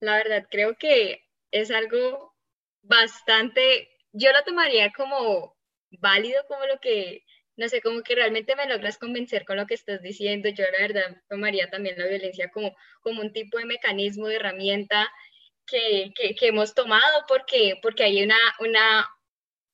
La 0.00 0.16
verdad, 0.16 0.46
creo 0.50 0.76
que 0.76 1.22
es 1.52 1.70
algo 1.70 2.34
bastante, 2.82 3.88
yo 4.12 4.32
lo 4.32 4.42
tomaría 4.44 4.92
como 4.92 5.56
válido, 6.00 6.42
como 6.48 6.66
lo 6.66 6.78
que, 6.80 7.24
no 7.56 7.68
sé, 7.68 7.80
como 7.80 8.02
que 8.02 8.14
realmente 8.14 8.56
me 8.56 8.66
logras 8.66 8.98
convencer 8.98 9.44
con 9.44 9.56
lo 9.56 9.66
que 9.66 9.74
estás 9.74 10.02
diciendo. 10.02 10.48
Yo 10.48 10.64
la 10.72 10.86
verdad 10.86 11.16
tomaría 11.28 11.68
también 11.70 11.98
la 11.98 12.06
violencia 12.06 12.50
como, 12.50 12.74
como 13.00 13.20
un 13.20 13.32
tipo 13.32 13.58
de 13.58 13.66
mecanismo, 13.66 14.28
de 14.28 14.36
herramienta 14.36 15.10
que, 15.66 16.12
que, 16.16 16.46
hemos 16.48 16.74
tomado 16.74 17.24
porque, 17.28 17.78
porque 17.82 18.04
hay 18.04 18.22
una, 18.22 18.36
una, 18.60 19.08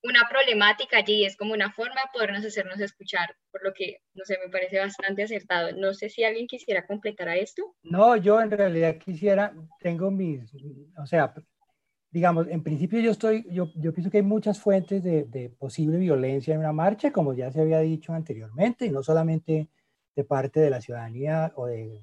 una 0.02 0.28
problemática 0.28 0.98
allí, 0.98 1.24
es 1.24 1.36
como 1.36 1.54
una 1.54 1.72
forma 1.72 2.00
de 2.02 2.10
podernos 2.12 2.44
hacernos 2.44 2.80
escuchar, 2.80 3.34
por 3.50 3.64
lo 3.64 3.72
que, 3.74 3.98
no 4.14 4.24
sé, 4.24 4.38
me 4.44 4.50
parece 4.50 4.78
bastante 4.78 5.24
acertado. 5.24 5.72
No 5.72 5.94
sé 5.94 6.08
si 6.08 6.24
alguien 6.24 6.46
quisiera 6.46 6.86
completar 6.86 7.28
a 7.28 7.36
esto. 7.36 7.74
No, 7.82 8.16
yo 8.16 8.40
en 8.40 8.50
realidad 8.50 8.98
quisiera, 8.98 9.52
tengo 9.80 10.10
mis, 10.10 10.52
o 10.96 11.06
sea, 11.06 11.34
digamos, 12.10 12.48
en 12.48 12.62
principio 12.62 13.00
yo 13.00 13.10
estoy, 13.10 13.46
yo, 13.50 13.70
yo 13.74 13.92
pienso 13.92 14.10
que 14.10 14.18
hay 14.18 14.22
muchas 14.22 14.60
fuentes 14.60 15.02
de, 15.02 15.24
de, 15.24 15.50
posible 15.50 15.98
violencia 15.98 16.54
en 16.54 16.60
una 16.60 16.72
marcha, 16.72 17.12
como 17.12 17.34
ya 17.34 17.50
se 17.52 17.60
había 17.60 17.80
dicho 17.80 18.12
anteriormente, 18.12 18.86
y 18.86 18.90
no 18.90 19.02
solamente 19.02 19.68
de 20.16 20.24
parte 20.24 20.60
de 20.60 20.70
la 20.70 20.80
ciudadanía 20.80 21.52
o 21.54 21.66
de 21.66 22.02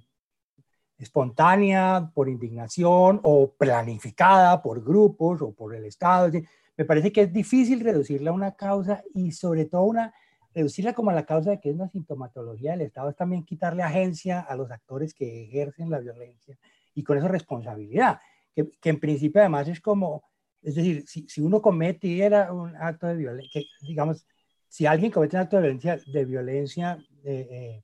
espontánea, 0.97 2.11
por 2.13 2.29
indignación, 2.29 3.19
o 3.23 3.51
planificada 3.51 4.61
por 4.61 4.83
grupos 4.83 5.41
o 5.41 5.51
por 5.51 5.75
el 5.75 5.85
Estado. 5.85 6.31
Me 6.77 6.85
parece 6.85 7.11
que 7.11 7.21
es 7.21 7.33
difícil 7.33 7.81
reducirla 7.81 8.31
a 8.31 8.33
una 8.33 8.55
causa 8.55 9.03
y 9.13 9.31
sobre 9.31 9.65
todo 9.65 9.83
una, 9.83 10.13
reducirla 10.53 10.93
como 10.93 11.09
a 11.09 11.13
la 11.13 11.25
causa 11.25 11.51
de 11.51 11.59
que 11.59 11.69
es 11.69 11.75
una 11.75 11.89
sintomatología 11.89 12.71
del 12.71 12.81
Estado, 12.81 13.09
es 13.09 13.15
también 13.15 13.43
quitarle 13.43 13.83
agencia 13.83 14.39
a 14.39 14.55
los 14.55 14.71
actores 14.71 15.13
que 15.13 15.43
ejercen 15.43 15.89
la 15.89 15.99
violencia 15.99 16.57
y 16.93 17.03
con 17.03 17.17
eso 17.17 17.27
responsabilidad, 17.27 18.19
que, 18.55 18.69
que 18.81 18.89
en 18.89 18.99
principio 18.99 19.41
además 19.41 19.67
es 19.67 19.81
como, 19.81 20.23
es 20.61 20.75
decir, 20.75 21.03
si, 21.07 21.27
si 21.27 21.41
uno 21.41 21.61
cometiera 21.61 22.53
un 22.53 22.75
acto 22.75 23.07
de 23.07 23.15
violencia, 23.17 23.61
digamos, 23.81 24.25
si 24.67 24.85
alguien 24.85 25.11
comete 25.11 25.35
un 25.35 25.43
acto 25.43 25.57
de 25.57 25.61
violencia, 25.63 25.99
de 26.05 26.25
violencia 26.25 26.97
eh, 27.23 27.47
eh, 27.51 27.83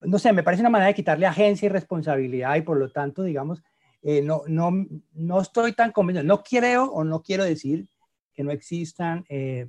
no 0.00 0.18
sé, 0.18 0.32
me 0.32 0.42
parece 0.42 0.62
una 0.62 0.70
manera 0.70 0.88
de 0.88 0.94
quitarle 0.94 1.26
agencia 1.26 1.66
y 1.66 1.70
responsabilidad 1.70 2.56
y 2.56 2.62
por 2.62 2.78
lo 2.78 2.90
tanto, 2.90 3.22
digamos, 3.22 3.62
eh, 4.02 4.22
no, 4.22 4.42
no, 4.46 4.70
no 5.14 5.40
estoy 5.40 5.72
tan 5.72 5.90
convencido, 5.92 6.24
no 6.24 6.42
creo 6.42 6.84
o 6.84 7.02
no 7.02 7.22
quiero 7.22 7.44
decir 7.44 7.88
que 8.32 8.44
no 8.44 8.50
existan 8.50 9.24
eh, 9.28 9.66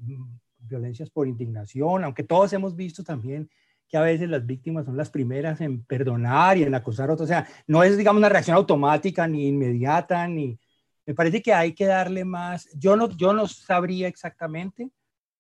violencias 0.60 1.10
por 1.10 1.28
indignación, 1.28 2.04
aunque 2.04 2.24
todos 2.24 2.52
hemos 2.54 2.76
visto 2.76 3.04
también 3.04 3.50
que 3.88 3.98
a 3.98 4.02
veces 4.02 4.30
las 4.30 4.46
víctimas 4.46 4.86
son 4.86 4.98
las 4.98 5.10
primeras 5.10 5.62
en 5.62 5.84
perdonar 5.84 6.58
y 6.58 6.64
en 6.64 6.76
acusar 6.76 7.10
a 7.10 7.14
otros. 7.14 7.26
O 7.26 7.28
sea, 7.28 7.48
no 7.68 7.84
es, 7.84 7.98
digamos, 7.98 8.20
una 8.20 8.30
reacción 8.30 8.58
automática 8.58 9.28
ni 9.28 9.48
inmediata, 9.48 10.28
ni... 10.28 10.60
Me 11.06 11.14
parece 11.14 11.42
que 11.42 11.54
hay 11.54 11.74
que 11.74 11.86
darle 11.86 12.26
más... 12.26 12.70
Yo 12.74 12.98
no, 12.98 13.10
yo 13.10 13.32
no 13.32 13.48
sabría 13.48 14.10
exactamente. 14.10 14.90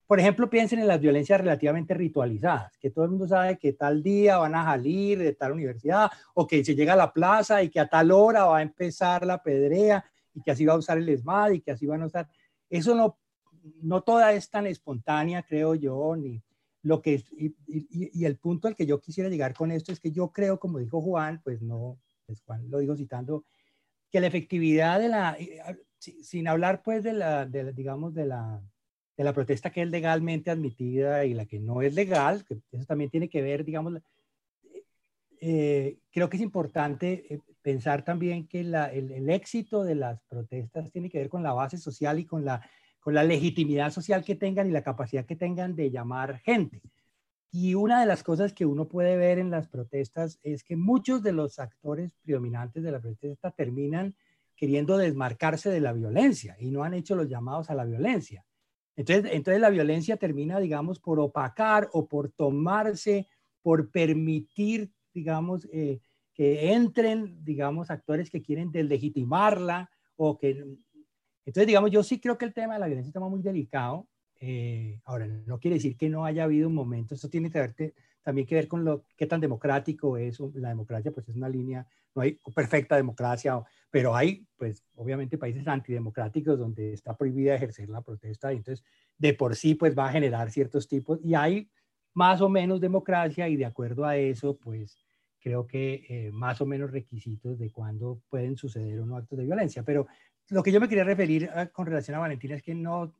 Por 0.05 0.19
ejemplo, 0.19 0.49
piensen 0.49 0.79
en 0.79 0.87
las 0.87 1.01
violencias 1.01 1.41
relativamente 1.41 1.93
ritualizadas, 1.93 2.77
que 2.77 2.89
todo 2.89 3.03
el 3.03 3.11
mundo 3.11 3.27
sabe 3.27 3.57
que 3.57 3.73
tal 3.73 4.01
día 4.01 4.37
van 4.37 4.55
a 4.55 4.63
salir 4.63 5.19
de 5.19 5.33
tal 5.33 5.51
universidad 5.51 6.09
o 6.33 6.47
que 6.47 6.63
se 6.63 6.73
llega 6.73 6.93
a 6.93 6.97
la 6.97 7.11
plaza 7.11 7.61
y 7.61 7.69
que 7.69 7.81
a 7.81 7.89
tal 7.89 8.11
hora 8.11 8.45
va 8.45 8.59
a 8.59 8.61
empezar 8.61 9.25
la 9.25 9.43
pedrea 9.43 10.05
y 10.33 10.41
que 10.41 10.51
así 10.51 10.65
va 10.65 10.73
a 10.73 10.77
usar 10.77 10.97
el 10.99 11.09
ESMAD 11.09 11.51
y 11.51 11.61
que 11.61 11.71
así 11.71 11.85
van 11.85 12.03
a 12.03 12.05
usar 12.05 12.29
eso 12.69 12.95
no, 12.95 13.17
no 13.81 14.01
toda 14.01 14.33
es 14.33 14.49
tan 14.49 14.67
espontánea, 14.67 15.43
creo 15.43 15.75
yo, 15.75 16.15
ni 16.15 16.41
lo 16.87 17.01
que 17.01 17.21
y, 17.37 18.25
el 18.25 18.37
punto 18.37 18.67
al 18.67 18.75
que 18.75 18.85
yo 18.85 19.01
quisiera 19.01 19.29
llegar 19.29 19.53
con 19.53 19.71
esto 19.71 19.91
es 19.91 19.99
que 19.99 20.11
yo 20.11 20.31
creo, 20.31 20.57
como 20.57 20.79
dijo 20.79 21.01
Juan, 21.01 21.41
pues 21.43 21.61
no, 21.61 21.99
pues 22.25 22.41
Juan 22.41 22.69
lo 22.69 22.79
digo 22.79 22.95
citando, 22.95 23.43
que 24.09 24.21
la 24.21 24.27
efectividad 24.27 24.99
de 24.99 25.09
la, 25.09 25.35
eh, 25.37 25.61
sin 25.99 26.47
hablar 26.47 26.83
pues 26.83 27.03
de 27.03 27.13
la, 27.13 27.45
digamos, 27.45 28.13
de 28.13 28.25
la, 28.25 28.61
de 29.17 29.23
la 29.23 29.33
protesta 29.33 29.69
que 29.69 29.81
es 29.81 29.89
legalmente 29.89 30.49
admitida 30.49 31.25
y 31.25 31.33
la 31.33 31.45
que 31.45 31.59
no 31.59 31.81
es 31.81 31.93
legal, 31.93 32.45
que 32.45 32.61
eso 32.71 32.85
también 32.85 33.09
tiene 33.09 33.27
que 33.27 33.41
ver, 33.41 33.65
digamos, 33.65 34.01
eh, 35.41 35.99
creo 36.09 36.29
que 36.29 36.37
es 36.37 36.43
importante 36.43 37.33
eh, 37.33 37.41
pensar 37.61 38.05
también 38.05 38.47
que 38.47 38.61
el, 38.61 39.29
éxito 39.29 39.83
de 39.83 39.95
las 39.95 40.21
protestas 40.23 40.89
tiene 40.91 41.09
que 41.09 41.19
ver 41.19 41.29
con 41.29 41.43
la 41.43 41.53
base 41.53 41.77
social 41.77 42.17
y 42.17 42.25
con 42.25 42.45
la, 42.45 42.61
con 43.07 43.13
la 43.13 43.23
legitimidad 43.23 43.89
social 43.93 44.21
que 44.25 44.35
tengan 44.35 44.67
y 44.67 44.71
la 44.71 44.83
capacidad 44.83 45.25
que 45.25 45.37
tengan 45.37 45.77
de 45.77 45.89
llamar 45.89 46.39
gente. 46.39 46.81
Y 47.49 47.73
una 47.73 48.01
de 48.01 48.05
las 48.05 48.21
cosas 48.21 48.51
que 48.51 48.65
uno 48.65 48.89
puede 48.89 49.15
ver 49.15 49.39
en 49.39 49.49
las 49.49 49.69
protestas 49.69 50.41
es 50.43 50.61
que 50.61 50.75
muchos 50.75 51.23
de 51.23 51.31
los 51.31 51.57
actores 51.57 52.17
predominantes 52.21 52.83
de 52.83 52.91
la 52.91 52.99
protesta 52.99 53.51
terminan 53.51 54.13
queriendo 54.57 54.97
desmarcarse 54.97 55.69
de 55.69 55.79
la 55.79 55.93
violencia 55.93 56.57
y 56.59 56.69
no 56.69 56.83
han 56.83 56.95
hecho 56.95 57.15
los 57.15 57.29
llamados 57.29 57.69
a 57.69 57.75
la 57.75 57.85
violencia. 57.85 58.43
Entonces, 58.97 59.31
entonces 59.31 59.61
la 59.61 59.69
violencia 59.69 60.17
termina, 60.17 60.59
digamos, 60.59 60.99
por 60.99 61.21
opacar 61.21 61.87
o 61.93 62.09
por 62.09 62.31
tomarse, 62.31 63.29
por 63.61 63.89
permitir, 63.89 64.91
digamos, 65.13 65.65
eh, 65.71 66.01
que 66.33 66.73
entren, 66.73 67.41
digamos, 67.45 67.89
actores 67.89 68.29
que 68.29 68.41
quieren 68.41 68.69
deslegitimarla 68.69 69.89
o 70.17 70.37
que... 70.37 70.61
Entonces, 71.47 71.67
digamos, 71.67 71.91
yo 71.91 72.03
sí 72.03 72.19
creo 72.19 72.37
que 72.37 72.43
el 72.43 72.53
tema 72.53 72.73
de 72.73 72.81
la 72.81 72.87
violencia 72.87 73.07
es 73.07 73.15
un 73.15 73.21
tema 73.21 73.29
muy 73.29 73.41
delicado. 73.41 74.05
Eh, 74.41 74.99
ahora, 75.05 75.27
no 75.27 75.59
quiere 75.59 75.75
decir 75.75 75.95
que 75.95 76.09
no 76.09 76.25
haya 76.25 76.43
habido 76.43 76.67
un 76.67 76.75
momento, 76.75 77.15
esto 77.15 77.29
tiene 77.29 77.49
que 77.49 77.59
ver 77.59 77.73
también 78.21 78.45
que 78.45 78.55
ver 78.55 78.67
con 78.67 78.83
lo 78.83 79.05
qué 79.15 79.25
tan 79.27 79.39
democrático 79.39 80.17
es 80.17 80.41
la 80.55 80.67
democracia, 80.67 81.11
pues 81.13 81.29
es 81.29 81.37
una 81.37 81.47
línea, 81.47 81.87
no 82.13 82.21
hay 82.21 82.37
perfecta 82.53 82.97
democracia, 82.97 83.63
pero 83.89 84.13
hay, 84.13 84.45
pues, 84.57 84.83
obviamente 84.95 85.37
países 85.37 85.65
antidemocráticos 85.65 86.59
donde 86.59 86.91
está 86.91 87.15
prohibida 87.15 87.55
ejercer 87.55 87.87
la 87.87 88.01
protesta 88.01 88.51
y 88.51 88.57
entonces 88.57 88.83
de 89.17 89.33
por 89.33 89.55
sí, 89.55 89.75
pues, 89.75 89.97
va 89.97 90.09
a 90.09 90.11
generar 90.11 90.51
ciertos 90.51 90.89
tipos 90.89 91.17
y 91.23 91.33
hay 91.33 91.69
más 92.13 92.41
o 92.41 92.49
menos 92.49 92.81
democracia 92.81 93.47
y 93.47 93.55
de 93.55 93.65
acuerdo 93.65 94.03
a 94.03 94.17
eso, 94.17 94.57
pues, 94.57 94.97
creo 95.39 95.65
que 95.65 96.05
eh, 96.09 96.31
más 96.33 96.59
o 96.59 96.65
menos 96.65 96.91
requisitos 96.91 97.57
de 97.57 97.71
cuándo 97.71 98.21
pueden 98.27 98.57
suceder 98.57 98.99
o 98.99 99.05
no 99.05 99.15
actos 99.15 99.37
de 99.37 99.45
violencia. 99.45 99.83
Pero 99.83 100.07
lo 100.49 100.63
que 100.63 100.71
yo 100.71 100.79
me 100.79 100.87
quería 100.87 101.03
referir 101.03 101.49
ah, 101.53 101.67
con 101.67 101.85
relación 101.85 102.15
a 102.15 102.19
Valentina 102.19 102.55
es 102.55 102.63
que 102.63 102.75
no, 102.75 103.13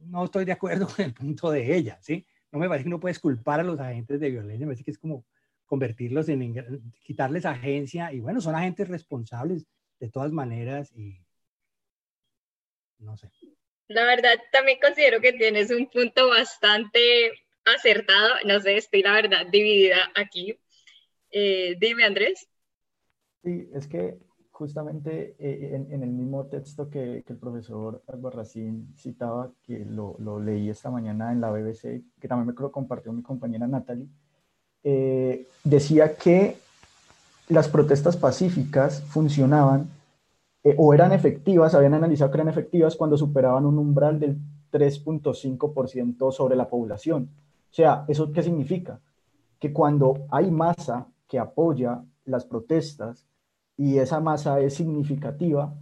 no 0.00 0.24
estoy 0.24 0.44
de 0.44 0.52
acuerdo 0.52 0.86
con 0.94 1.04
el 1.04 1.14
punto 1.14 1.50
de 1.50 1.76
ella, 1.76 1.98
¿sí? 2.00 2.26
No 2.52 2.58
me 2.58 2.68
parece 2.68 2.84
que 2.84 2.90
no 2.90 3.00
puedes 3.00 3.18
culpar 3.18 3.60
a 3.60 3.64
los 3.64 3.80
agentes 3.80 4.20
de 4.20 4.30
violencia, 4.30 4.66
me 4.66 4.70
parece 4.70 4.84
que 4.84 4.92
es 4.92 4.98
como 4.98 5.24
convertirlos 5.66 6.28
en, 6.28 6.92
quitarles 7.02 7.46
agencia 7.46 8.12
y 8.12 8.20
bueno, 8.20 8.40
son 8.40 8.54
agentes 8.54 8.88
responsables 8.88 9.66
de 9.98 10.10
todas 10.10 10.30
maneras 10.30 10.92
y 10.94 11.18
no 12.98 13.16
sé. 13.16 13.30
La 13.88 14.04
verdad, 14.04 14.38
también 14.52 14.78
considero 14.80 15.20
que 15.20 15.32
tienes 15.32 15.70
un 15.70 15.86
punto 15.90 16.28
bastante 16.28 17.32
acertado, 17.64 18.34
no 18.46 18.60
sé, 18.60 18.76
estoy 18.76 19.02
la 19.02 19.12
verdad 19.12 19.46
dividida 19.50 20.10
aquí. 20.14 20.58
Eh, 21.30 21.76
dime, 21.78 22.04
Andrés. 22.04 22.48
Sí, 23.42 23.68
es 23.74 23.86
que 23.88 24.16
justamente 24.54 25.34
eh, 25.40 25.84
en, 25.90 26.02
el 26.02 26.10
mismo 26.10 26.44
texto 26.46 26.88
que, 26.88 27.24
el 27.26 27.36
profesor 27.36 28.00
Albarracín 28.06 28.94
citaba, 28.96 29.50
que 29.64 29.84
lo, 29.84 30.16
leí 30.38 30.70
esta 30.70 30.92
mañana 30.92 31.32
en 31.32 31.40
la 31.40 31.50
BBC, 31.50 32.04
que 32.20 32.28
también 32.28 32.46
me 32.46 32.62
lo 32.62 32.70
compartió 32.70 33.12
mi 33.12 33.22
compañera 33.22 33.66
Natalie, 33.66 34.06
eh, 34.84 35.48
decía 35.64 36.14
que 36.14 36.56
las 37.48 37.68
protestas 37.68 38.16
pacíficas 38.16 39.02
funcionaban 39.02 39.88
o 40.78 40.94
eran 40.94 41.12
efectivas, 41.12 41.74
habían 41.74 41.94
analizado 41.94 42.30
que 42.30 42.36
eran 42.38 42.48
efectivas 42.48 42.96
cuando 42.96 43.18
superaban 43.18 43.66
un 43.66 43.76
umbral 43.76 44.20
del 44.20 44.38
3.5% 44.72 46.32
sobre 46.32 46.56
la 46.56 46.68
población. 46.68 47.28
O 47.70 47.74
sea, 47.74 48.04
¿eso 48.06 48.32
qué 48.32 48.42
significa? 48.42 49.00
Que 49.58 49.72
cuando 49.72 50.26
hay 50.30 50.50
masa 50.50 51.08
que 51.26 51.40
apoya 51.40 52.04
las 52.24 52.44
protestas 52.44 53.26
y 53.76 53.98
esa 53.98 54.20
masa 54.20 54.60
es 54.60 54.74
significativa, 54.74 55.74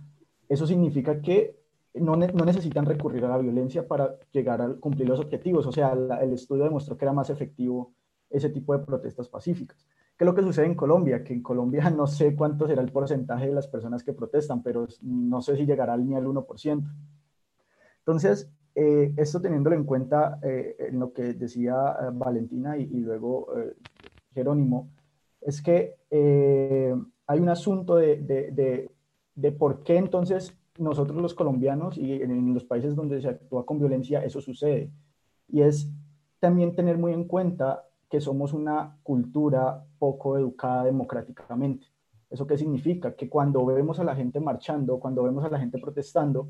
eso 0.49 0.67
significa 0.67 1.21
que 1.21 1.63
no, 1.95 2.17
no 2.17 2.45
necesitan 2.45 2.87
recurrir 2.87 3.25
a 3.25 3.29
la 3.29 3.39
violencia 3.39 3.87
para 3.87 4.19
llegar 4.31 4.63
a 4.63 4.75
cumplir 4.75 5.09
los 5.09 5.21
objetivos. 5.21 5.67
O 5.67 5.73
sea, 5.73 5.93
el 5.93 6.33
estudio 6.33 6.65
demostró 6.65 6.97
que 6.97 7.05
era 7.05 7.13
más 7.13 7.31
efectivo 7.31 7.93
ese 8.31 8.49
tipo 8.49 8.77
de 8.77 8.85
protestas 8.85 9.29
pacíficas. 9.29 9.87
¿Qué 10.17 10.25
es 10.25 10.27
lo 10.27 10.35
que 10.35 10.43
sucede 10.43 10.67
en 10.67 10.75
Colombia? 10.75 11.23
Que 11.23 11.35
en 11.35 11.43
Colombia 11.43 11.91
no 11.97 12.07
sé 12.07 12.35
cuánto 12.35 12.67
será 12.67 12.83
el 12.83 12.93
porcentaje 12.93 13.47
de 13.47 13.55
las 13.55 13.69
personas 13.69 14.03
que 14.03 14.13
protestan, 14.13 14.63
pero 14.63 14.87
no 15.03 15.43
sé 15.43 15.57
si 15.57 15.67
llegará 15.67 15.97
ni 15.97 16.15
al 16.15 16.27
1%. 16.27 16.83
Entonces, 17.99 18.51
eh, 18.75 19.13
esto 19.17 19.41
teniéndolo 19.41 19.77
en 19.77 19.85
cuenta 19.85 20.39
eh, 20.43 20.77
en 20.79 20.99
lo 20.99 21.13
que 21.13 21.35
decía 21.35 21.97
eh, 22.01 22.05
Valentina 22.13 22.77
y, 22.77 22.87
luego 22.87 23.49
Jerónimo, 24.35 24.91
es 25.41 25.61
que 25.61 25.97
hay 27.27 27.41
un 27.41 27.49
asunto 27.49 27.97
de, 27.97 28.89
de, 29.35 29.53
por 29.53 29.83
qué 29.83 29.97
entonces 29.97 30.57
nosotros 30.79 31.21
los 31.21 31.35
colombianos 31.35 31.99
y 31.99 32.23
en, 32.23 32.55
los 32.55 32.65
países 32.65 32.95
donde 32.95 33.21
se 33.21 33.29
actúa 33.29 33.67
con 33.67 33.79
violencia 33.79 34.25
eso 34.25 34.41
sucede. 34.41 34.91
Y 35.49 35.63
es 35.63 35.91
también 36.41 36.75
tener 36.75 36.99
muy 36.99 37.13
en 37.13 37.25
cuenta 37.25 37.85
que 38.09 38.21
somos 38.21 38.53
una 38.53 38.99
cultura 39.03 39.85
poco 39.99 40.37
educada 40.37 40.85
democráticamente. 40.85 41.87
¿Eso 42.31 42.47
qué 42.47 42.57
significa? 42.57 43.15
Que 43.15 43.29
cuando 43.29 43.65
vemos 43.67 44.01
a 44.01 44.05
la 44.05 44.17
gente 44.17 44.41
marchando, 44.41 44.99
cuando 44.99 45.23
vemos 45.23 45.45
a 45.45 45.51
la 45.51 45.59
gente 45.59 45.79
protestando, 45.79 46.49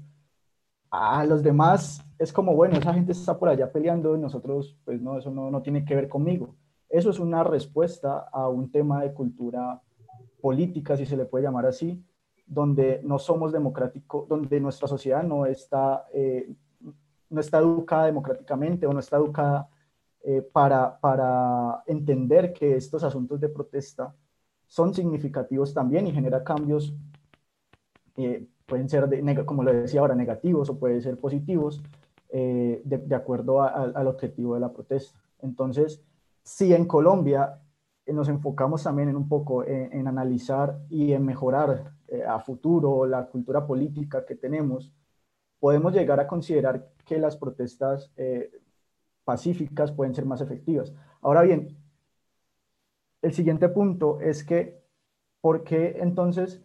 a 0.91 1.25
los 1.25 1.43
demás 1.43 2.05
es 2.19 2.33
como, 2.33 2.55
bueno, 2.55 2.77
esa 2.77 2.95
gente 2.95 3.13
está 3.13 3.39
por 3.39 3.49
allá 3.49 3.73
peleando 3.73 4.17
y 4.17 4.21
nosotros, 4.21 4.77
pues 4.85 5.01
no, 5.01 5.19
eso 5.19 5.31
no, 5.31 5.51
no 5.51 5.63
tiene 5.63 5.85
que 5.85 5.95
ver 5.95 6.09
conmigo. 6.09 6.55
Eso 6.89 7.11
es 7.11 7.19
una 7.19 7.43
respuesta 7.43 8.29
a 8.31 8.49
un 8.49 8.71
tema 8.71 9.03
de 9.03 9.15
cultura 9.15 9.81
política, 10.43 10.97
si 10.97 11.07
se 11.07 11.17
le 11.17 11.25
puede 11.25 11.45
llamar 11.45 11.65
así, 11.65 12.05
donde 12.47 13.01
no 13.05 13.19
somos 13.19 13.53
democráticos, 13.53 14.29
donde 14.29 14.61
nuestra 14.61 14.87
sociedad 14.87 15.23
no 15.23 15.47
está, 15.47 16.07
eh, 16.13 16.53
no 17.31 17.41
está 17.41 17.59
educada 17.61 18.07
democráticamente 18.07 18.87
o 18.87 18.93
no 18.93 19.01
está 19.01 19.17
educada 19.17 19.71
eh, 20.25 20.43
para, 20.43 21.01
para 21.01 21.83
entender 21.87 22.53
que 22.53 22.77
estos 22.77 23.03
asuntos 23.05 23.41
de 23.41 23.49
protesta 23.49 24.15
son 24.67 24.93
significativos 24.93 25.73
también 25.73 26.07
y 26.07 26.13
genera 26.13 26.45
cambios 26.45 26.95
eh, 28.17 28.47
pueden 28.67 28.89
ser, 28.89 29.09
de, 29.09 29.45
como 29.45 29.63
le 29.63 29.75
decía 29.75 30.01
ahora, 30.01 30.15
negativos 30.15 30.71
o 30.71 30.79
pueden 30.79 31.03
ser 31.03 31.19
positivos, 31.19 31.83
eh, 32.31 32.81
de, 32.85 33.15
acuerdo 33.15 33.63
al 33.63 34.07
objetivo 34.07 34.55
de 34.55 34.61
la 34.61 34.73
protesta. 34.73 35.19
Entonces, 35.41 36.03
si 36.43 36.73
en 36.73 36.87
Colombia 36.87 37.61
nos 38.13 38.29
enfocamos 38.29 38.83
también 38.83 39.09
en 39.09 39.17
un 39.17 39.29
poco 39.29 39.65
en, 39.65 40.07
analizar 40.07 40.79
y 40.89 41.13
en 41.13 41.25
mejorar 41.25 41.93
eh, 42.09 42.25
a 42.25 42.39
futuro 42.41 43.07
la 43.07 43.27
cultura 43.27 43.67
política 43.67 44.25
que 44.25 44.37
tenemos, 44.37 44.93
podemos 45.59 45.93
llegar 45.93 46.21
a 46.21 46.27
considerar 46.27 46.89
que 47.05 47.19
las 47.19 47.37
protestas 47.37 48.11
pacíficas 49.25 49.93
pueden 49.93 50.15
ser 50.15 50.27
más 50.27 50.41
efectivas. 50.41 50.93
Ahora 51.21 51.43
bien, 51.43 51.77
el 53.23 53.33
siguiente 53.33 53.69
punto 53.69 54.21
es 54.21 54.43
que, 54.43 54.83
¿por 55.41 55.63
qué 55.63 55.99
entonces 56.01 56.61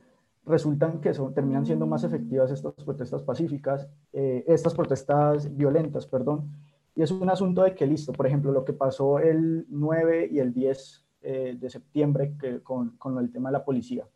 resultan 0.47 1.01
que 1.01 1.13
son, 1.13 1.33
terminan 1.33 1.65
siendo 1.65 1.85
más 1.85 2.03
efectivas 2.03 2.51
estas 2.51 2.73
protestas 2.83 3.21
pacíficas, 3.21 3.87
eh, 4.13 4.43
estas 4.47 4.73
protestas 4.73 5.55
violentas, 5.55 6.07
perdón. 6.07 6.51
Y 6.95 7.03
es 7.03 7.11
un 7.11 7.29
asunto 7.29 7.63
de 7.63 7.75
que, 7.75 7.85
listo, 7.85 8.13
por 8.13 8.25
ejemplo, 8.25 8.51
lo 8.51 8.65
que 8.65 8.73
pasó 8.73 9.19
el 9.19 9.67
9 9.69 10.29
y 10.31 10.39
el 10.39 10.53
10 10.53 11.05
eh, 11.21 11.57
de 11.59 11.69
septiembre 11.69 12.35
que, 12.39 12.61
con, 12.61 12.97
con, 12.97 13.17
el 13.17 13.31
tema 13.31 13.49
de 13.49 13.53
la 13.53 13.65
policía. 13.65 14.07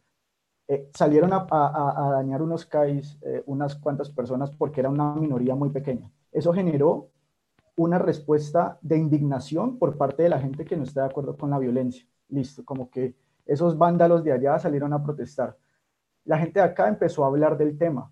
Eh, 0.67 0.89
salieron 0.93 1.33
a, 1.33 1.47
a, 1.49 2.11
dañar 2.11 2.41
unos 2.41 2.65
CAIs, 2.65 3.19
unas 3.45 3.75
cuantas 3.75 4.09
personas, 4.09 4.51
porque 4.51 4.79
era 4.79 4.89
una 4.89 5.15
minoría 5.15 5.55
muy 5.55 5.69
pequeña. 5.69 6.09
Eso 6.31 6.53
generó 6.53 7.09
una 7.75 7.99
respuesta 7.99 8.77
de 8.81 8.97
indignación 8.97 9.77
por 9.77 9.97
parte 9.97 10.23
de 10.23 10.29
la 10.29 10.39
gente 10.39 10.63
que 10.63 10.77
no 10.77 10.83
está 10.83 11.01
de 11.01 11.09
acuerdo 11.09 11.35
con 11.35 11.49
la 11.49 11.59
violencia. 11.59 12.05
Listo, 12.29 12.63
como 12.63 12.89
que 12.89 13.15
esos 13.45 13.77
vándalos 13.77 14.23
de 14.23 14.31
allá 14.31 14.59
salieron 14.59 14.93
a 14.93 15.03
protestar 15.03 15.57
la 16.25 16.37
gente 16.37 16.59
de 16.59 16.65
acá 16.65 16.87
empezó 16.87 17.23
a 17.23 17.27
hablar 17.27 17.57
del 17.57 17.77
tema. 17.77 18.11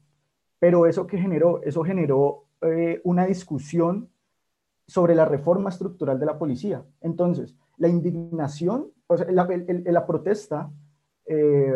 Pero 0.59 0.85
eso 0.85 1.07
que 1.07 1.17
generó, 1.17 1.61
eso 1.63 1.83
generó 1.83 2.45
eh, 2.61 3.01
una 3.03 3.25
discusión 3.25 4.09
sobre 4.87 5.15
la 5.15 5.25
reforma 5.25 5.69
estructural 5.69 6.19
de 6.19 6.25
la 6.25 6.37
policía. 6.37 6.83
Entonces, 7.01 7.55
la 7.79 7.87
indignación, 7.87 8.91
o 9.07 9.17
sea, 9.17 9.27
la, 9.31 10.05
protesta 10.05 10.71
eh, 11.25 11.73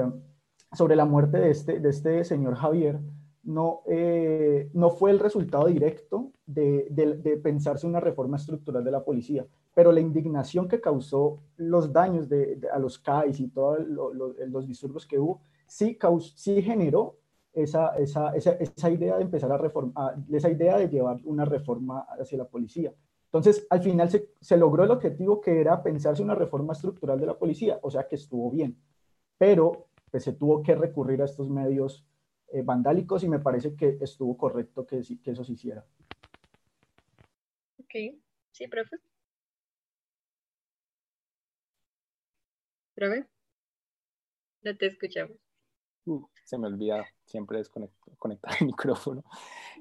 sobre 0.71 0.95
la 0.95 1.05
muerte 1.05 1.39
de 1.39 1.49
este, 1.49 1.79
de 1.79 1.89
este 1.89 2.23
señor 2.23 2.55
Javier 2.55 2.99
no, 3.43 3.81
eh, 3.87 4.69
no 4.73 4.91
fue 4.91 5.11
el 5.11 5.19
resultado 5.19 5.65
directo 5.65 6.31
de, 6.45 6.87
de, 6.91 7.37
pensarse 7.37 7.87
una 7.87 7.99
reforma 7.99 8.37
estructural 8.37 8.83
de 8.83 8.91
la 8.91 9.03
policía, 9.03 9.45
pero 9.73 9.91
la 9.91 9.99
indignación 9.99 10.67
que 10.67 10.79
causó 10.79 11.39
los 11.57 11.91
daños 11.91 12.29
a 12.71 12.79
los 12.79 12.99
CAIs 12.99 13.39
y 13.39 13.47
todos 13.49 13.79
los 13.87 14.67
disturbios 14.67 15.05
que 15.05 15.19
hubo 15.19 15.41
sí, 15.67 15.97
sí 16.35 16.61
generó 16.61 17.17
esa, 17.53 17.95
esa, 17.95 18.35
esa, 18.35 18.51
esa, 18.53 18.89
idea 18.89 19.17
de 19.17 19.23
empezar 19.23 19.51
a 19.51 19.57
reformar, 19.57 20.15
esa 20.31 20.49
idea 20.49 20.77
de 20.77 20.89
llevar 20.89 21.19
una 21.23 21.45
reforma 21.45 22.05
hacia 22.19 22.37
la 22.37 22.45
policía. 22.45 22.93
Entonces, 23.34 23.65
al 23.72 23.82
final 23.82 24.12
se, 24.12 24.30
se, 24.39 24.58
logró 24.58 24.84
el 24.84 24.91
objetivo 24.91 25.41
que 25.41 25.60
era 25.60 25.82
pensarse 25.82 26.22
una 26.22 26.36
reforma 26.36 26.74
estructural 26.74 27.19
de 27.19 27.26
la 27.26 27.39
policía, 27.39 27.80
o 27.82 27.89
sea 27.89 28.08
que 28.08 28.13
estuvo 28.13 28.52
bien, 28.52 28.80
pero 29.39 29.88
pues, 30.12 30.24
se 30.24 30.34
tuvo 30.34 30.62
que 30.62 30.76
recurrir 30.76 31.19
a 31.19 31.26
estos 31.26 31.50
medios 31.50 32.06
eh, 32.50 32.62
vandálicos 32.62 33.24
y 33.24 33.30
me 33.30 33.39
parece 33.39 33.76
que 33.76 33.98
estuvo 34.02 34.38
correcto 34.38 34.86
que, 34.86 35.02
que 35.24 35.32
eso 35.32 35.43
se 35.43 35.54
hiciera. 35.54 35.84
Ok, 37.80 38.22
sí, 38.52 38.67
profe. 38.67 38.98
¿Profe? 42.93 43.26
No 44.62 44.78
te 44.78 44.86
escuchamos. 44.86 45.38
Uh, 46.06 46.24
se 46.43 46.60
me 46.60 46.67
olvida 46.67 47.04
siempre 47.26 47.58
desconectar 47.58 48.54
el 48.60 48.67
micrófono. 48.67 49.24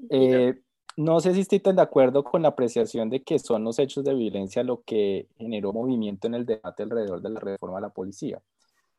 Eh, 0.09 0.55
no 0.97 1.21
sé 1.21 1.35
si 1.35 1.41
estoy 1.41 1.61
tan 1.61 1.77
de 1.77 1.83
acuerdo 1.83 2.25
con 2.25 2.43
la 2.43 2.49
apreciación 2.49 3.11
de 3.11 3.23
que 3.23 3.39
son 3.39 3.65
los 3.65 3.79
hechos 3.79 4.05
de 4.05 4.15
violencia 4.15 4.63
lo 4.63 4.83
que 4.83 5.29
generó 5.37 5.73
movimiento 5.73 6.27
en 6.27 6.35
el 6.35 6.47
debate 6.47 6.83
alrededor 6.83 7.21
de 7.23 7.31
la 7.31 7.41
reforma 7.41 7.79
de 7.79 7.83
la 7.83 7.91
policía. 7.91 8.43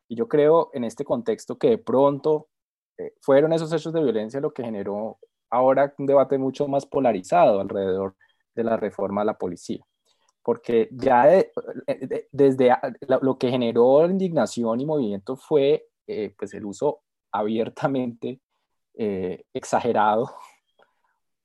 Y 0.08 0.16
yo 0.16 0.28
creo 0.28 0.70
en 0.74 0.84
este 0.84 1.06
contexto 1.06 1.58
que 1.58 1.70
de 1.70 1.78
pronto 1.78 2.48
eh, 2.98 3.14
fueron 3.22 3.54
esos 3.54 3.72
hechos 3.74 3.94
de 3.94 4.04
violencia 4.04 4.40
lo 4.40 4.54
que 4.54 4.64
generó 4.64 5.18
ahora 5.50 5.94
un 5.98 6.06
debate 6.06 6.38
mucho 6.38 6.68
más 6.68 6.86
polarizado 6.86 7.60
alrededor 7.60 8.16
de 8.56 8.64
la 8.64 8.78
reforma 8.78 9.22
de 9.22 9.26
la 9.28 9.38
policía. 9.38 9.84
Porque 10.44 10.90
ya 10.92 11.26
desde 12.32 12.76
lo 13.08 13.38
que 13.38 13.50
generó 13.50 14.06
indignación 14.06 14.82
y 14.82 14.86
movimiento 14.86 15.38
fue 15.38 15.88
eh, 16.08 16.36
pues 16.38 16.54
el 16.54 16.66
uso 16.66 17.02
abiertamente 17.32 18.42
eh, 18.96 19.46
exagerado 19.54 20.30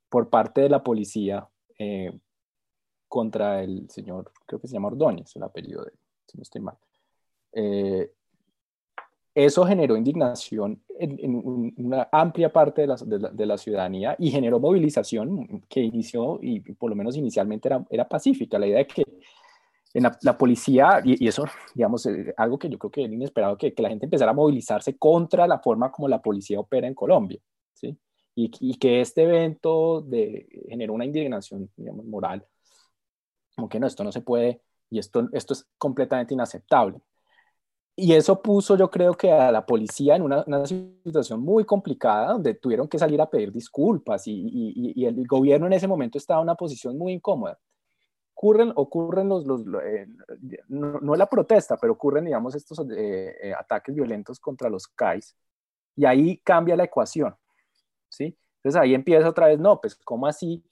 por 0.08 0.28
parte 0.30 0.62
de 0.62 0.68
la 0.68 0.82
policía 0.82 1.48
eh, 1.78 2.12
contra 3.08 3.62
el 3.62 3.88
señor, 3.90 4.32
creo 4.46 4.60
que 4.60 4.68
se 4.68 4.74
llama 4.74 4.88
Ordóñez, 4.88 5.34
el 5.36 5.42
apellido 5.42 5.84
de 5.84 5.92
si 6.26 6.36
no 6.36 6.42
estoy 6.42 6.60
mal. 6.60 6.76
Eh, 7.52 8.12
eso 9.34 9.64
generó 9.64 9.96
indignación 9.96 10.82
en, 10.98 11.72
una 11.76 12.08
amplia 12.10 12.52
parte 12.52 12.82
de 12.82 12.86
la, 12.88 12.96
de, 13.32 13.46
la, 13.46 13.56
ciudadanía 13.56 14.16
y 14.18 14.30
generó 14.30 14.58
movilización 14.58 15.62
que 15.68 15.80
inició, 15.80 16.40
y 16.42 16.60
por 16.60 16.90
lo 16.90 16.96
menos 16.96 17.16
inicialmente 17.16 17.68
era, 17.68 17.86
era 17.88 18.08
pacífica, 18.08 18.58
la 18.58 18.66
idea 18.66 18.78
de 18.78 18.86
que 18.86 19.04
en 19.94 20.02
la, 20.22 20.36
policía, 20.36 21.00
y, 21.04 21.26
eso, 21.26 21.44
digamos, 21.74 22.04
eh, 22.06 22.34
algo 22.36 22.58
que 22.58 22.68
yo 22.68 22.78
creo 22.78 22.90
que 22.90 23.04
era 23.04 23.12
inesperado, 23.12 23.56
que, 23.56 23.72
que, 23.72 23.82
la 23.82 23.88
gente 23.88 24.06
empezara 24.06 24.32
a 24.32 24.34
movilizarse 24.34 24.98
contra 24.98 25.46
la 25.46 25.60
forma 25.60 25.90
como 25.90 26.08
la 26.08 26.20
policía 26.20 26.60
opera 26.60 26.86
en 26.86 26.94
Colombia, 26.94 27.40
¿sí? 27.72 27.96
Y, 28.40 28.50
y 28.60 28.74
que 28.78 29.00
este 29.00 29.22
evento 29.24 30.00
de, 30.02 30.46
generó 30.68 30.94
una 30.94 31.04
indignación, 31.04 31.70
digamos, 31.76 32.04
moral, 32.04 32.46
como 33.56 33.68
que 33.68 33.80
no, 33.80 33.86
esto 33.86 34.04
no 34.04 34.12
se 34.12 34.20
puede, 34.20 34.62
y 34.90 34.98
esto, 34.98 35.28
esto 35.32 35.54
es 35.54 35.66
completamente 35.76 36.34
inaceptable. 36.34 37.00
Y 37.96 38.12
eso 38.12 38.40
puso, 38.40 38.76
yo 38.76 38.88
creo 38.90 39.14
que 39.14 39.32
a 39.32 39.50
la 39.50 39.66
policía 39.66 40.14
en 40.14 40.22
una, 40.22 40.44
una 40.46 40.64
situación 40.66 41.40
muy 41.40 41.64
complicada, 41.64 42.32
donde 42.32 42.54
tuvieron 42.54 42.86
que 42.86 42.98
salir 42.98 43.20
a 43.20 43.28
pedir 43.28 43.50
disculpas 43.50 44.28
y, 44.28 44.32
y, 44.32 44.92
y 44.94 45.04
el 45.04 45.26
gobierno 45.26 45.66
en 45.66 45.72
ese 45.72 45.88
momento 45.88 46.16
estaba 46.16 46.40
en 46.40 46.44
una 46.44 46.54
posición 46.54 46.96
muy 46.96 47.14
incómoda 47.14 47.58
ocurren, 48.38 48.72
ocurren 48.76 49.28
los, 49.28 49.44
los 49.44 49.60
eh, 49.82 50.06
no, 50.68 51.16
la 51.16 51.26
protesta, 51.26 51.76
pero 51.76 51.94
ocurren, 51.94 52.24
digamos, 52.24 52.54
estos 52.54 52.78
eh, 52.90 53.36
eh, 53.42 53.52
ataques 53.52 53.92
violentos 53.92 54.38
contra 54.38 54.70
los 54.70 54.86
CAIs, 54.86 55.36
y 55.96 56.04
ahí 56.04 56.38
cambia 56.38 56.76
la 56.76 56.84
ecuación, 56.84 57.34
¿sí? 58.08 58.36
Entonces 58.56 58.80
ahí 58.80 58.94
empieza 58.94 59.28
otra 59.28 59.48
vez, 59.48 59.58
no, 59.58 59.80
pues, 59.80 59.96
¿cómo 59.96 60.26
así? 60.26 60.64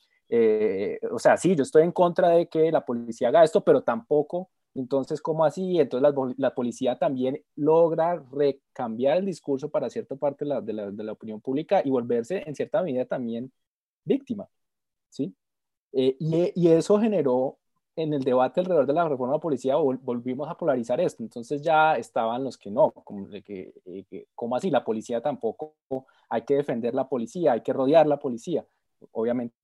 o 1.13 1.19
sea, 1.21 1.37
sí, 1.37 1.55
yo 1.55 1.63
estoy 1.63 1.85
en 1.85 1.93
contra 1.93 2.31
de 2.31 2.49
que 2.49 2.73
la 2.73 2.85
policía 2.85 3.29
haga 3.29 3.45
esto, 3.45 3.63
pero 3.63 3.83
tampoco, 3.83 4.51
entonces, 4.75 5.23
¿cómo 5.23 5.45
así? 5.45 5.79
Entonces 5.79 6.13
la, 6.37 6.55
policía 6.55 6.99
también 6.99 7.41
logra 7.55 8.17
recambiar 8.33 9.19
el 9.19 9.25
discurso 9.27 9.71
para 9.71 9.89
cierta 9.89 10.17
parte 10.17 10.45
de 10.45 10.73
la 11.05 11.13
opinión 11.13 11.41
pública 11.41 11.81
y 11.85 11.91
volverse, 11.91 12.43
en 12.45 12.57
cierta 12.57 12.83
medida, 12.83 13.05
también 13.05 13.53
víctima, 14.05 14.49
¿sí? 15.11 15.35
Eh, 15.93 16.17
y, 16.55 16.69
eso 16.69 16.99
generó 17.01 17.59
en 17.97 18.13
el 18.13 18.23
debate 18.23 18.61
alrededor 18.61 18.87
de 18.87 18.93
la 18.93 19.09
reforma 19.09 19.33
de 19.33 19.39
la 19.39 19.43
policía, 19.43 19.77
volvimos 19.77 20.49
a 20.51 20.57
polarizar 20.57 21.01
esto. 21.01 21.23
Entonces 21.23 21.63
ya 21.63 21.97
estaban 21.97 22.45
los 22.45 22.59
que 22.59 22.71
no, 22.71 22.91
como, 22.93 23.27
que, 23.29 23.73
eh, 23.87 24.27
¿cómo 24.35 24.55
así? 24.55 24.71
La 24.71 24.85
policía 24.85 25.23
tampoco, 25.23 25.75
hay 26.29 26.43
que 26.43 26.57
defender 26.57 26.95
la 26.95 27.09
policía, 27.09 27.53
hay 27.53 27.63
que 27.63 27.73
rodear 27.73 28.07
la 28.07 28.19
policía. 28.19 28.67
Obviamente, 29.13 29.57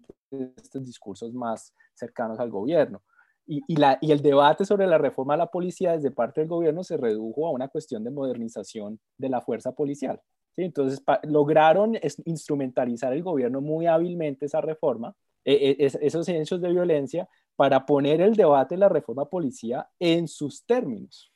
estos 0.57 0.83
discursos 0.83 1.35
más 1.35 1.75
cercanos 1.93 2.41
al 2.41 2.51
gobierno. 2.51 3.03
Y, 3.47 3.63
y, 3.67 3.77
la, 3.77 3.99
y, 4.01 4.13
el 4.13 4.23
debate 4.23 4.65
sobre 4.65 4.87
la 4.87 4.99
reforma 4.99 5.35
de 5.35 5.39
la 5.39 5.49
policía 5.49 5.93
desde 5.93 6.11
parte 6.11 6.41
del 6.41 6.49
gobierno 6.49 6.85
se 6.85 6.97
redujo 6.97 7.47
a 7.47 7.51
una 7.51 7.69
cuestión 7.69 8.03
de 8.03 8.11
modernización 8.11 8.99
de 9.19 9.29
la 9.29 9.43
fuerza 9.43 9.73
policial. 9.73 10.21
¿sí? 10.55 10.63
Entonces, 10.63 11.03
lograron 11.25 11.99
instrumentalizar 12.25 13.13
el 13.13 13.23
gobierno 13.23 13.61
muy 13.61 13.87
hábilmente 13.87 14.47
esa 14.47 14.61
reforma 14.61 15.15
e, 15.45 15.77
e, 15.79 16.07
esos 16.07 16.29
hechos 16.29 16.61
de 16.61 16.71
violencia 16.71 17.29
para 17.57 17.87
poner 17.87 18.21
el 18.21 18.35
debate 18.35 18.75
de 18.75 18.81
la 18.81 18.89
reforma 18.89 19.29
policía 19.29 19.89
en 19.99 20.29
sus 20.29 20.65
términos 20.65 21.33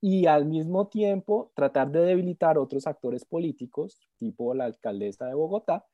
y 0.00 0.26
al 0.26 0.46
mismo 0.46 0.88
tiempo 0.88 1.52
tratar 1.54 1.90
de 1.90 2.00
debilitar 2.00 2.58
otros 2.58 2.86
actores 2.86 3.24
políticos, 3.24 4.00
tipo 4.16 4.54
la 4.54 4.64
alcaldesa 4.64 5.26
de 5.26 5.34
Bogotá, 5.34 5.84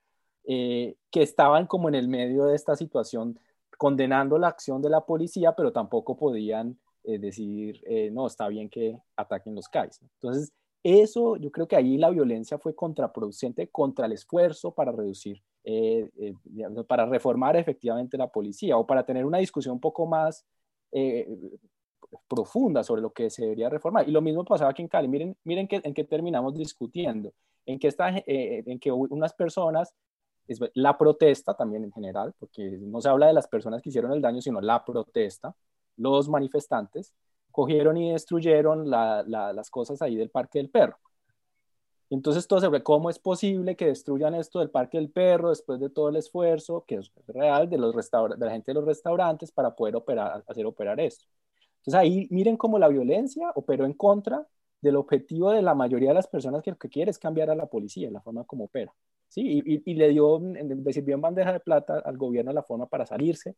eh, 0.44 0.96
que 1.10 1.22
estaban 1.22 1.66
como 1.66 1.88
en 1.88 1.96
el 1.96 2.08
medio 2.08 2.44
de 2.44 2.54
esta 2.54 2.76
situación 2.76 3.38
condenando 3.78 4.38
la 4.38 4.48
acción 4.48 4.80
de 4.80 4.90
la 4.90 5.04
policía, 5.04 5.54
pero 5.56 5.72
tampoco 5.72 6.16
podían 6.16 6.78
eh, 7.02 7.18
decir, 7.18 7.82
eh, 7.86 8.10
no, 8.12 8.26
está 8.26 8.48
bien 8.48 8.68
que 8.68 8.98
ataquen 9.16 9.54
los 9.54 9.68
CAIs. 9.68 10.00
Entonces, 10.02 10.52
eso, 10.84 11.36
yo 11.36 11.50
creo 11.50 11.66
que 11.66 11.76
ahí 11.76 11.98
la 11.98 12.10
violencia 12.10 12.58
fue 12.58 12.74
contraproducente 12.74 13.68
contra 13.68 14.06
el 14.06 14.12
esfuerzo 14.12 14.72
para 14.72 14.92
reducir, 14.92 15.42
eh, 15.68 16.08
eh, 16.20 16.34
para 16.86 17.06
reformar 17.06 17.56
efectivamente 17.56 18.16
la 18.16 18.28
policía 18.28 18.76
o 18.76 18.86
para 18.86 19.04
tener 19.04 19.24
una 19.24 19.38
discusión 19.38 19.74
un 19.74 19.80
poco 19.80 20.06
más 20.06 20.46
eh, 20.92 21.26
profunda 22.28 22.84
sobre 22.84 23.02
lo 23.02 23.12
que 23.12 23.30
se 23.30 23.42
debería 23.42 23.68
reformar. 23.68 24.08
Y 24.08 24.12
lo 24.12 24.22
mismo 24.22 24.44
pasaba 24.44 24.70
aquí 24.70 24.82
en 24.82 24.86
Cali. 24.86 25.08
Miren, 25.08 25.36
miren 25.42 25.66
que, 25.66 25.80
en 25.82 25.92
qué 25.92 26.04
terminamos 26.04 26.54
discutiendo. 26.54 27.32
En 27.66 27.80
que, 27.80 27.88
está, 27.88 28.12
en 28.26 28.78
que 28.78 28.92
unas 28.92 29.34
personas, 29.34 29.92
la 30.74 30.96
protesta 30.96 31.54
también 31.54 31.82
en 31.82 31.90
general, 31.90 32.32
porque 32.38 32.62
no 32.80 33.00
se 33.00 33.08
habla 33.08 33.26
de 33.26 33.32
las 33.32 33.48
personas 33.48 33.82
que 33.82 33.88
hicieron 33.88 34.12
el 34.12 34.22
daño, 34.22 34.40
sino 34.40 34.60
la 34.60 34.84
protesta, 34.84 35.52
los 35.96 36.28
manifestantes, 36.28 37.12
cogieron 37.50 37.96
y 37.96 38.12
destruyeron 38.12 38.88
las 38.88 39.68
cosas 39.70 40.00
ahí 40.00 40.14
del 40.14 40.30
Parque 40.30 40.60
del 40.60 40.70
Perro. 40.70 40.96
Entonces 42.10 42.46
todo 42.46 42.60
sobre 42.60 42.82
cómo 42.82 43.10
es 43.10 43.18
posible 43.18 43.76
que 43.76 43.86
destruyan 43.86 44.34
esto 44.34 44.60
del 44.60 44.70
Parque 44.70 44.98
del 44.98 45.10
Perro 45.10 45.50
después 45.50 45.80
de 45.80 45.90
todo 45.90 46.08
el 46.08 46.16
esfuerzo 46.16 46.84
que 46.86 46.96
es 46.96 47.10
real 47.26 47.68
de, 47.68 47.78
los 47.78 47.94
de 47.94 48.46
la 48.46 48.52
gente 48.52 48.70
de 48.70 48.74
los 48.74 48.84
restaurantes 48.84 49.50
para 49.50 49.74
poder 49.74 49.96
operar, 49.96 50.44
hacer 50.46 50.66
operar 50.66 51.00
esto. 51.00 51.26
Entonces 51.78 51.94
ahí 51.94 52.28
miren 52.30 52.56
cómo 52.56 52.78
la 52.78 52.88
violencia 52.88 53.50
operó 53.54 53.84
en 53.86 53.92
contra 53.94 54.46
del 54.80 54.96
objetivo 54.96 55.50
de 55.50 55.62
la 55.62 55.74
mayoría 55.74 56.10
de 56.10 56.14
las 56.14 56.28
personas 56.28 56.62
que 56.62 56.70
lo 56.70 56.78
que 56.78 56.88
quiere 56.88 57.10
es 57.10 57.18
cambiar 57.18 57.50
a 57.50 57.56
la 57.56 57.66
policía, 57.66 58.10
la 58.10 58.20
forma 58.20 58.44
como 58.44 58.64
opera. 58.64 58.94
¿sí? 59.28 59.62
Y, 59.64 59.82
y 59.90 59.94
le 59.94 60.08
dio, 60.10 60.38
le 60.40 60.92
sirvió 60.92 61.16
en 61.16 61.20
bandeja 61.22 61.52
de 61.52 61.60
plata 61.60 61.98
al 62.04 62.16
gobierno 62.16 62.52
la 62.52 62.62
forma 62.62 62.86
para 62.86 63.06
salirse 63.06 63.56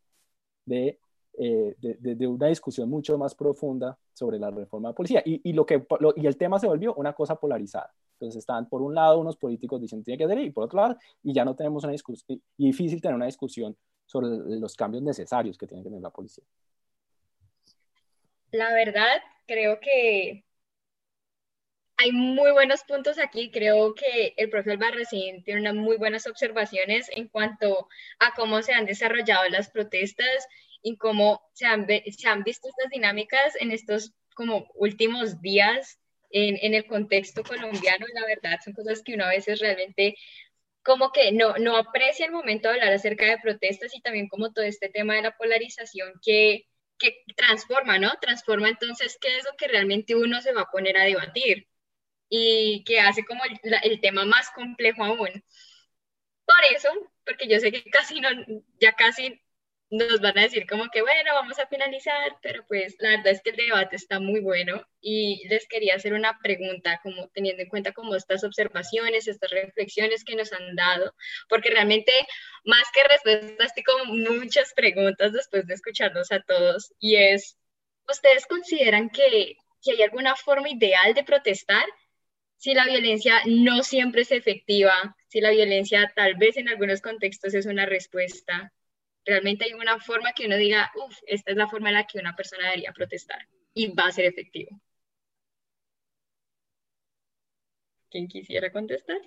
de 0.65 0.99
eh, 1.41 1.73
de, 1.79 2.27
una 2.27 2.47
discusión 2.47 2.89
mucho 2.89 3.17
más 3.17 3.33
profunda 3.33 3.97
sobre 4.11 4.37
la 4.37 4.51
reforma 4.51 4.89
de 4.89 4.93
policía. 4.93 5.21
Y, 5.23 5.53
lo 5.53 5.65
que, 5.65 5.85
y 6.17 6.27
el 6.27 6.35
tema 6.35 6.59
se 6.59 6.67
volvió 6.67 6.93
una 6.95 7.13
cosa 7.13 7.37
polarizada. 7.37 7.93
Entonces 8.13 8.39
están 8.39 8.67
por 8.67 8.81
un 8.81 8.93
lado 8.93 9.19
unos 9.19 9.37
políticos 9.37 9.79
diciendo 9.79 10.03
tiene 10.03 10.17
que 10.17 10.25
hacer 10.25 10.39
y 10.39 10.49
por 10.49 10.65
otro 10.65 10.81
lado, 10.81 10.97
y 11.23 11.33
ya 11.33 11.45
no 11.45 11.55
tenemos 11.55 11.85
una 11.85 11.93
discusión, 11.93 12.41
y 12.57 12.65
difícil 12.65 13.01
tener 13.01 13.15
una 13.15 13.27
discusión 13.27 13.77
sobre 14.05 14.27
los 14.59 14.75
cambios 14.75 15.01
necesarios 15.01 15.57
que 15.57 15.65
tiene 15.65 15.81
que 15.81 15.87
tener 15.87 16.01
la 16.01 16.09
policía. 16.09 16.43
La 18.51 18.73
verdad, 18.73 19.21
creo 19.47 19.79
que 19.79 20.43
hay 21.95 22.11
muy 22.11 22.51
buenos 22.51 22.83
puntos 22.83 23.17
aquí. 23.17 23.49
Creo 23.49 23.93
que 23.95 24.33
el 24.35 24.49
profesor 24.49 24.77
Barracín 24.77 25.43
tiene 25.43 25.61
unas 25.61 25.75
muy 25.75 25.95
buenas 25.95 26.27
observaciones 26.27 27.09
en 27.13 27.29
cuanto 27.29 27.87
a 28.19 28.33
cómo 28.35 28.61
se 28.61 28.73
han 28.73 28.85
desarrollado 28.85 29.47
las 29.49 29.69
protestas 29.69 30.47
y 30.81 30.97
cómo 30.97 31.41
se 31.53 31.65
han, 31.65 31.87
se 31.87 32.27
han 32.27 32.43
visto 32.43 32.67
estas 32.67 32.89
dinámicas 32.91 33.55
en 33.59 33.71
estos 33.71 34.13
como 34.33 34.71
últimos 34.75 35.41
días 35.41 35.99
en, 36.31 36.57
en, 36.61 36.73
el 36.73 36.85
contexto 36.85 37.43
colombiano, 37.43 38.05
la 38.13 38.25
verdad, 38.25 38.59
son 38.63 38.73
cosas 38.73 39.01
que 39.03 39.15
uno 39.15 39.25
a 39.25 39.29
veces 39.29 39.59
realmente 39.59 40.15
como 40.83 41.11
que 41.11 41.31
no, 41.31 41.57
no 41.57 41.77
aprecia 41.77 42.25
el 42.25 42.31
momento 42.31 42.69
de 42.69 42.75
hablar 42.75 42.93
acerca 42.93 43.25
de 43.25 43.37
protestas 43.39 43.95
y 43.95 44.01
también 44.01 44.27
como 44.29 44.53
todo 44.53 44.65
este 44.65 44.89
tema 44.89 45.15
de 45.15 45.23
la 45.23 45.35
polarización 45.37 46.13
que, 46.21 46.67
que 46.97 47.23
transforma, 47.35 47.99
¿no? 47.99 48.11
Transforma 48.21 48.69
entonces 48.69 49.17
qué 49.19 49.37
es 49.37 49.43
lo 49.43 49.51
que 49.57 49.67
realmente 49.67 50.15
uno 50.15 50.41
se 50.41 50.53
va 50.53 50.61
a 50.61 50.71
poner 50.71 50.97
a 50.97 51.03
debatir 51.03 51.67
y 52.29 52.83
que 52.85 52.99
hace 52.99 53.25
como 53.25 53.43
el, 53.43 53.59
el 53.83 54.01
tema 54.01 54.25
más 54.25 54.49
complejo 54.51 55.03
aún. 55.03 55.43
Por 56.45 56.75
eso, 56.75 56.89
porque 57.25 57.47
yo 57.47 57.59
sé 57.59 57.71
que 57.71 57.83
casi 57.91 58.21
no, 58.21 58.29
ya 58.79 58.93
casi 58.93 59.41
nos 59.91 60.21
van 60.21 60.37
a 60.37 60.43
decir 60.43 60.67
como 60.67 60.89
que 60.89 61.01
bueno, 61.01 61.33
vamos 61.33 61.57
a 61.57 61.67
finalizar, 61.67 62.37
pero 62.41 62.63
pues 62.67 62.95
la 62.99 63.09
verdad 63.09 63.29
es 63.29 63.41
que 63.41 63.49
el 63.51 63.55
debate 63.55 63.95
está 63.95 64.19
muy 64.19 64.39
bueno 64.39 64.85
y 65.01 65.47
les 65.47 65.67
quería 65.67 65.95
hacer 65.95 66.13
una 66.13 66.37
pregunta 66.39 66.99
como 67.01 67.27
teniendo 67.29 67.63
en 67.63 67.69
cuenta 67.69 67.91
como 67.91 68.15
estas 68.15 68.43
observaciones, 68.43 69.27
estas 69.27 69.49
reflexiones 69.49 70.23
que 70.23 70.35
nos 70.35 70.53
han 70.53 70.75
dado, 70.75 71.15
porque 71.47 71.71
realmente 71.71 72.11
más 72.65 72.83
que 72.93 73.03
respuestas, 73.03 73.73
tengo 73.73 74.05
muchas 74.05 74.73
preguntas 74.73 75.33
después 75.33 75.65
de 75.65 75.73
escucharlos 75.73 76.31
a 76.31 76.41
todos 76.41 76.93
y 76.99 77.15
es, 77.15 77.57
¿ustedes 78.07 78.45
consideran 78.45 79.09
que, 79.09 79.55
que 79.81 79.91
hay 79.93 80.03
alguna 80.03 80.35
forma 80.35 80.69
ideal 80.69 81.13
de 81.15 81.23
protestar? 81.23 81.85
Si 82.57 82.73
la 82.73 82.85
violencia 82.85 83.41
no 83.45 83.83
siempre 83.83 84.21
es 84.21 84.31
efectiva, 84.31 85.15
si 85.29 85.41
la 85.41 85.51
violencia 85.51 86.11
tal 86.15 86.35
vez 86.35 86.57
en 86.57 86.69
algunos 86.69 87.01
contextos 87.01 87.53
es 87.53 87.65
una 87.65 87.85
respuesta, 87.85 88.71
realmente 89.25 89.65
hay 89.65 89.73
una 89.73 89.99
forma 89.99 90.33
que 90.33 90.45
uno 90.45 90.57
diga, 90.57 90.91
uff, 90.95 91.17
esta 91.27 91.51
es 91.51 91.57
la 91.57 91.67
forma 91.67 91.89
en 91.89 91.95
la 91.95 92.07
que 92.07 92.19
una 92.19 92.35
persona 92.35 92.65
debería 92.65 92.91
protestar 92.93 93.47
y 93.73 93.93
va 93.93 94.07
a 94.07 94.11
ser 94.11 94.25
efectivo. 94.25 94.79
¿Quién 98.09 98.27
quisiera 98.27 98.71
contestar? 98.71 99.19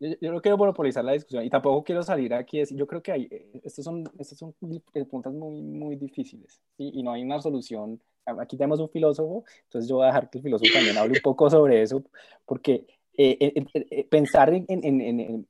yo, 0.00 0.32
no 0.32 0.40
quiero 0.40 0.56
monopolizar 0.56 1.04
la 1.04 1.12
discusión 1.12 1.44
y 1.44 1.50
tampoco 1.50 1.84
quiero 1.84 2.02
salir 2.02 2.32
aquí. 2.32 2.62
Yo 2.70 2.86
creo 2.86 3.02
que 3.02 3.12
hay, 3.12 3.28
eh, 3.30 3.60
estos 3.62 3.84
son, 3.84 4.10
estos 4.18 4.38
son 4.38 4.54
preguntas 4.92 5.32
muy, 5.32 5.60
muy 5.60 5.96
difíciles 5.96 6.60
y 6.78 7.02
no 7.02 7.12
hay 7.12 7.22
una 7.22 7.40
solución. 7.40 8.00
Aquí 8.24 8.56
tenemos 8.56 8.80
un 8.80 8.88
filósofo, 8.88 9.44
entonces 9.64 9.88
yo 9.88 9.96
voy 9.96 10.04
a 10.04 10.08
dejar 10.08 10.30
que 10.30 10.38
el 10.38 10.44
filósofo 10.44 10.72
también 10.72 10.96
hable 10.96 11.14
un 11.18 11.22
poco 11.22 11.50
sobre 11.50 11.82
eso, 11.82 12.02
porque 12.46 12.86
eh, 13.22 13.52
eh, 13.90 14.04
pensar, 14.04 14.54
en, 14.54 14.64
en, 14.68 15.00
en, 15.20 15.46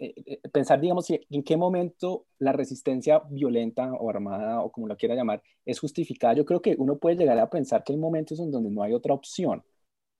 pensar, 0.52 0.80
digamos, 0.80 1.08
en 1.08 1.42
qué 1.44 1.56
momento 1.56 2.26
la 2.40 2.52
resistencia 2.52 3.22
violenta 3.30 3.92
o 3.92 4.10
armada 4.10 4.60
o 4.62 4.72
como 4.72 4.88
lo 4.88 4.96
quiera 4.96 5.14
llamar 5.14 5.40
es 5.64 5.78
justificada, 5.78 6.34
yo 6.34 6.44
creo 6.44 6.60
que 6.60 6.74
uno 6.78 6.98
puede 6.98 7.14
llegar 7.14 7.38
a 7.38 7.48
pensar 7.48 7.84
que 7.84 7.92
hay 7.92 7.98
momentos 7.98 8.40
en 8.40 8.50
donde 8.50 8.70
no 8.70 8.82
hay 8.82 8.92
otra 8.92 9.14
opción, 9.14 9.62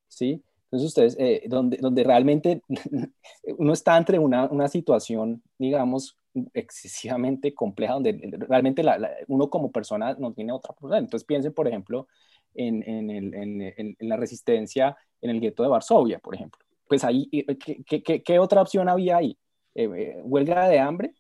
¿sí? 0.07 0.45
Entonces 0.65 0.87
ustedes, 0.87 1.17
eh, 1.19 1.43
donde, 1.49 1.79
donde 1.79 2.05
realmente 2.05 2.63
uno 3.59 3.73
está 3.73 3.97
entre 3.97 4.21
una, 4.21 4.47
una 4.47 4.69
situación, 4.69 5.43
digamos, 5.59 6.17
excesivamente 6.55 7.53
compleja, 7.53 7.95
donde 7.95 8.13
realmente 8.49 8.85
uno 9.27 9.51
como 9.51 9.73
persona 9.73 10.15
no 10.21 10.33
tiene 10.33 10.53
otra 10.53 10.73
posibilidad. 10.73 11.01
Entonces 11.01 11.27
piensen, 11.27 11.53
por 11.53 11.67
ejemplo, 11.67 12.07
en, 12.55 12.85
en, 12.87 13.97
la 13.99 14.17
resistencia 14.17 14.97
en 15.21 15.31
el 15.31 15.41
gueto 15.41 15.65
de 15.65 15.69
Varsovia, 15.69 16.21
por 16.21 16.37
ejemplo. 16.37 16.70
Pues 16.91 17.05
ahí, 17.05 17.29
eh, 17.33 17.57
¿qué, 17.57 18.03
qué, 18.03 18.23
qué 18.23 18.39
otra 18.39 18.61
opción 18.61 18.89
había 18.89 19.19
ahí? 19.19 19.39
Eh, 19.75 20.21
¿Huelga 20.25 20.69
de 20.69 20.81
hambre? 20.81 21.15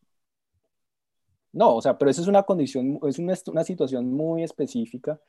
No, 1.52 1.76
o 1.76 1.82
sea, 1.82 1.96
pero 1.96 2.10
eso 2.10 2.22
es 2.22 2.28
una 2.28 2.42
condición, 2.42 2.98
es 3.08 3.18
una, 3.18 3.34
una 3.46 3.64
situación 3.64 4.12
muy 4.12 4.42
específica 4.42 5.20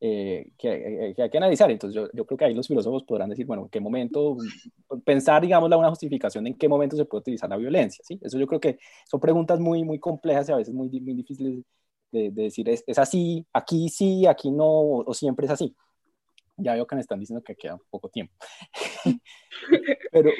eh, 0.00 0.52
eh, 0.62 1.14
que, 1.16 1.22
hay 1.22 1.30
que 1.30 1.38
analizar. 1.38 1.70
Entonces 1.70 1.94
yo, 1.94 2.08
yo, 2.12 2.26
creo 2.26 2.38
que 2.38 2.44
ahí 2.44 2.54
los 2.54 2.68
filósofos 2.68 3.04
podrán 3.04 3.30
decir, 3.30 3.46
bueno, 3.46 3.64
en 3.64 3.68
qué 3.68 3.80
momento, 3.80 4.36
pensar, 5.04 5.42
digamos, 5.42 5.70
una 5.70 5.88
justificación 5.88 6.44
de 6.44 6.50
en 6.50 6.58
qué 6.58 6.68
momento 6.68 6.96
se 6.96 7.04
puede 7.06 7.20
utilizar 7.20 7.50
la 7.50 7.56
violencia. 7.56 8.04
¿sí? 8.06 8.18
Eso 8.22 8.38
yo 8.38 8.46
creo 8.46 8.60
que 8.60 8.78
son 9.10 9.20
preguntas 9.20 9.58
muy, 9.58 9.84
muy 9.84 9.98
complejas 9.98 10.48
y 10.48 10.52
a 10.52 10.56
veces 10.56 10.74
muy, 10.74 10.88
muy 11.00 11.14
difíciles 11.14 11.64
de, 12.12 12.30
decir, 12.30 12.68
es, 12.68 12.84
es, 12.86 12.98
así, 12.98 13.46
aquí 13.52 13.88
sí, 13.88 14.26
aquí 14.26 14.50
no, 14.50 14.66
o, 14.66 15.14
siempre 15.14 15.46
es 15.46 15.52
así. 15.52 15.74
Ya 16.56 16.74
veo 16.74 16.86
que 16.86 16.96
me 16.96 17.00
están 17.02 17.20
diciendo 17.20 17.42
que 17.44 17.54
queda 17.54 17.78
poco 17.90 18.08
tiempo. 18.08 18.34
pero, 20.22 20.30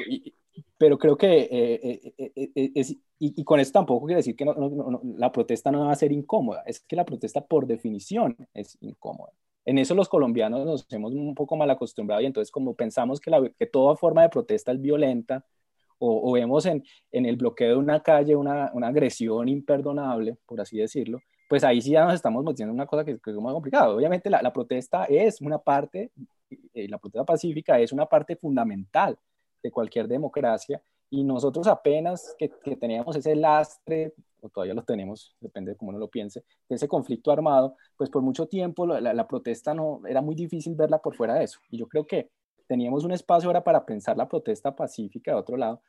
pero 0.77 0.99
creo 0.99 1.17
que 1.17 1.49
eh, 1.51 2.73
es, 2.75 2.97
y, 3.19 3.45
con 3.45 3.61
esto 3.61 3.79
tampoco 3.79 4.07
quiere 4.07 4.19
decir 4.19 4.37
que 4.37 4.45
la 4.45 5.33
protesta 5.33 5.71
no 5.71 5.87
va 5.87 5.93
a 5.93 5.97
ser 5.97 6.13
incómoda, 6.13 6.63
es 6.67 6.81
que 6.81 6.97
la 6.97 7.05
protesta 7.05 7.45
por 7.45 7.67
definición 7.67 8.37
es 8.55 8.79
incómoda. 8.81 9.33
En 9.65 9.77
eso 9.79 9.95
los 9.95 10.09
colombianos 10.09 10.65
nos 10.65 10.87
hemos 10.93 11.13
un 11.13 11.35
poco 11.35 11.57
mal 11.57 11.69
acostumbrado 11.71 12.23
y 12.23 12.27
entonces 12.27 12.51
como 12.51 12.75
pensamos 12.75 13.21
que, 13.21 13.31
la, 13.31 13.47
que 13.51 13.67
toda 13.67 13.97
forma 13.97 14.23
de 14.23 14.31
protesta 14.31 14.73
es 14.73 14.81
violenta 14.81 15.45
o, 16.01 16.33
vemos 16.33 16.65
en, 16.65 16.85
en, 17.11 17.27
el 17.27 17.37
bloqueo 17.37 17.71
de 17.71 17.77
una 17.77 18.01
calle 18.01 18.37
una, 18.37 18.71
una, 18.73 18.87
agresión 18.87 19.49
imperdonable, 19.49 20.37
por 20.47 20.61
así 20.61 20.79
decirlo, 20.79 21.19
pues 21.49 21.65
ahí 21.65 21.81
sí 21.83 21.91
ya 21.91 22.05
nos 22.05 22.15
estamos 22.15 22.45
metiendo 22.45 22.71
en 22.71 22.77
una 22.77 22.87
cosa 22.87 23.05
que, 23.05 23.13
es 23.13 23.35
muy 23.35 23.53
complicada. 23.53 23.91
Obviamente 23.91 24.31
la, 24.31 24.41
la, 24.41 24.53
protesta 24.53 25.07
es 25.07 25.41
una 25.41 25.59
parte, 25.59 26.13
eh, 26.73 26.89
la 26.89 26.99
protesta 26.99 27.25
pacífica 27.25 27.81
es 27.81 27.93
una 27.93 28.07
parte 28.07 28.37
fundamental 28.37 29.19
de 29.63 29.71
cualquier 29.71 30.09
democracia 30.09 30.83
y 31.11 31.25
nosotros 31.25 31.67
apenas 31.67 32.35
que, 32.39 32.51
que, 32.63 32.77
teníamos 32.77 33.17
ese 33.17 33.35
lastre, 33.35 34.13
o 34.41 34.49
todavía 34.49 34.75
lo 34.75 34.83
tenemos, 34.83 35.35
depende 35.41 35.73
de 35.73 35.77
cómo 35.77 35.91
uno 35.91 35.99
lo 35.99 36.09
piense, 36.09 36.45
de 36.69 36.77
ese 36.77 36.87
conflicto 36.87 37.33
armado, 37.33 37.77
pues 37.97 38.11
por 38.11 38.23
mucho 38.23 38.47
tiempo 38.47 38.87
la, 38.87 39.01
la, 39.01 39.27
protesta 39.27 39.75
no, 39.75 40.03
era 40.07 40.21
muy 40.21 40.35
difícil 40.35 40.75
verla 40.75 40.99
por 40.99 41.17
fuera 41.17 41.35
de 41.35 41.45
eso. 41.45 41.61
Y 41.71 41.79
yo 41.79 41.89
creo 41.89 42.07
que 42.07 42.31
teníamos 42.67 43.05
un 43.05 43.13
espacio 43.13 43.49
ahora 43.49 43.65
para 43.65 43.85
pensar 43.87 44.17
la 44.17 44.29
protesta 44.29 44.75
pacífica 44.77 45.33
de 45.33 45.39
otro 45.39 45.57
lado, 45.57 45.83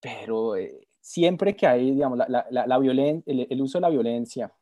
pero 0.00 0.56
eh, 0.56 0.88
siempre 1.00 1.54
que 1.56 1.66
hay, 1.66 1.92
digamos, 1.92 2.18
la, 2.18 2.26
la, 2.28 2.66
la 2.66 2.76
el, 3.26 3.46
el, 3.50 3.62
uso 3.62 3.78
de 3.78 3.82
la 3.82 3.90
violencia 3.90 4.52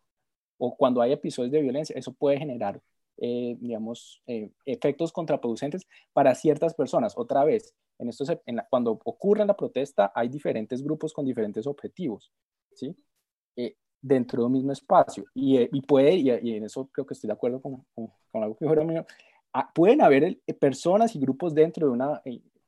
o 0.59 0.77
cuando 0.77 1.01
hay 1.01 1.13
episodios 1.13 1.53
de 1.53 1.63
violencia, 1.63 1.97
eso 1.97 2.13
puede 2.13 2.39
generar, 2.39 2.83
eh, 3.17 3.57
digamos, 3.61 4.23
eh, 4.27 4.51
efectos 4.65 5.13
contraproducentes 5.13 5.87
para 6.13 6.35
ciertas 6.35 6.75
personas. 6.75 7.17
Otra 7.17 7.45
vez, 7.45 7.75
en 7.99 8.09
estos, 8.09 8.31
en 8.47 8.61
cuando 8.71 8.93
ocurre 9.05 9.45
la 9.45 9.57
protesta, 9.57 10.13
hay 10.15 10.29
diferentes 10.29 10.83
grupos 10.83 11.13
con 11.13 11.25
diferentes 11.25 11.67
objetivos, 11.67 12.33
¿sí? 12.73 12.97
Eh, 13.57 13.77
dentro 14.01 14.43
de 14.43 14.47
un 14.47 14.53
mismo 14.53 14.73
espacio. 14.73 15.25
Y, 15.35 15.57
eh, 15.57 15.69
y 15.73 15.81
puede, 15.83 16.15
y, 16.15 16.31
en 16.31 16.65
eso 16.65 16.89
creo 16.93 17.05
que 17.07 17.15
estoy 17.15 17.29
de 17.29 17.35
acuerdo 17.35 17.61
con, 17.61 17.85
con, 17.95 18.43
algo 18.43 18.57
que 18.57 18.65
dijo 18.65 18.85
mío, 18.85 19.05
ah, 19.53 19.71
pueden 19.75 20.01
haber 20.01 20.25
eh, 20.47 20.55
personas 20.55 21.15
y 21.17 21.19
grupos 21.19 21.55
dentro 21.55 21.89
de 21.89 21.93
una, 21.93 22.23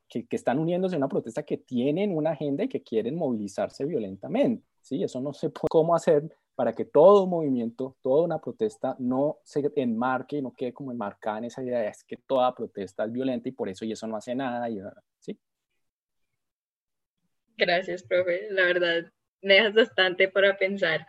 que, 0.09 0.27
que, 0.27 0.37
están 0.37 0.59
uniéndose 0.59 0.97
a 0.97 0.99
una 0.99 1.09
protesta 1.09 1.45
que 1.45 1.59
tienen 1.59 2.17
una 2.17 2.31
agenda 2.31 2.65
y 2.65 2.69
que 2.69 2.83
quieren 2.83 3.15
movilizarse 3.15 3.85
violentamente, 3.85 4.67
¿sí? 4.81 5.03
Eso 5.03 5.21
no 5.21 5.33
puede, 5.33 5.53
¿cómo 5.71 5.95
hacer 5.95 6.29
para 6.61 6.75
que 6.75 6.85
todo 6.85 7.27
movimiento, 7.27 7.97
toda 8.03 8.23
una 8.23 8.39
protesta 8.39 8.95
no 8.99 9.39
se 9.45 9.73
enmarque 9.77 10.37
y 10.37 10.43
no 10.43 10.53
quede 10.53 10.75
como 10.75 10.93
enmarcada 10.93 11.39
en 11.39 11.45
esa 11.45 11.63
idea, 11.63 11.89
es 11.89 12.05
que 12.05 12.19
toda 12.19 12.55
protesta 12.55 13.07
es 13.07 13.13
violenta 13.13 13.49
y 13.49 13.53
por 13.53 13.71
eso 13.71 13.87
y 13.87 13.93
eso 13.93 14.07
no 14.07 14.19
hace 14.19 14.35
nada, 14.35 14.69
y, 14.69 14.79
¿sí? 15.21 15.41
Gracias, 17.57 18.03
profe. 18.03 18.49
La 18.51 18.65
verdad, 18.65 19.11
me 19.41 19.55
dejas 19.55 19.73
bastante 19.73 20.29
para 20.29 20.59
pensar. 20.59 21.07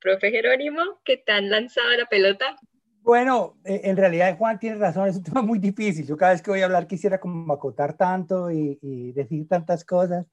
Profe 0.00 0.30
Jerónimo, 0.30 0.80
¿qué 1.04 1.18
tan 1.18 1.50
lanzado 1.50 1.90
la 1.98 2.06
pelota? 2.06 2.56
Bueno, 3.02 3.58
eh, 3.66 3.82
en 3.84 3.98
realidad 3.98 4.38
Juan 4.38 4.58
tiene 4.58 4.76
razón, 4.76 5.08
es 5.08 5.16
un 5.16 5.24
tema 5.24 5.42
muy 5.42 5.58
difícil. 5.58 6.06
Yo 6.06 6.16
cada 6.16 6.32
vez 6.32 6.40
que 6.40 6.52
voy 6.52 6.62
a 6.62 6.64
hablar 6.64 6.86
quisiera 6.86 7.20
como 7.20 7.52
acotar 7.52 7.98
tanto 7.98 8.50
y, 8.50 9.12
decir 9.12 9.46
tantas 9.46 9.84
cosas, 9.84 10.26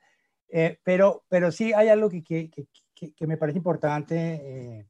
eh, 0.48 0.80
pero, 0.86 1.26
pero 1.28 1.52
sí 1.52 1.74
hay 1.74 1.90
algo 1.90 2.10
que, 2.10 2.24
que, 2.24 2.50
que, 2.50 2.66
me 3.22 3.38
parece 3.38 3.58
importante 3.58 4.16
eh, 4.18 4.88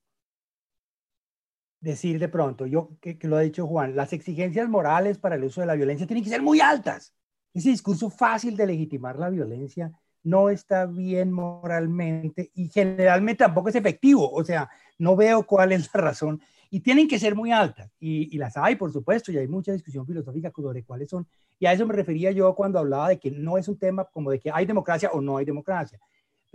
decir 1.79 2.19
de 2.19 2.29
pronto, 2.29 2.65
yo 2.65 2.91
que, 3.01 3.17
lo 3.23 3.37
ha 3.37 3.41
dicho 3.41 3.67
Juan, 3.67 3.95
las 3.95 4.13
exigencias 4.13 4.67
morales 4.69 5.17
para 5.17 5.35
el 5.35 5.43
uso 5.43 5.61
de 5.61 5.67
la 5.67 5.75
violencia 5.75 6.07
tienen 6.07 6.23
que 6.23 6.29
ser 6.29 6.41
muy 6.41 6.59
altas. 6.59 7.13
Ese 7.53 7.69
discurso 7.69 8.09
fácil 8.09 8.55
de 8.55 8.67
legitimar 8.67 9.17
la 9.17 9.29
violencia 9.29 9.91
no 10.23 10.49
está 10.49 10.85
bien 10.85 11.31
moralmente 11.31 12.51
y 12.53 12.69
generalmente 12.69 13.43
tampoco 13.43 13.69
es 13.69 13.75
efectivo. 13.75 14.29
O 14.31 14.43
sea, 14.43 14.69
no 14.97 15.15
veo 15.15 15.45
cuál 15.45 15.71
es 15.71 15.89
la 15.93 16.01
razón. 16.01 16.41
Y 16.69 16.81
tienen 16.81 17.07
que 17.07 17.17
ser 17.17 17.33
muy 17.33 17.51
altas. 17.51 17.89
Y, 17.97 18.35
y, 18.35 18.37
las 18.37 18.57
hay, 18.57 18.75
por 18.75 18.91
supuesto, 18.91 19.31
y 19.31 19.37
hay 19.37 19.47
mucha 19.47 19.71
discusión 19.71 20.05
filosófica 20.05 20.51
sobre 20.53 20.83
cuáles 20.83 21.09
son. 21.09 21.25
Y 21.57 21.65
a 21.65 21.71
eso 21.71 21.87
me 21.87 21.93
refería 21.93 22.31
yo 22.31 22.53
cuando 22.55 22.77
hablaba 22.77 23.07
de 23.07 23.19
que 23.19 23.31
no 23.31 23.57
es 23.57 23.69
un 23.69 23.79
tema 23.79 24.03
como 24.05 24.31
de 24.31 24.39
que 24.39 24.51
hay 24.53 24.65
democracia 24.65 25.09
o 25.13 25.21
no 25.21 25.37
hay 25.37 25.45
democracia 25.45 25.97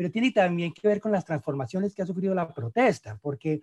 pero 0.03 0.11
tiene 0.11 0.32
también 0.32 0.72
que 0.72 0.88
ver 0.88 1.00
con 1.00 1.12
las 1.12 1.24
transformaciones 1.24 1.94
que 1.94 2.03
ha 2.03 2.07
sufrido 2.07 2.34
la 2.34 2.53
protesta, 2.53 3.16
porque, 3.22 3.61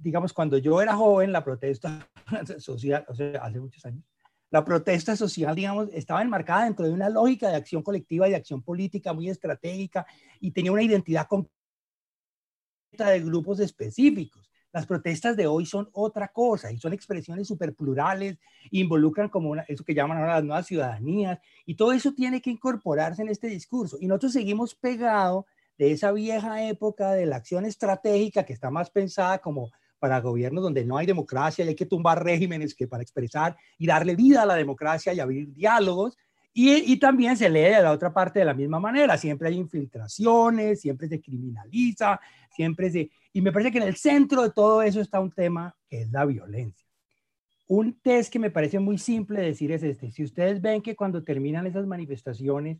digamos, 0.00 0.32
cuando 0.32 0.56
yo 0.56 0.80
era 0.80 0.96
joven, 0.96 1.32
la 1.32 1.44
protesta 1.44 2.08
social, 2.58 3.04
o 3.08 3.14
sea, 3.14 3.42
hace 3.42 3.60
muchos 3.60 3.84
años, 3.84 4.02
la 4.48 4.64
protesta 4.64 5.14
social, 5.16 5.54
digamos, 5.54 5.90
estaba 5.92 6.22
enmarcada 6.22 6.64
dentro 6.64 6.86
de 6.86 6.92
una 6.92 7.10
lógica 7.10 7.50
de 7.50 7.56
acción 7.56 7.82
colectiva 7.82 8.26
y 8.26 8.30
de 8.30 8.36
acción 8.36 8.62
política 8.62 9.12
muy 9.12 9.28
estratégica 9.28 10.06
y 10.40 10.50
tenía 10.50 10.72
una 10.72 10.82
identidad 10.82 11.26
concreta 11.26 11.50
de 13.10 13.20
grupos 13.20 13.60
específicos. 13.60 14.50
Las 14.72 14.86
protestas 14.86 15.36
de 15.36 15.46
hoy 15.46 15.66
son 15.66 15.90
otra 15.92 16.28
cosa 16.28 16.72
y 16.72 16.78
son 16.78 16.94
expresiones 16.94 17.48
súper 17.48 17.74
plurales, 17.74 18.38
involucran 18.70 19.28
como 19.28 19.56
eso 19.56 19.84
que 19.84 19.94
llaman 19.94 20.16
ahora 20.16 20.36
las 20.36 20.44
nuevas 20.44 20.66
ciudadanías 20.66 21.38
y 21.66 21.74
todo 21.74 21.92
eso 21.92 22.14
tiene 22.14 22.40
que 22.40 22.48
incorporarse 22.48 23.20
en 23.20 23.28
este 23.28 23.48
discurso. 23.48 23.98
Y 24.00 24.06
nosotros 24.06 24.32
seguimos 24.32 24.74
pegados 24.74 25.44
de 25.78 25.92
esa 25.92 26.12
vieja 26.12 26.66
época 26.68 27.12
de 27.12 27.26
la 27.26 27.36
acción 27.36 27.64
estratégica 27.64 28.44
que 28.44 28.52
está 28.52 28.70
más 28.70 28.90
pensada 28.90 29.38
como 29.38 29.70
para 29.98 30.20
gobiernos 30.20 30.62
donde 30.62 30.84
no 30.84 30.96
hay 30.98 31.06
democracia 31.06 31.64
y 31.64 31.68
hay 31.68 31.74
que 31.74 31.86
tumbar 31.86 32.22
regímenes 32.22 32.74
que 32.74 32.86
para 32.86 33.02
expresar 33.02 33.56
y 33.78 33.86
darle 33.86 34.14
vida 34.14 34.42
a 34.42 34.46
la 34.46 34.54
democracia 34.54 35.12
y 35.12 35.20
abrir 35.20 35.52
diálogos. 35.52 36.16
Y, 36.52 36.92
y, 36.92 36.96
también 36.98 37.36
se 37.36 37.50
lee 37.50 37.74
de 37.74 37.82
la 37.82 37.92
otra 37.92 38.14
parte 38.14 38.38
de 38.38 38.46
la 38.46 38.54
misma 38.54 38.80
manera. 38.80 39.18
Siempre 39.18 39.48
hay 39.48 39.56
infiltraciones, 39.56 40.80
siempre 40.80 41.06
se 41.06 41.20
criminaliza, 41.20 42.18
siempre 42.50 42.90
se... 42.90 43.10
Y 43.34 43.42
me 43.42 43.52
parece 43.52 43.70
que 43.70 43.78
en 43.78 43.84
el 43.84 43.96
centro 43.96 44.42
de 44.42 44.50
todo 44.50 44.80
eso 44.80 45.02
está 45.02 45.20
un 45.20 45.30
tema 45.30 45.76
que 45.86 46.02
es 46.02 46.10
la 46.10 46.24
violencia. 46.24 46.86
Un 47.68 48.00
test 48.00 48.32
que 48.32 48.38
me 48.38 48.50
parece 48.50 48.78
muy 48.78 48.96
simple 48.96 49.42
decir 49.42 49.70
es 49.70 49.82
este. 49.82 50.10
Si 50.12 50.24
ustedes 50.24 50.62
ven 50.62 50.80
que 50.80 50.96
cuando 50.96 51.22
terminan 51.22 51.66
esas 51.66 51.86
manifestaciones, 51.86 52.78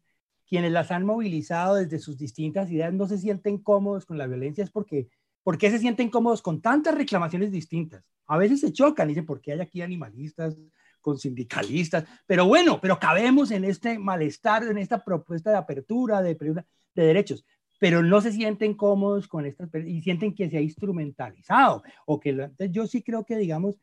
quienes 0.49 0.73
las 0.73 0.91
han 0.91 1.05
movilizado 1.05 1.77
desde 1.77 1.99
sus 1.99 2.17
distintas 2.17 2.71
ideas 2.71 2.93
no 2.93 3.07
se 3.07 3.19
sienten 3.19 3.59
cómodos 3.59 4.07
con 4.07 4.19
la 4.19 4.27
violencia 4.27 4.65
es 4.65 4.71
porque, 4.71 5.09
¿por 5.43 5.59
qué 5.59 5.71
se 5.71 5.79
sienten 5.79 6.09
cómodos 6.09 6.43
con 6.43 6.61
tantas 6.61 6.95
reclamaciones 6.95 7.51
distintas? 7.51 8.05
A 8.27 8.37
veces 8.37 8.61
se 8.61 8.73
chocan 8.73 9.09
dicen, 9.09 9.27
¿por 9.27 9.41
qué 9.41 9.53
hay 9.53 9.61
aquí 9.61 9.83
animalistas 9.83 10.57
con 11.01 11.19
sindicalistas? 11.19 12.05
Pero 12.27 12.47
bueno, 12.47 12.81
pero 12.81 12.99
cabemos 12.99 13.51
en 13.51 13.65
este 13.65 13.99
malestar, 13.99 14.65
en 14.65 14.79
esta 14.79 15.05
propuesta 15.05 15.51
de 15.51 15.57
apertura 15.57 16.23
de, 16.23 16.35
de 16.35 17.03
derechos 17.03 17.45
pero 17.79 18.03
no 18.03 18.21
se 18.21 18.33
sienten 18.33 18.75
cómodos 18.75 19.29
con 19.29 19.47
estas 19.47 19.69
y 19.87 20.01
sienten 20.01 20.35
que 20.35 20.49
se 20.49 20.57
ha 20.57 20.61
instrumentalizado 20.61 21.83
o 22.07 22.19
que 22.21 22.51
yo 22.71 22.87
sí 22.87 23.03
creo 23.03 23.25
que 23.25 23.37
digamos 23.37 23.79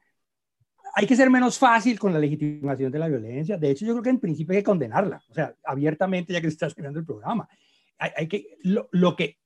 hay 0.93 1.07
que 1.07 1.15
ser 1.15 1.29
menos 1.29 1.57
fácil 1.57 1.99
con 1.99 2.13
la 2.13 2.19
legitimación 2.19 2.91
de 2.91 2.99
la 2.99 3.07
violencia. 3.07 3.57
De 3.57 3.71
hecho, 3.71 3.85
yo 3.85 3.93
creo 3.93 4.03
que 4.03 4.09
en 4.11 4.19
principio 4.19 4.53
hay 4.53 4.59
que 4.59 4.65
condenarla, 4.65 5.23
o 5.27 5.33
sea, 5.33 5.55
abiertamente, 5.65 6.33
ya 6.33 6.39
que 6.39 6.47
se 6.47 6.53
está 6.53 6.67
estrenando 6.67 6.99
el 6.99 7.05
programa. 7.05 7.49
hay, 7.97 8.27
que, 8.27 8.57
lo, 8.61 9.15
que, 9.15 9.39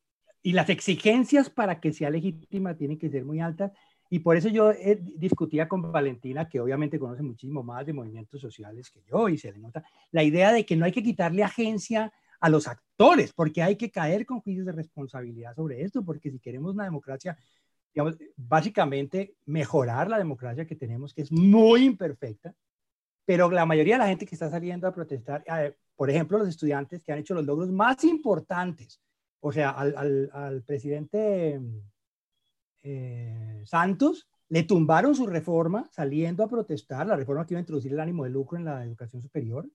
y 0.44 0.52
las 0.54 0.70
exigencias 0.70 1.50
para 1.50 1.80
que 1.80 1.94
sea 1.94 2.10
legítima 2.10 2.76
tienen 2.76 2.98
que 2.98 3.10
ser 3.10 3.24
muy 3.24 3.40
altas. 3.40 3.72
Y 4.10 4.20
por 4.20 4.38
eso 4.38 4.48
yo 4.50 4.72
eh, 4.72 5.00
discutía 5.18 5.68
con 5.68 5.92
Valentina, 5.92 6.48
que 6.48 6.60
obviamente 6.60 7.00
conoce 7.00 7.24
muchísimo 7.24 7.64
más 7.64 7.86
de 7.86 7.94
movimientos 7.94 8.40
sociales 8.40 8.90
que 8.90 9.02
yo, 9.10 9.28
y 9.30 9.38
se 9.38 9.52
le 9.52 9.60
nota 9.60 9.84
la 10.12 10.24
idea 10.24 10.52
de 10.52 10.66
que 10.66 10.76
no 10.76 10.86
hay 10.86 10.92
que 10.92 11.04
quitarle 11.04 11.44
agencia 11.44 12.12
a 12.40 12.50
los 12.50 12.68
actores, 12.68 13.34
porque 13.34 13.64
hay 13.64 13.76
que 13.76 13.92
caer 13.92 14.26
con 14.26 14.42
juicios 14.42 14.66
de 14.66 14.72
responsabilidad 14.72 15.56
sobre 15.56 15.82
esto, 15.82 16.06
porque 16.06 16.32
si 16.32 16.40
queremos 16.40 16.74
una 16.74 16.86
democracia, 16.86 17.38
digamos, 17.98 18.16
básicamente 18.36 19.34
mejorar 19.48 20.08
la 20.08 20.20
democracia 20.20 20.68
que 20.68 20.76
tenemos, 20.76 21.16
que 21.16 21.24
es 21.24 21.32
muy 21.32 21.84
imperfecta, 21.84 22.54
pero 23.26 23.50
la 23.50 23.66
mayoría 23.66 23.96
de 23.96 24.00
la 24.00 24.08
gente 24.08 24.28
que 24.28 24.36
está 24.36 24.52
saliendo 24.52 24.88
a 24.88 24.94
protestar, 24.94 25.44
eh, 25.48 25.76
por 25.96 26.12
ejemplo, 26.12 26.38
los 26.38 26.48
estudiantes 26.48 27.02
que 27.02 27.12
han 27.12 27.18
hecho 27.18 27.34
los 27.34 27.44
logros 27.44 27.72
más 27.72 28.04
importantes, 28.04 29.02
o 29.40 29.52
sea, 29.52 29.72
al, 29.72 30.64
presidente 30.64 31.60
eh, 32.84 33.64
Santos 33.66 34.30
le 34.48 34.62
tumbaron 34.62 35.16
su 35.16 35.26
reforma 35.26 35.90
saliendo 35.92 36.44
a 36.44 36.48
protestar, 36.48 37.08
la 37.08 37.16
reforma 37.16 37.48
que 37.48 37.56
iba 37.56 37.60
a 37.60 37.62
introducir 37.62 37.94
el 37.94 38.00
ánimo 38.00 38.26
de 38.26 38.30
lucro 38.30 38.60
en 38.60 38.66
la 38.66 38.84
educación 38.84 39.24
superior, 39.24 39.68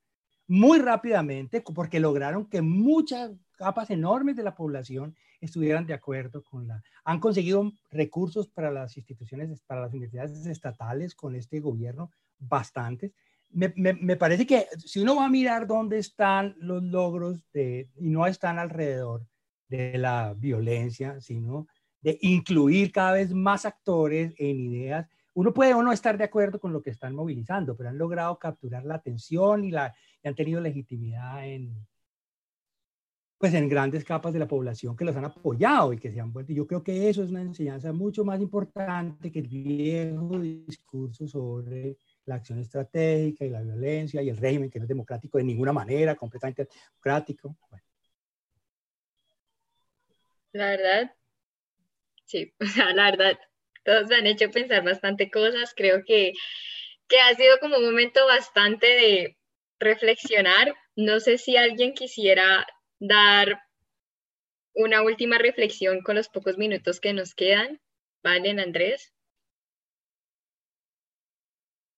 muy 0.46 0.78
rápidamente, 0.78 1.60
porque 1.60 2.00
lograron 2.00 2.46
que 2.46 2.62
muchas 2.62 3.32
capas 3.56 3.90
enormes 3.90 4.36
de 4.36 4.42
la 4.42 4.54
población 4.54 5.14
estuvieran 5.40 5.86
de 5.86 5.94
acuerdo 5.94 6.42
con 6.42 6.68
la... 6.68 6.82
Han 7.04 7.20
conseguido 7.20 7.72
recursos 7.90 8.48
para 8.48 8.70
las 8.70 8.96
instituciones, 8.96 9.60
para 9.62 9.82
las 9.82 9.92
universidades 9.92 10.46
estatales 10.46 11.14
con 11.14 11.34
este 11.34 11.60
gobierno, 11.60 12.10
bastantes. 12.38 13.12
Me, 13.50 14.16
parece 14.16 14.46
que 14.46 14.66
si 14.78 15.00
uno 15.00 15.16
va 15.16 15.26
a 15.26 15.30
mirar 15.30 15.66
dónde 15.66 15.98
están 15.98 16.54
los 16.58 16.82
logros 16.82 17.38
de, 17.52 17.90
y 17.96 18.08
no 18.08 18.26
están 18.26 18.58
alrededor 18.58 19.26
de 19.68 19.98
la 19.98 20.34
violencia, 20.34 21.20
sino 21.20 21.66
de 22.00 22.18
incluir 22.22 22.92
cada 22.92 23.12
vez 23.12 23.34
más 23.34 23.66
actores 23.66 24.34
en 24.38 24.58
ideas, 24.58 25.06
uno 25.34 25.52
puede 25.52 25.74
o 25.74 25.82
no 25.82 25.92
estar 25.92 26.16
de 26.16 26.24
acuerdo 26.24 26.60
con 26.60 26.72
lo 26.72 26.82
que 26.82 26.90
están 26.90 27.14
movilizando, 27.14 27.76
pero 27.76 27.90
han 27.90 27.98
logrado 27.98 28.38
capturar 28.38 28.84
la 28.84 28.96
atención 28.96 29.64
y, 29.64 29.70
la, 29.70 29.94
han 30.28 30.34
tenido 30.34 30.60
legitimidad 30.60 31.46
en, 31.46 31.74
pues 33.42 33.54
en 33.54 33.68
grandes 33.68 34.04
capas 34.04 34.32
de 34.32 34.38
la 34.38 34.46
población 34.46 34.96
que 34.96 35.04
los 35.04 35.16
han 35.16 35.24
apoyado 35.24 35.92
y 35.92 35.98
que 35.98 36.12
se 36.12 36.20
han 36.20 36.32
vuelto. 36.32 36.52
Yo 36.52 36.64
creo 36.64 36.80
que 36.84 37.08
eso 37.08 37.24
es 37.24 37.30
una 37.30 37.40
enseñanza 37.40 37.92
mucho 37.92 38.24
más 38.24 38.40
importante 38.40 39.32
que 39.32 39.40
el 39.40 39.48
viejo 39.48 40.38
discurso 40.38 41.26
sobre 41.26 41.96
la 42.24 42.36
acción 42.36 42.60
estratégica 42.60 43.44
y 43.44 43.50
la 43.50 43.62
violencia 43.62 44.22
y 44.22 44.28
el 44.28 44.36
régimen 44.36 44.70
que 44.70 44.78
no 44.78 44.84
es 44.84 44.88
democrático 44.88 45.38
de 45.38 45.44
ninguna 45.44 45.72
manera, 45.72 46.14
completamente 46.14 46.68
democrático. 46.90 47.56
La 50.52 50.70
verdad, 50.70 51.12
sí, 52.26 52.54
o 52.60 52.66
sea, 52.66 52.94
la 52.94 53.10
verdad, 53.10 53.38
todos 53.84 54.06
me 54.06 54.14
han 54.14 54.26
hecho 54.28 54.52
pensar 54.52 54.84
bastante 54.84 55.32
cosas. 55.32 55.74
Creo 55.76 56.04
que, 56.06 56.32
que 57.08 57.18
ha 57.18 57.34
sido 57.34 57.58
como 57.60 57.78
un 57.78 57.86
momento 57.86 58.24
bastante 58.26 58.86
de 58.86 59.36
reflexionar. 59.82 60.74
No 60.96 61.20
sé 61.20 61.38
si 61.38 61.56
alguien 61.56 61.94
quisiera 61.94 62.66
dar 62.98 63.60
una 64.74 65.02
última 65.02 65.38
reflexión 65.38 66.02
con 66.02 66.16
los 66.16 66.28
pocos 66.28 66.58
minutos 66.58 67.00
que 67.00 67.12
nos 67.12 67.34
quedan. 67.34 67.80
¿Valen, 68.22 68.60
Andrés? 68.60 69.12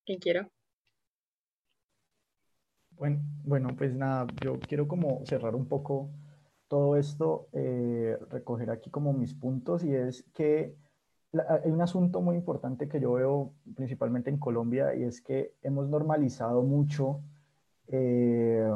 ¿Quién 0.05 0.19
quiero? 0.19 0.49
Bueno, 2.91 3.19
bueno, 3.43 3.69
pues 3.77 3.93
nada, 3.93 4.27
yo 4.41 4.59
quiero 4.59 4.87
como 4.87 5.25
cerrar 5.25 5.55
un 5.55 5.67
poco 5.67 6.09
todo 6.67 6.95
esto, 6.97 7.47
eh, 7.53 8.17
recoger 8.29 8.69
aquí 8.71 8.89
como 8.89 9.13
mis 9.13 9.33
puntos 9.33 9.83
y 9.83 9.93
es 9.93 10.23
que 10.33 10.75
hay 11.49 11.69
un 11.69 11.81
asunto 11.81 12.21
muy 12.21 12.37
importante 12.37 12.87
que 12.87 12.99
yo 12.99 13.13
veo 13.13 13.53
principalmente 13.75 14.29
en 14.29 14.37
Colombia 14.37 14.95
y 14.95 15.03
es 15.03 15.21
que 15.21 15.53
hemos 15.61 15.89
normalizado 15.89 16.63
mucho, 16.63 17.21
eh, 17.87 18.69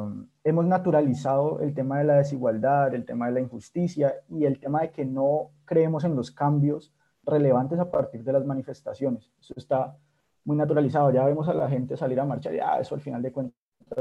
hemos 0.44 0.64
naturalizado 0.66 1.60
el 1.60 1.74
tema 1.74 1.98
de 1.98 2.04
la 2.04 2.14
desigualdad, 2.16 2.94
el 2.94 3.04
tema 3.04 3.26
de 3.26 3.32
la 3.32 3.40
injusticia 3.40 4.14
y 4.28 4.44
el 4.44 4.60
tema 4.60 4.82
de 4.82 4.90
que 4.90 5.04
no 5.04 5.50
creemos 5.64 6.04
en 6.04 6.14
los 6.14 6.30
cambios 6.30 6.92
relevantes 7.24 7.78
a 7.78 7.90
partir 7.90 8.22
de 8.22 8.32
las 8.32 8.44
manifestaciones. 8.44 9.30
Eso 9.40 9.54
está 9.56 9.96
muy 10.44 10.56
naturalizado. 10.56 11.10
Ya 11.10 11.24
vemos 11.24 11.48
a 11.48 11.54
la 11.54 11.68
gente 11.68 11.96
salir 11.96 12.20
a 12.20 12.24
marchar 12.24 12.54
y 12.54 12.60
ah, 12.60 12.78
eso 12.80 12.94
al 12.94 13.00
final 13.00 13.22
de 13.22 13.32
cuentas 13.32 13.54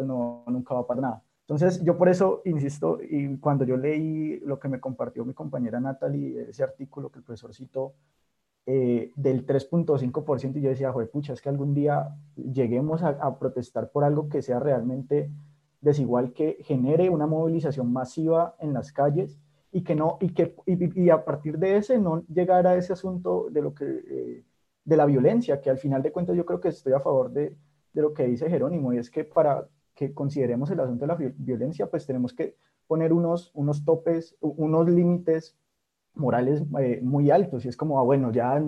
no, 0.03 0.43
nunca 0.47 0.76
va 0.76 0.86
para 0.86 1.01
nada. 1.01 1.24
Entonces, 1.41 1.84
yo 1.84 1.97
por 1.97 2.10
eso 2.10 2.43
insisto, 2.45 2.99
y 3.01 3.38
cuando 3.38 3.66
yo 3.66 3.76
leí 3.76 4.39
lo 4.41 4.60
que 4.60 4.68
me 4.68 4.80
compartió 4.80 5.26
mi 5.26 5.34
compañera 5.34 5.80
Natalie, 5.80 6.49
ese 6.49 6.62
artículo 6.62 7.10
que 7.10 7.20
el 7.20 7.26
profesor 7.26 7.55
citó, 7.55 7.95
eh, 8.66 9.12
del 9.16 9.45
3.5%, 9.45 10.57
y 10.57 10.62
yo 10.62 10.70
decía, 10.70 10.91
joder, 10.91 11.10
pucha, 11.10 11.34
es 11.34 11.41
que 11.41 11.49
algún 11.49 11.74
día 11.74 12.16
lleguemos 12.36 13.01
a, 13.03 13.39
protestar 13.39 13.91
por 13.91 14.03
algo 14.03 14.30
que 14.30 14.41
sea 14.41 14.60
realmente 14.60 15.32
desigual, 15.82 16.34
que 16.34 16.57
genere 16.62 17.10
una 17.10 17.26
movilización 17.26 17.91
masiva 17.91 18.55
en 18.60 18.74
las 18.74 18.91
calles 18.91 19.39
y 19.72 19.84
que 19.84 19.95
no, 19.95 20.18
y 20.20 20.34
que 20.34 20.55
y, 20.66 21.10
a 21.10 21.24
partir 21.26 21.57
de 21.57 21.78
ese 21.78 21.99
no 21.99 22.24
llegara 22.28 22.72
a 22.72 22.76
ese 22.76 22.93
asunto 22.93 23.47
de 23.49 23.62
lo 23.62 23.74
que 23.74 23.86
eh, 23.86 24.43
de 24.84 24.97
la 24.97 25.05
violencia, 25.05 25.62
que 25.62 25.70
al 25.70 25.78
final 25.78 26.01
de 26.01 26.12
cuentas 26.12 26.36
yo 26.36 26.45
creo 26.45 26.60
que 26.60 26.70
estoy 26.70 26.93
a 26.93 26.99
favor 26.99 27.32
de, 27.32 27.55
de 27.93 28.01
lo 28.01 28.14
que 28.14 28.28
dice 28.28 28.49
Jerónimo, 28.49 28.93
y 28.93 28.97
es 28.97 29.10
que 29.10 29.24
para 29.24 29.68
que 29.95 30.14
consideremos 30.14 30.72
el 30.72 30.80
asunto 30.80 31.05
de 31.05 31.07
la 31.07 31.16
violencia, 31.16 31.88
pues 31.88 32.05
tenemos 32.05 32.34
que 32.34 32.55
poner 32.88 33.14
unos, 33.14 33.51
unos 33.53 33.84
topes, 33.84 34.36
unos 34.39 34.89
límites 34.89 35.57
morales 36.20 36.63
eh, 36.80 36.99
muy 37.01 37.32
altos, 37.32 37.65
y 37.65 37.70
es 37.70 37.78
como, 37.78 37.99
ah, 37.99 38.03
bueno, 38.03 38.32
ya, 38.32 38.61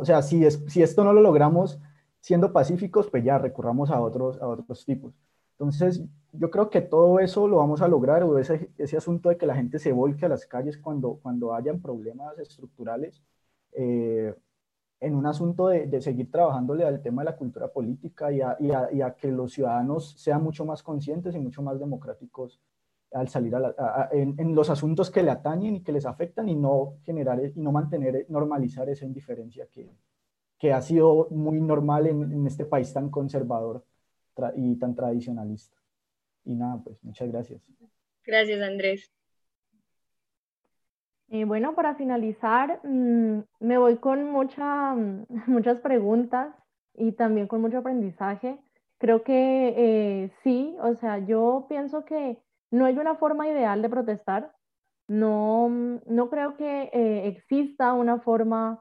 o 0.00 0.04
sea, 0.04 0.22
si, 0.22 0.44
es, 0.44 0.62
si 0.68 0.82
esto 0.82 1.04
no 1.04 1.12
lo 1.12 1.22
logramos 1.22 1.80
siendo 2.20 2.52
pacíficos, 2.52 3.08
pues 3.10 3.24
ya 3.24 3.38
recurramos 3.38 3.90
a 3.90 4.00
otros, 4.00 4.40
a 4.40 4.48
otros 4.48 4.84
tipos. 4.84 5.14
Entonces, 5.52 6.02
yo 6.32 6.50
creo 6.50 6.70
que 6.70 6.80
todo 6.80 7.20
eso 7.20 7.46
lo 7.48 7.58
vamos 7.58 7.82
a 7.82 7.88
lograr, 7.88 8.24
o 8.24 8.38
ese, 8.38 8.70
ese 8.78 8.96
asunto 8.96 9.28
de 9.28 9.36
que 9.36 9.46
la 9.46 9.54
gente 9.54 9.78
se 9.78 9.92
volque 9.92 10.26
a 10.26 10.28
las 10.28 10.46
calles 10.46 10.78
cuando, 10.78 11.20
cuando 11.22 11.54
hayan 11.54 11.80
problemas 11.80 12.38
estructurales, 12.38 13.22
eh, 13.72 14.34
en 15.04 15.14
un 15.14 15.26
asunto 15.26 15.68
de, 15.68 16.00
seguir 16.00 16.30
trabajándole 16.30 16.84
al 16.84 17.02
tema 17.02 17.22
de 17.22 17.30
la 17.30 17.36
cultura 17.36 17.68
política 17.68 18.32
y 18.32 18.40
a, 18.40 19.14
que 19.16 19.30
los 19.30 19.52
ciudadanos 19.52 20.14
sean 20.18 20.42
mucho 20.42 20.64
más 20.64 20.82
conscientes 20.82 21.34
y 21.34 21.38
mucho 21.38 21.62
más 21.62 21.78
democráticos 21.78 22.58
al 23.14 23.28
salir 23.28 23.54
a 23.56 24.08
en, 24.12 24.54
los 24.54 24.68
asuntos 24.70 25.10
que 25.10 25.22
le 25.22 25.30
atañen 25.30 25.76
y 25.76 25.82
que 25.82 25.92
les 25.92 26.04
afectan 26.04 26.48
y 26.48 26.56
no 26.56 26.98
generar 27.04 27.40
y 27.44 27.60
no 27.60 27.72
mantener, 27.72 28.26
normalizar 28.28 28.88
esa 28.88 29.06
indiferencia 29.06 29.66
que, 29.72 29.90
que 30.58 30.72
ha 30.72 30.82
sido 30.82 31.28
muy 31.30 31.60
normal 31.60 32.06
en, 32.06 32.32
en 32.32 32.46
este 32.46 32.64
país 32.64 32.92
tan 32.92 33.10
conservador 33.10 33.84
y 34.56 34.76
tan 34.76 34.94
tradicionalista. 34.94 35.76
Y 36.44 36.54
nada, 36.54 36.80
pues 36.82 37.02
muchas 37.02 37.30
gracias. 37.30 37.62
Gracias, 38.24 38.60
Andrés. 38.60 39.12
Eh, 41.28 41.44
bueno, 41.44 41.74
para 41.74 41.94
finalizar, 41.94 42.80
mm, 42.84 43.40
me 43.60 43.78
voy 43.78 43.96
con 43.96 44.30
mucha, 44.30 44.94
mm, 44.94 45.26
muchas 45.46 45.80
preguntas 45.80 46.54
y 46.94 47.12
también 47.12 47.46
con 47.46 47.60
mucho 47.60 47.78
aprendizaje. 47.78 48.58
Creo 48.98 49.22
que 49.22 49.74
eh, 49.76 50.30
sí, 50.42 50.76
o 50.80 50.94
sea, 50.94 51.18
yo 51.18 51.66
pienso 51.68 52.04
que 52.04 52.38
no 52.74 52.86
hay 52.86 52.98
una 52.98 53.16
forma 53.16 53.48
ideal 53.48 53.82
de 53.82 53.88
protestar. 53.88 54.52
No, 55.08 55.68
mm, 55.68 55.96
no 56.06 56.30
creo 56.30 56.56
que 56.56 56.90
eh, 56.92 57.28
exista 57.28 57.92
una 57.94 58.18
forma 58.20 58.80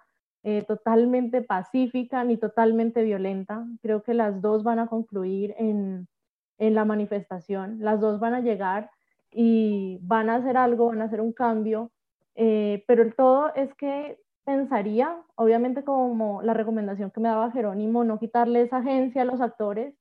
totalmente 0.68 1.42
pacífica 1.42 2.26
ni 2.26 2.36
totalmente 2.36 3.02
violenta. 3.02 3.66
Creo 3.82 4.04
que 4.04 4.14
las 4.14 4.42
dos 4.42 4.62
van 4.64 4.78
a 4.78 4.88
concluir 4.88 5.56
en, 5.58 6.10
en 6.58 6.76
la 6.76 6.84
manifestación. 6.84 7.78
Las 7.80 8.02
dos 8.02 8.20
van 8.20 8.34
a 8.34 8.42
llegar 8.42 8.92
y 9.32 10.00
van 10.02 10.30
a 10.30 10.36
hacer 10.36 10.58
algo, 10.58 10.88
van 10.88 11.02
a 11.02 11.06
hacer 11.06 11.22
un 11.22 11.32
cambio 11.32 11.94
eh, 12.36 12.84
pero 12.88 13.04
el 13.04 13.16
todo 13.16 13.54
es 13.56 13.74
que 13.76 14.20
pensaría, 14.44 15.16
obviamente 15.36 15.84
como 15.84 16.42
la 16.42 16.54
recomendación 16.54 17.12
que 17.12 17.22
me 17.22 17.30
daba 17.30 17.52
Jerónimo, 17.52 18.04
no 18.04 18.20
quitarle 18.20 18.62
esa 18.62 18.78
agencia 18.78 19.22
a 19.22 19.26
los 19.26 19.40
actores, 19.42 19.96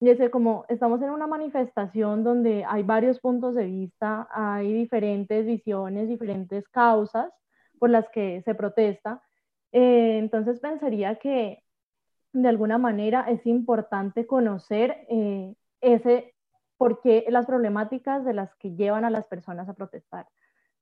y 0.00 0.10
ese 0.10 0.30
como 0.30 0.64
estamos 0.68 1.00
en 1.02 1.10
una 1.10 1.26
manifestación 1.26 2.24
donde 2.24 2.64
hay 2.66 2.82
varios 2.82 3.20
puntos 3.20 3.54
de 3.54 3.66
vista, 3.66 4.28
hay 4.30 4.72
diferentes 4.72 5.46
visiones, 5.46 6.08
diferentes 6.08 6.68
causas 6.68 7.32
por 7.78 7.90
las 7.90 8.08
que 8.10 8.42
se 8.42 8.54
protesta, 8.54 9.22
eh, 9.72 10.18
entonces 10.18 10.60
pensaría 10.60 11.16
que 11.16 11.62
de 12.32 12.48
alguna 12.48 12.78
manera 12.78 13.26
es 13.28 13.46
importante 13.46 14.26
conocer 14.26 15.06
eh, 15.08 15.54
ese 15.80 16.34
por 16.76 17.00
qué 17.00 17.24
las 17.28 17.46
problemáticas 17.46 18.24
de 18.24 18.34
las 18.34 18.54
que 18.56 18.74
llevan 18.74 19.04
a 19.04 19.10
las 19.10 19.26
personas 19.26 19.68
a 19.68 19.74
protestar. 19.74 20.26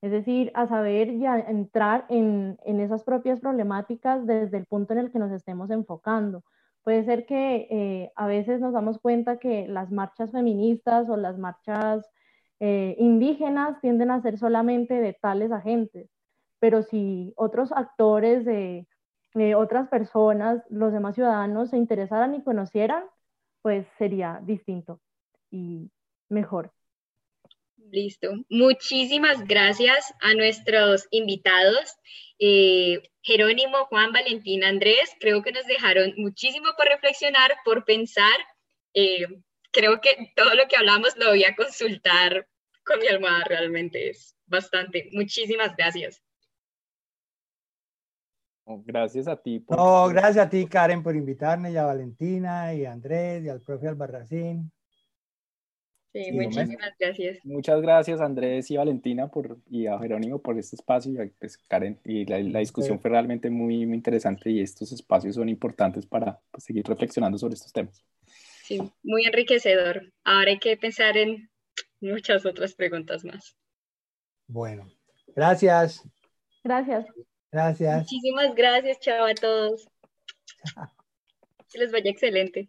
Es 0.00 0.10
decir, 0.10 0.50
a 0.54 0.66
saber 0.66 1.10
y 1.10 1.26
a 1.26 1.38
entrar 1.38 2.06
en, 2.08 2.58
esas 2.64 3.04
propias 3.04 3.38
problemáticas 3.38 4.26
desde 4.26 4.58
el 4.58 4.66
punto 4.66 4.92
en 4.94 4.98
el 4.98 5.12
que 5.12 5.18
nos 5.18 5.30
estemos 5.30 5.70
enfocando. 5.70 6.42
Puede 6.82 7.04
ser 7.04 7.26
que 7.26 7.68
eh, 7.70 8.12
a 8.16 8.26
veces 8.26 8.60
nos 8.60 8.72
damos 8.72 8.98
cuenta 8.98 9.38
que 9.38 9.68
las 9.68 9.90
marchas 9.92 10.32
feministas 10.32 11.08
o 11.08 11.16
las 11.16 11.38
marchas 11.38 12.10
eh, 12.60 12.96
indígenas 12.98 13.80
tienden 13.80 14.10
a 14.10 14.20
ser 14.20 14.38
solamente 14.38 14.94
de 14.94 15.12
tales 15.14 15.52
agentes, 15.52 16.10
pero 16.58 16.82
si 16.82 17.32
otros 17.36 17.72
actores 17.72 18.44
de 18.44 18.86
otras 19.56 19.88
personas, 19.88 20.62
los 20.68 20.92
demás 20.92 21.14
ciudadanos 21.14 21.70
se 21.70 21.78
interesaran 21.78 22.34
y 22.34 22.42
conocieran, 22.42 23.04
pues 23.62 23.86
sería 23.98 24.40
distinto 24.44 25.00
y 25.50 25.90
mejor. 26.28 26.72
Listo. 27.92 28.32
Muchísimas 28.48 29.46
gracias 29.46 30.14
a 30.22 30.32
nuestros 30.32 31.06
invitados. 31.10 31.94
Eh, 32.38 33.02
Jerónimo, 33.20 33.84
Juan, 33.84 34.12
Valentín, 34.12 34.64
Andrés, 34.64 35.14
creo 35.20 35.42
que 35.42 35.52
nos 35.52 35.66
dejaron 35.66 36.14
muchísimo 36.16 36.68
por 36.74 36.86
reflexionar, 36.86 37.52
por 37.66 37.84
pensar. 37.84 38.32
Eh, 38.94 39.26
creo 39.70 40.00
que 40.00 40.32
todo 40.34 40.54
lo 40.54 40.66
que 40.68 40.76
hablamos 40.76 41.18
lo 41.18 41.28
voy 41.28 41.44
a 41.44 41.54
consultar 41.54 42.48
con 42.82 42.98
mi 42.98 43.08
almohada, 43.08 43.44
realmente 43.44 44.08
es 44.08 44.38
bastante. 44.46 45.10
Muchísimas 45.12 45.76
gracias. 45.76 46.22
Gracias 48.64 49.28
a 49.28 49.36
ti. 49.36 49.62
No, 49.68 50.08
gracias 50.08 50.46
a 50.46 50.48
ti, 50.48 50.66
Karen, 50.66 51.02
por 51.02 51.14
invitarme, 51.14 51.72
y 51.72 51.76
a 51.76 51.84
Valentina, 51.84 52.72
y 52.72 52.86
a 52.86 52.92
Andrés, 52.92 53.44
y 53.44 53.50
al 53.50 53.60
profe 53.60 53.86
Albarracín. 53.86 54.72
Sí, 56.12 56.30
muchísimas 56.30 56.92
gracias. 56.98 57.38
Muchas 57.42 57.80
gracias 57.80 58.20
Andrés 58.20 58.70
y 58.70 58.76
Valentina 58.76 59.28
por, 59.28 59.58
y 59.70 59.86
a 59.86 59.98
Jerónimo 59.98 60.42
por 60.42 60.58
este 60.58 60.76
espacio 60.76 61.24
y 61.24 61.30
pues, 61.30 61.56
Karen. 61.56 61.98
Y 62.04 62.26
la, 62.26 62.58
discusión 62.58 63.00
fue 63.00 63.10
realmente 63.10 63.48
muy, 63.48 63.86
muy 63.86 63.96
interesante 63.96 64.50
y 64.50 64.60
estos 64.60 64.92
espacios 64.92 65.36
son 65.36 65.48
importantes 65.48 66.04
para 66.06 66.38
pues, 66.50 66.64
seguir 66.64 66.86
reflexionando 66.86 67.38
sobre 67.38 67.54
estos 67.54 67.72
temas. 67.72 68.04
Sí, 68.62 68.78
muy 69.02 69.24
enriquecedor. 69.24 70.12
Ahora 70.22 70.50
hay 70.50 70.58
que 70.58 70.76
pensar 70.76 71.16
en 71.16 71.48
muchas 72.00 72.44
otras 72.44 72.74
preguntas 72.74 73.24
más. 73.24 73.56
Bueno, 74.46 74.92
gracias. 75.34 76.06
Gracias. 76.62 77.06
Gracias. 77.50 78.00
Muchísimas 78.00 78.54
gracias, 78.54 79.00
chao 79.00 79.24
a 79.24 79.34
todos. 79.34 79.88
Que 81.72 81.78
les 81.78 81.90
vaya 81.90 82.10
excelente. 82.10 82.68